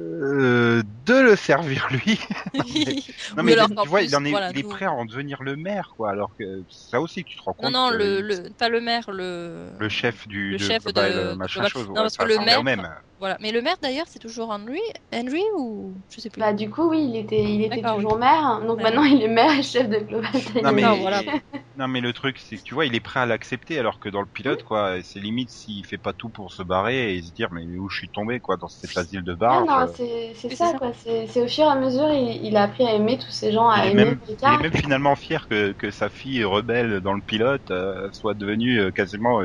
euh, 0.00 0.82
de 1.06 1.14
le 1.14 1.36
servir 1.36 1.88
lui. 1.90 2.18
Non 2.54 2.64
Oui, 2.66 3.04
mais 3.44 3.52
alors 3.52 3.68
tu 3.68 3.88
vois, 3.88 4.00
plus, 4.00 4.08
il, 4.08 4.16
en 4.16 4.24
est, 4.24 4.30
voilà, 4.30 4.50
il 4.50 4.58
est 4.58 4.62
nous- 4.62 4.68
prêt 4.68 4.84
à 4.86 4.92
en 4.92 5.04
devenir 5.04 5.42
le 5.42 5.56
maire 5.56 5.92
quoi. 5.96 6.10
Alors 6.10 6.30
que 6.38 6.62
ça 6.68 7.00
aussi 7.00 7.22
tu 7.24 7.36
te 7.36 7.42
rends 7.42 7.54
Non, 7.62 7.64
compte. 7.64 7.72
non, 7.72 7.90
que 7.90 7.96
le, 7.96 8.20
le, 8.20 8.50
pas 8.58 8.68
le 8.68 8.80
maire, 8.80 9.10
le... 9.10 9.68
le 9.78 9.88
chef 9.88 10.26
du 10.26 10.50
le 10.52 10.58
de 10.58 10.62
chef 10.64 10.82
Global, 10.84 11.12
de- 11.12 11.30
de 11.30 11.32
machin 11.34 11.60
Global- 11.60 11.72
chose. 11.72 11.86
Non, 11.88 11.94
ouais, 11.94 12.00
parce 12.02 12.16
que 12.16 12.24
le 12.24 12.38
maire- 12.44 12.64
même. 12.64 12.88
Voilà. 13.20 13.36
Mais 13.40 13.52
le 13.52 13.62
maire, 13.62 13.76
d'ailleurs, 13.82 14.06
c'est 14.08 14.18
toujours 14.18 14.50
Henry 14.50 14.80
Henry 15.12 15.42
ou... 15.58 15.94
Je 16.10 16.20
sais 16.20 16.30
plus. 16.30 16.40
Bah, 16.40 16.52
du 16.52 16.70
coup, 16.70 16.88
oui, 16.90 17.06
il 17.10 17.16
était, 17.16 17.42
il 17.42 17.62
était 17.62 17.82
toujours 17.82 18.16
maire. 18.18 18.60
Donc 18.66 18.78
Ouais. 18.78 18.82
maintenant, 18.82 19.04
il 19.04 19.22
est 19.22 19.28
maire 19.28 19.52
et 19.58 19.62
chef 19.62 19.88
de 19.88 19.98
Global 19.98 20.30
Non 20.62 20.72
mais, 20.72 20.82
Non, 20.82 20.96
voilà. 20.96 21.22
non 21.76 21.88
mais 21.88 22.00
le 22.00 22.12
truc 22.12 22.38
c'est 22.38 22.56
que 22.58 22.62
tu 22.62 22.74
vois 22.74 22.86
il 22.86 22.94
est 22.94 23.00
prêt 23.00 23.20
à 23.20 23.26
l'accepter 23.26 23.78
alors 23.78 24.00
que 24.00 24.08
dans 24.08 24.20
le 24.20 24.26
pilote 24.26 24.62
quoi 24.64 25.02
c'est 25.02 25.20
limite 25.20 25.50
s'il 25.50 25.86
fait 25.86 25.98
pas 25.98 26.12
tout 26.12 26.28
pour 26.30 26.52
se 26.52 26.62
barrer 26.62 27.14
et 27.16 27.22
se 27.22 27.32
dire 27.32 27.48
mais 27.52 27.64
où 27.78 27.88
je 27.88 27.96
suis 27.98 28.10
tombé 28.10 28.40
quoi 28.40 28.56
dans 28.56 28.68
cet 28.68 28.96
asile 28.96 29.22
de 29.22 29.34
Ah 29.48 29.60
barge. 29.64 29.66
non, 29.66 29.86
euh, 30.00 30.32
c'est 30.34 30.50
ça, 30.50 30.74
quoi. 30.74 30.92
C'est 30.94 31.42
au 31.42 31.48
fur 31.48 31.64
et 31.64 31.68
à 31.68 31.74
mesure, 31.76 32.08
il, 32.10 32.44
il 32.46 32.56
a 32.56 32.62
appris 32.64 32.86
à 32.86 32.94
aimer 32.94 33.18
tous 33.18 33.30
ces 33.30 33.52
gens, 33.52 33.68
à 33.68 33.84
il 33.84 33.86
est 33.86 33.90
aimer 33.90 34.04
même, 34.04 34.20
il 34.44 34.52
est 34.52 34.58
même 34.58 34.72
finalement 34.74 35.16
fier 35.16 35.46
que, 35.48 35.72
que 35.72 35.90
sa 35.90 36.08
fille 36.10 36.44
rebelle 36.44 37.00
dans 37.00 37.14
le 37.14 37.22
pilote 37.22 37.70
euh, 37.70 38.08
soit 38.12 38.34
devenue 38.34 38.78
euh, 38.80 38.90
quasiment 38.92 39.40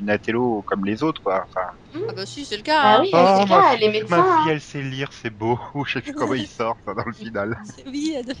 euh, 0.00 0.04
une 0.04 0.10
intello 0.10 0.62
comme 0.62 0.84
les 0.84 1.02
autres 1.02 1.22
quoi. 1.22 1.44
Enfin, 1.44 1.66
Ah 2.08 2.12
bah 2.14 2.26
si, 2.26 2.44
c'est 2.44 2.56
le 2.56 2.62
cas. 2.62 2.80
Ah 2.82 2.96
hein. 2.98 3.02
oui, 3.02 3.10
Oh, 3.12 3.16
ça, 3.16 3.46
fille- 3.46 3.54
elle 3.74 3.82
est 3.84 3.92
médecin. 4.00 4.16
ma 4.16 4.22
hein. 4.22 4.42
fille 4.42 4.50
elle 4.52 4.60
sait 4.60 4.82
lire 4.82 5.12
c'est 5.12 5.30
beau. 5.30 5.58
je 5.86 5.92
sais 5.94 6.02
plus 6.02 6.12
comment 6.14 6.34
il 6.34 6.46
sort 6.46 6.76
ça 6.84 6.94
dans 6.94 7.04
le 7.04 7.12
final. 7.12 7.58
C'est- 7.76 7.86
Oui, 7.88 8.14
elle- 8.16 8.34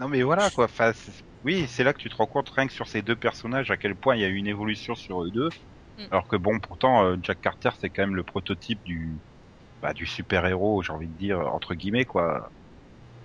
Non 0.00 0.08
mais 0.08 0.22
voilà 0.22 0.50
quoi. 0.50 0.64
Enfin, 0.66 0.92
c'est- 0.92 1.12
oui, 1.44 1.66
c'est 1.68 1.84
là 1.84 1.92
que 1.92 1.98
tu 2.00 2.08
te 2.08 2.16
rends 2.16 2.26
compte 2.26 2.48
rien 2.50 2.66
que 2.66 2.72
sur 2.72 2.88
ces 2.88 3.02
deux 3.02 3.16
personnages 3.16 3.70
à 3.70 3.76
quel 3.76 3.96
point 3.96 4.16
il 4.16 4.22
y 4.22 4.24
a 4.24 4.28
eu 4.28 4.36
une 4.36 4.46
évolution 4.46 4.94
sur 4.94 5.22
eux 5.24 5.30
deux. 5.30 5.48
Mm. 5.98 6.06
Alors 6.10 6.28
que 6.28 6.36
bon, 6.36 6.60
pourtant 6.60 7.04
euh, 7.04 7.16
Jack 7.22 7.40
Carter 7.40 7.70
c'est 7.80 7.90
quand 7.90 8.02
même 8.02 8.16
le 8.16 8.24
prototype 8.24 8.82
du 8.84 9.20
bah, 9.82 9.94
du 9.94 10.06
super 10.06 10.46
héros, 10.46 10.82
j'ai 10.82 10.92
envie 10.92 11.08
de 11.08 11.16
dire 11.16 11.40
entre 11.54 11.74
guillemets 11.74 12.06
quoi. 12.06 12.52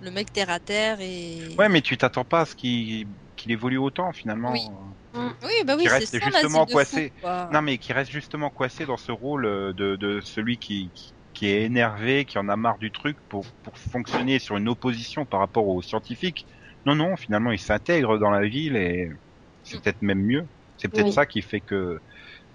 Le 0.02 0.10
mec 0.10 0.32
terre 0.32 0.50
à 0.50 0.60
terre 0.60 0.98
et... 1.00 1.56
Ouais, 1.58 1.68
mais 1.68 1.82
tu 1.82 1.96
t'attends 1.98 2.24
pas 2.24 2.40
à 2.42 2.46
ce 2.46 2.54
qu'il 2.54 3.08
qu'il 3.36 3.52
évolue 3.52 3.78
autant 3.78 4.12
finalement. 4.12 4.52
Oui. 4.52 4.60
Oui, 5.42 5.50
bah 5.66 5.74
oui, 5.76 5.82
Qui 5.82 5.88
c'est 5.88 5.92
reste 5.94 6.14
justement 6.20 6.66
coincé. 6.66 7.12
Non 7.50 7.60
mais 7.62 7.78
qui 7.78 7.92
reste 7.92 8.10
justement 8.10 8.50
coincé 8.50 8.86
dans 8.86 8.96
ce 8.96 9.12
rôle 9.12 9.44
euh, 9.46 9.72
de, 9.74 9.96
de 9.96 10.20
celui 10.20 10.58
qui, 10.58 10.92
qui 10.94 11.14
qui 11.34 11.46
est 11.46 11.62
énervé, 11.64 12.26
qui 12.26 12.36
en 12.38 12.48
a 12.48 12.56
marre 12.56 12.78
du 12.78 12.92
truc 12.92 13.18
pour 13.28 13.46
pour 13.62 13.76
fonctionner 13.78 14.38
sur 14.38 14.56
une 14.56 14.68
opposition 14.68 15.26
par 15.26 15.40
rapport 15.40 15.66
aux 15.66 15.82
scientifiques. 15.82 16.46
Non 16.86 16.94
non, 16.94 17.16
finalement 17.16 17.52
il 17.52 17.58
s'intègre 17.58 18.18
dans 18.18 18.30
la 18.30 18.46
ville 18.46 18.76
et 18.76 19.08
c'est 19.62 19.78
Mm. 19.78 19.82
peut-être 19.82 20.02
même 20.02 20.20
mieux. 20.22 20.48
C'est 20.76 20.88
peut-être 20.88 21.08
Oui. 21.08 21.12
ça 21.12 21.26
qui 21.26 21.42
fait 21.42 21.60
que 21.60 22.00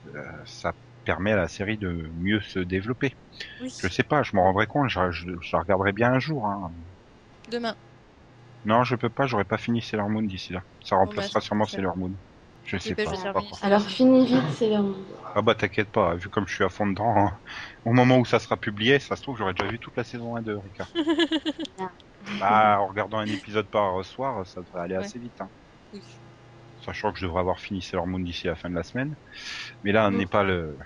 euh, 0.07 0.23
ça 0.45 0.73
permet 1.05 1.33
à 1.33 1.37
la 1.37 1.47
série 1.47 1.77
de 1.77 2.11
mieux 2.15 2.41
se 2.41 2.59
développer. 2.59 3.13
Oui. 3.59 3.69
Je 3.77 3.87
sais 3.89 4.03
pas, 4.03 4.23
je 4.23 4.35
m'en 4.35 4.43
rendrai 4.43 4.67
compte, 4.67 4.89
je, 4.89 5.11
je, 5.11 5.25
je 5.41 5.49
la 5.55 5.61
regarderai 5.61 5.93
bien 5.93 6.13
un 6.13 6.19
jour. 6.19 6.47
Hein. 6.47 6.73
Demain. 7.51 7.75
Non, 8.65 8.83
je 8.83 8.95
peux 8.95 9.09
pas, 9.09 9.27
j'aurais 9.27 9.43
pas 9.45 9.57
fini 9.57 9.81
Sailor 9.81 10.09
Moon 10.09 10.23
d'ici 10.23 10.53
là. 10.53 10.61
Ça 10.83 10.95
Bon, 10.95 11.03
remplacera 11.05 11.39
bah, 11.39 11.41
sûrement 11.45 11.65
c'est- 11.65 11.77
Sailor 11.77 11.97
Moon. 11.97 12.11
Je 12.65 12.77
sais 12.77 12.95
pas. 12.95 13.03
Alors, 13.61 13.81
finis 13.83 14.25
vite, 14.25 14.43
c'est 14.53 14.69
leur 14.69 14.81
monde. 14.83 14.95
Ah 15.33 15.41
bah 15.41 15.55
t'inquiète 15.55 15.89
pas, 15.89 16.15
vu 16.15 16.27
comme 16.27 16.45
je 16.47 16.55
suis 16.55 16.63
à 16.65 16.69
fond 16.69 16.85
dedans, 16.87 17.15
hein, 17.17 17.31
au 17.85 17.93
moment 17.93 18.17
où 18.17 18.25
ça 18.25 18.39
sera 18.39 18.57
publié, 18.57 18.99
ça 18.99 19.15
se 19.15 19.21
trouve 19.21 19.37
j'aurais 19.37 19.53
déjà 19.53 19.69
vu 19.71 19.79
toute 19.79 19.95
la 19.95 20.03
saison 20.03 20.35
1 20.35 20.41
de 20.41 20.53
Rika. 20.55 20.85
Bien. 21.77 21.89
bah 22.41 22.79
en 22.81 22.87
regardant 22.87 23.19
un 23.19 23.25
épisode 23.25 23.67
par 23.67 24.03
soir, 24.03 24.45
ça 24.45 24.61
devrait 24.61 24.81
aller 24.81 24.97
Ouais. 24.97 25.05
assez 25.05 25.17
vite. 25.19 25.39
Hein. 25.39 25.47
Oui. 25.93 26.01
Sachant 26.85 27.13
que 27.13 27.19
je 27.19 27.25
devrais 27.25 27.39
avoir 27.39 27.59
fini 27.59 27.81
Sailor 27.81 28.05
Moon 28.07 28.19
d'ici 28.19 28.47
la 28.47 28.55
fin 28.55 28.69
de 28.69 28.75
la 28.75 28.83
semaine. 28.83 29.15
Mais 29.83 29.93
là, 29.93 30.09
Mm. 30.09 30.17
n'est 30.17 30.25
pas 30.25 30.43
le 30.43 30.77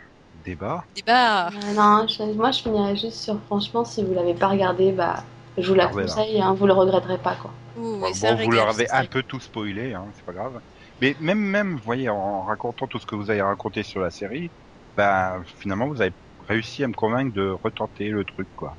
débat. 0.45 0.83
Débat. 0.95 1.47
Euh, 1.47 1.73
non, 1.73 2.05
je- 2.07 2.31
moi, 2.35 2.51
je 2.51 2.61
finirais 2.61 2.95
juste 2.95 3.17
sur, 3.23 3.41
franchement, 3.45 3.85
si 3.85 4.03
vous 4.03 4.13
l'avez 4.13 4.35
pas 4.35 4.49
regardé, 4.49 4.91
bah, 4.91 5.23
je 5.57 5.67
vous 5.67 5.75
la 5.75 5.87
Regardez-la. 5.87 6.15
conseille, 6.15 6.41
hein, 6.41 6.53
vous 6.53 6.65
le 6.67 6.73
regretterez 6.73 7.17
pas, 7.17 7.35
quoi. 7.35 7.51
Ouh, 7.75 7.97
Bon, 7.99 8.35
vous 8.43 8.51
leur 8.51 8.69
avez 8.69 8.89
un 8.91 9.05
peu 9.05 9.23
tout 9.23 9.39
spoilé, 9.39 9.93
hein, 9.93 10.05
c'est 10.15 10.25
pas 10.25 10.33
grave. 10.33 10.61
Mais 11.01 11.15
même, 11.19 11.39
même, 11.39 11.73
vous 11.77 11.83
voyez, 11.83 12.09
en 12.09 12.43
racontant 12.43 12.87
tout 12.87 12.99
ce 12.99 13.05
que 13.05 13.15
vous 13.15 13.29
avez 13.31 13.41
raconté 13.41 13.83
sur 13.83 14.01
la 14.01 14.11
série, 14.11 14.51
bah 14.97 15.41
finalement 15.57 15.87
vous 15.87 16.01
avez 16.01 16.13
réussi 16.47 16.83
à 16.83 16.87
me 16.87 16.93
convaincre 16.93 17.33
de 17.33 17.49
retenter 17.49 18.09
le 18.09 18.23
truc, 18.25 18.47
quoi. 18.55 18.77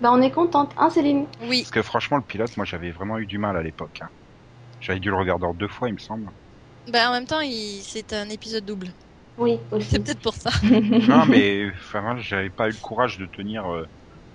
Bah, 0.00 0.10
on 0.12 0.20
est 0.22 0.30
contente, 0.30 0.72
hein, 0.76 0.90
Céline 0.90 1.26
Oui, 1.42 1.62
Parce 1.62 1.70
que 1.70 1.82
franchement, 1.82 2.16
le 2.18 2.22
pilote, 2.22 2.56
moi 2.56 2.66
j'avais 2.66 2.90
vraiment 2.90 3.18
eu 3.18 3.26
du 3.26 3.38
mal 3.38 3.56
à 3.56 3.62
l'époque. 3.62 4.00
Hein. 4.02 4.10
J'avais 4.80 5.00
dû 5.00 5.08
le 5.10 5.16
regarder 5.16 5.46
en 5.46 5.54
deux 5.54 5.68
fois, 5.68 5.88
il 5.88 5.94
me 5.94 5.98
semble. 5.98 6.30
bah 6.86 7.08
en 7.08 7.12
même 7.12 7.26
temps, 7.26 7.40
il... 7.40 7.82
c'est 7.82 8.12
un 8.12 8.28
épisode 8.28 8.64
double. 8.64 8.92
Oui, 9.36 9.58
aussi. 9.72 9.88
C'est 9.90 10.00
peut-être 10.00 10.20
pour 10.20 10.34
ça. 10.34 10.50
non, 10.62 11.26
mais 11.26 11.70
enfin, 11.72 12.02
moi, 12.02 12.16
j'avais 12.18 12.50
pas 12.50 12.68
eu 12.68 12.72
le 12.72 12.78
courage 12.78 13.18
de 13.18 13.26
tenir 13.26 13.66
euh, 13.72 13.88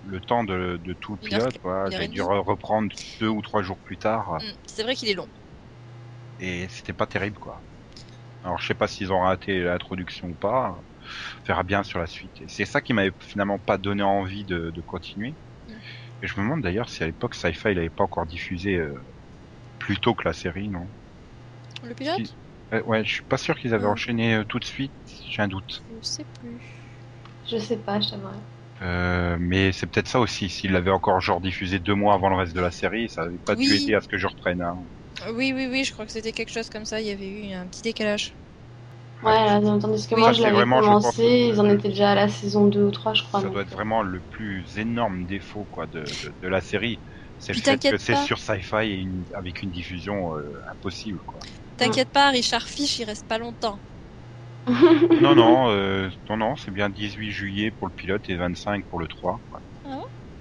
le 0.09 0.21
temps 0.21 0.43
de, 0.43 0.77
de 0.83 0.93
tout 0.93 1.13
le 1.13 1.19
pilote. 1.19 1.57
J'avais 1.91 2.05
et 2.05 2.07
dû 2.07 2.21
reprendre 2.21 2.89
deux 3.19 3.27
ou 3.29 3.41
trois 3.41 3.61
jours 3.61 3.79
plus 3.79 3.97
tard, 3.97 4.39
Mm, 4.41 4.53
C'est 4.67 4.83
vrai 4.83 4.95
qu'il 4.95 5.09
est 5.09 5.13
long. 5.13 5.29
et 6.39 6.67
c'était 6.69 6.93
pas 6.93 7.07
terrible, 7.07 7.37
quoi. 7.37 7.63
Alors 8.43 8.59
je 8.59 8.67
sais 8.67 8.75
pas 8.75 8.87
s'ils 8.87 9.11
ont 9.13 9.21
raté 9.21 9.61
l'introduction 9.63 10.29
ou 10.29 10.35
pas. 10.35 10.71
On 10.79 10.85
verra 11.47 11.63
bien 11.63 11.83
sur 11.83 11.99
la 11.99 12.07
suite. 12.07 12.41
Et 12.41 12.47
c'est 12.49 12.65
ça 12.65 12.81
qui 12.81 12.93
m'avait 12.93 13.13
finalement 13.21 13.59
pas 13.59 13.77
donné 13.77 14.03
envie 14.03 14.45
de, 14.45 14.71
de 14.71 14.81
continuer. 14.81 15.37
Mm. 15.67 15.79
Et 16.21 16.27
je 16.27 16.39
me 16.39 16.45
demande 16.45 16.61
d'ailleurs 16.63 16.89
si 16.89 17.03
à 17.03 17.07
l'époque 17.07 17.35
Sci-Fi 17.35 17.71
il 17.71 17.79
avait 17.79 17.89
pas 17.91 18.05
encore 18.05 18.25
diffusé 18.27 18.75
euh, 18.77 18.93
plus 19.79 19.99
tôt 19.99 20.15
que 20.15 20.27
la 20.27 20.33
série, 20.33 20.69
non? 20.69 20.91
Le 21.83 21.93
pilote? 21.93 22.17
Si. 22.17 22.37
Euh, 22.73 22.81
Ouais, 22.83 23.03
je 23.03 23.11
suis 23.15 23.23
pas 23.23 23.37
sûr 23.37 23.57
qu'ils 23.57 23.73
avaient 23.73 23.85
Mm. 23.85 23.91
enchaîné 23.91 24.35
euh, 24.35 24.43
tout 24.45 24.59
de 24.59 24.65
suite. 24.65 24.93
J'ai 25.05 25.41
un 25.41 25.47
doute. 25.47 25.85
Je 25.89 25.99
sais 26.01 26.25
plus. 26.39 26.63
Je 27.45 27.57
sais 27.57 27.77
pas, 27.77 27.99
je 27.99 28.09
t'avouerai. 28.09 28.39
Euh, 28.81 29.37
mais 29.39 29.71
c'est 29.73 29.87
peut-être 29.87 30.07
ça 30.07 30.19
aussi. 30.19 30.49
S'il 30.49 30.71
l'avait 30.71 30.91
encore 30.91 31.19
genre 31.19 31.41
diffusé 31.41 31.79
deux 31.79 31.95
mois 31.95 32.13
avant 32.13 32.29
le 32.29 32.35
reste 32.37 32.55
de 32.55 32.61
la 32.61 32.71
série, 32.71 33.09
ça 33.09 33.23
avait 33.23 33.39
pas 33.39 33.55
dû 33.55 33.61
Oui. 33.71 33.75
aider 33.75 33.93
à 33.95 34.01
ce 34.01 34.07
que 34.07 34.17
je 34.17 34.27
reprenne. 34.27 34.61
Hein. 34.61 34.75
Oui, 35.33 35.51
oui, 35.53 35.67
oui, 35.69 35.83
je 35.83 35.91
crois 35.91 36.05
que 36.05 36.11
c'était 36.11 36.31
quelque 36.33 36.51
chose 36.51 36.69
comme 36.69 36.85
ça. 36.85 37.01
Il 37.01 37.07
y 37.07 37.11
avait 37.11 37.27
eu 37.27 37.51
un 37.53 37.67
petit 37.67 37.81
décalage. 37.81 38.37
Ouais, 39.21 39.31
là, 39.33 39.59
tandis 39.61 40.07
que 40.07 40.15
Oui, 40.15 40.21
moi 40.21 40.31
ça, 40.31 40.33
je 40.33 40.41
l'avais 40.43 40.55
vraiment, 40.55 40.81
je 40.81 40.87
commencé, 40.87 41.23
ils 41.53 41.59
en 41.59 41.69
étaient 41.69 41.89
déjà 41.89 42.11
à 42.11 42.15
la 42.15 42.29
saison 42.29 42.67
2 42.67 42.83
ou 42.83 42.91
3, 42.91 43.13
je 43.13 43.23
crois. 43.23 43.41
Ça 43.41 43.47
donc, 43.47 43.53
doit 43.53 43.61
être 43.63 43.71
vraiment 43.71 44.01
le 44.03 44.21
plus 44.21 44.77
énorme 44.77 45.25
défaut 45.25 45.65
quoi 45.65 45.87
de, 45.87 46.03
de, 46.03 46.35
de 46.41 46.47
la 46.47 46.61
série. 46.61 47.01
C'est 47.37 47.53
le 47.53 47.59
fait 47.59 47.63
t'inquiète 47.63 47.91
que 47.91 47.97
c'est 47.97 48.13
pas. 48.13 48.25
sur 48.25 48.37
Sci-Fi 48.37 49.07
avec 49.33 49.61
une 49.61 49.71
diffusion 49.71 50.35
euh, 50.37 50.53
impossible. 50.71 51.19
Quoi. 51.25 51.39
T'inquiète 51.77 52.11
pas, 52.11 52.29
Richard 52.29 52.67
Fish, 52.67 52.99
il 52.99 53.05
reste 53.05 53.25
pas 53.27 53.39
longtemps. 53.39 53.81
non, 55.21 55.35
non, 55.35 55.69
euh, 55.69 56.09
non, 56.29 56.37
non, 56.37 56.55
c'est 56.55 56.71
bien 56.71 56.89
18 56.89 57.31
juillet 57.31 57.71
pour 57.71 57.87
le 57.87 57.93
pilote 57.93 58.29
et 58.29 58.35
25 58.35 58.85
pour 58.87 58.99
le 58.99 59.07
3. 59.07 59.41
quoi. 59.49 59.61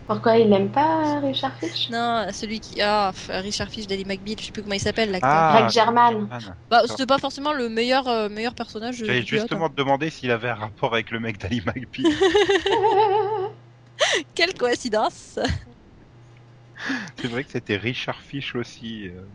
Pourquoi 0.06 0.38
il 0.38 0.50
aime 0.54 0.72
pas 0.72 1.20
Richard 1.20 1.54
Fish? 1.58 1.90
Non, 1.90 2.26
celui 2.32 2.60
qui. 2.60 2.80
Ah, 2.80 3.12
Richard 3.28 3.68
Fish 3.68 3.86
d'Ali 3.86 4.06
McBeal, 4.06 4.36
je 4.40 4.46
sais 4.46 4.52
plus 4.52 4.62
comment 4.62 4.74
il 4.74 4.80
s'appelle, 4.80 5.10
l'acteur. 5.10 5.30
Ah, 5.30 5.52
Greg 5.60 5.70
German. 5.70 6.28
Bah, 6.70 6.82
c'était 6.86 7.04
pas 7.04 7.18
forcément 7.18 7.52
le 7.52 7.68
meilleur, 7.68 8.08
euh, 8.08 8.28
meilleur 8.30 8.54
personnage. 8.54 8.96
J'allais 8.96 9.20
du 9.20 9.26
pilote, 9.26 9.42
justement 9.42 9.68
te 9.68 9.74
demander 9.74 10.08
s'il 10.08 10.30
avait 10.30 10.48
un 10.48 10.54
rapport 10.54 10.94
avec 10.94 11.10
le 11.10 11.20
mec 11.20 11.36
d'Ali 11.38 11.60
McBeal. 11.66 12.06
hein. 12.06 13.50
Quelle 14.34 14.54
coïncidence 14.54 15.38
c'est 17.20 17.28
vrai 17.28 17.44
que 17.44 17.50
c'était 17.50 17.76
Richard 17.76 18.20
Fish 18.22 18.54
aussi. 18.54 19.08
euh. 19.08 19.26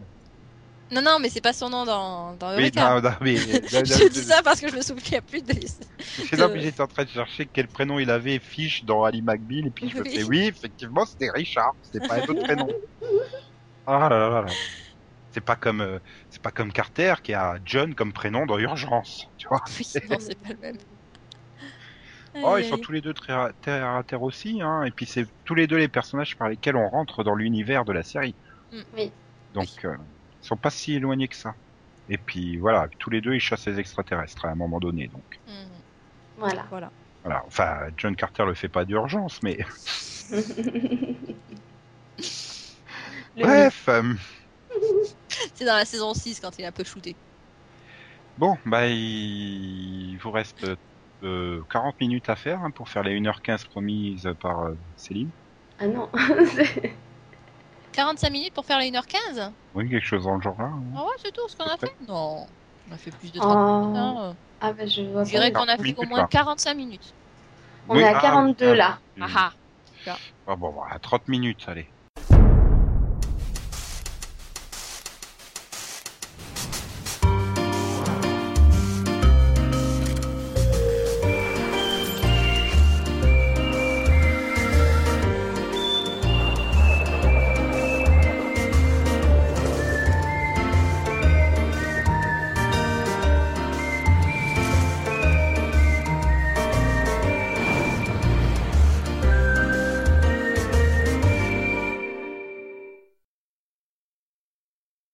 Non, 0.93 1.01
non, 1.01 1.17
mais 1.19 1.29
c'est 1.29 1.41
pas 1.41 1.53
son 1.53 1.69
nom 1.69 1.85
dans, 1.85 2.35
dans 2.35 2.49
Oui, 2.55 2.63
Eureka. 2.63 2.95
non, 2.95 3.01
non, 3.01 3.15
mais 3.21 3.35
je 3.37 4.09
dis 4.09 4.23
ça 4.23 4.41
parce 4.43 4.59
que 4.61 4.69
je 4.69 4.75
me 4.75 4.81
souviens 4.81 5.21
plus 5.21 5.41
de 5.41 5.53
C'est 5.99 6.37
là, 6.37 6.49
j'étais 6.55 6.81
en 6.81 6.87
train 6.87 7.03
de 7.03 7.09
chercher 7.09 7.47
quel 7.51 7.67
prénom 7.67 7.99
il 7.99 8.09
avait 8.09 8.39
Fish 8.39 8.83
dans 8.85 9.03
Ali 9.03 9.21
McBeal 9.21 9.67
et 9.67 9.71
puis 9.71 9.89
je 9.89 9.97
me 9.97 10.03
fais 10.03 10.23
oui, 10.23 10.45
effectivement, 10.45 11.05
c'était 11.05 11.31
Richard, 11.31 11.73
c'était 11.81 12.07
pas 12.07 12.15
un 12.15 12.21
autre 12.23 12.43
prénom. 12.43 12.67
Ah 13.85 14.07
là 14.09 14.17
là 14.17 14.29
là 14.29 14.41
là. 14.43 14.51
C'est 15.31 15.41
pas 15.41 15.55
comme 15.57 15.81
euh, 15.81 15.99
c'est 16.29 16.41
pas 16.41 16.51
comme 16.51 16.71
Carter 16.71 17.15
qui 17.23 17.33
a 17.33 17.57
John 17.65 17.95
comme 17.95 18.13
prénom 18.13 18.45
dans 18.45 18.57
Urgence, 18.59 19.25
tu 19.37 19.47
vois. 19.49 19.61
Oui, 19.67 19.85
non, 20.09 20.17
c'est 20.19 20.35
pas 20.39 20.49
le 20.53 20.57
même. 20.59 20.77
Oh, 22.35 22.57
ils 22.57 22.65
sont 22.65 22.77
tous 22.77 22.91
les 22.91 23.01
deux 23.01 23.13
très 23.13 23.33
à- 23.33 23.51
terre 23.61 23.85
à 23.89 24.03
terre 24.03 24.21
aussi, 24.23 24.61
hein. 24.61 24.83
Et 24.83 24.91
puis 24.91 25.05
c'est 25.05 25.25
tous 25.43 25.53
les 25.55 25.67
deux 25.67 25.77
les 25.77 25.87
personnages 25.87 26.35
par 26.37 26.49
lesquels 26.49 26.75
on 26.75 26.87
rentre 26.89 27.23
dans 27.23 27.35
l'univers 27.35 27.85
de 27.85 27.91
la 27.93 28.03
série. 28.03 28.35
Mm. 28.71 28.81
Oui. 28.93 29.11
Donc 29.53 29.69
euh, 29.85 29.95
ils 30.43 30.47
sont 30.47 30.57
pas 30.57 30.69
si 30.69 30.93
éloignés 30.93 31.27
que 31.27 31.35
ça. 31.35 31.55
Et 32.09 32.17
puis 32.17 32.57
voilà, 32.57 32.87
tous 32.99 33.09
les 33.09 33.21
deux 33.21 33.33
ils 33.33 33.39
chassent 33.39 33.65
les 33.67 33.79
extraterrestres 33.79 34.45
à 34.45 34.49
un 34.49 34.55
moment 34.55 34.79
donné. 34.79 35.07
Donc 35.07 35.39
Mhm. 35.47 35.53
Voilà. 36.37 36.65
Voilà. 36.69 36.91
voilà. 37.23 37.43
Enfin, 37.47 37.77
John 37.97 38.15
Carter 38.15 38.45
le 38.45 38.53
fait 38.53 38.67
pas 38.69 38.85
d'urgence, 38.85 39.41
mais 39.43 39.57
bref. 43.37 43.85
euh, 43.89 44.13
C'est 45.53 45.65
dans 45.65 45.75
la 45.75 45.85
saison 45.85 46.13
6 46.13 46.39
quand 46.39 46.57
il 46.57 46.63
est 46.63 46.67
un 46.67 46.71
peu 46.71 46.83
shooté. 46.83 47.15
Bon, 48.37 48.57
bah 48.65 48.87
il 48.87 50.17
vous 50.21 50.31
reste 50.31 50.65
euh, 51.23 51.61
40 51.71 51.99
minutes 52.01 52.29
à 52.29 52.35
faire 52.35 52.61
hein, 52.63 52.71
pour 52.71 52.89
faire 52.89 53.03
les 53.03 53.19
1h15 53.19 53.67
promises 53.67 54.29
par 54.41 54.65
euh, 54.65 54.75
Céline. 54.97 55.29
Ah 55.79 55.87
non. 55.87 56.09
45 57.91 58.29
minutes 58.31 58.53
pour 58.53 58.65
faire 58.65 58.79
les 58.79 58.89
1h15 58.91 59.51
Oui, 59.75 59.89
quelque 59.89 60.05
chose 60.05 60.23
dans 60.25 60.35
le 60.35 60.41
genre 60.41 60.59
là. 60.59 60.65
hein. 60.67 60.83
Ah 60.95 61.03
ouais, 61.03 61.11
c'est 61.17 61.31
tout 61.31 61.47
ce 61.49 61.55
qu'on 61.55 61.65
a 61.65 61.77
fait 61.77 61.91
Non, 62.07 62.45
on 62.89 62.93
a 62.93 62.97
fait 62.97 63.11
plus 63.11 63.31
de 63.31 63.39
30 63.39 63.57
minutes. 63.57 63.95
Oh. 63.95 63.97
hein. 63.97 64.35
Ah 64.61 64.73
bah 64.73 64.85
je 64.85 65.01
vois 65.01 65.23
Je 65.23 65.29
dirais 65.31 65.51
pas. 65.51 65.59
qu'on 65.61 65.67
a 65.67 65.77
fait 65.77 65.83
minutes, 65.83 65.99
au 65.99 66.05
moins 66.05 66.19
là. 66.21 66.27
45 66.29 66.75
minutes. 66.75 67.15
On 67.89 67.95
Oui, 67.95 68.01
est 68.01 68.03
à 68.05 68.17
ah, 68.17 68.21
42 68.21 68.71
ah, 68.71 68.75
là. 68.75 68.99
Ah 69.19 69.27
ah. 69.35 69.53
Ah 70.45 70.55
bon, 70.55 70.71
voilà, 70.71 70.99
30 70.99 71.27
minutes, 71.27 71.63
allez. 71.67 71.92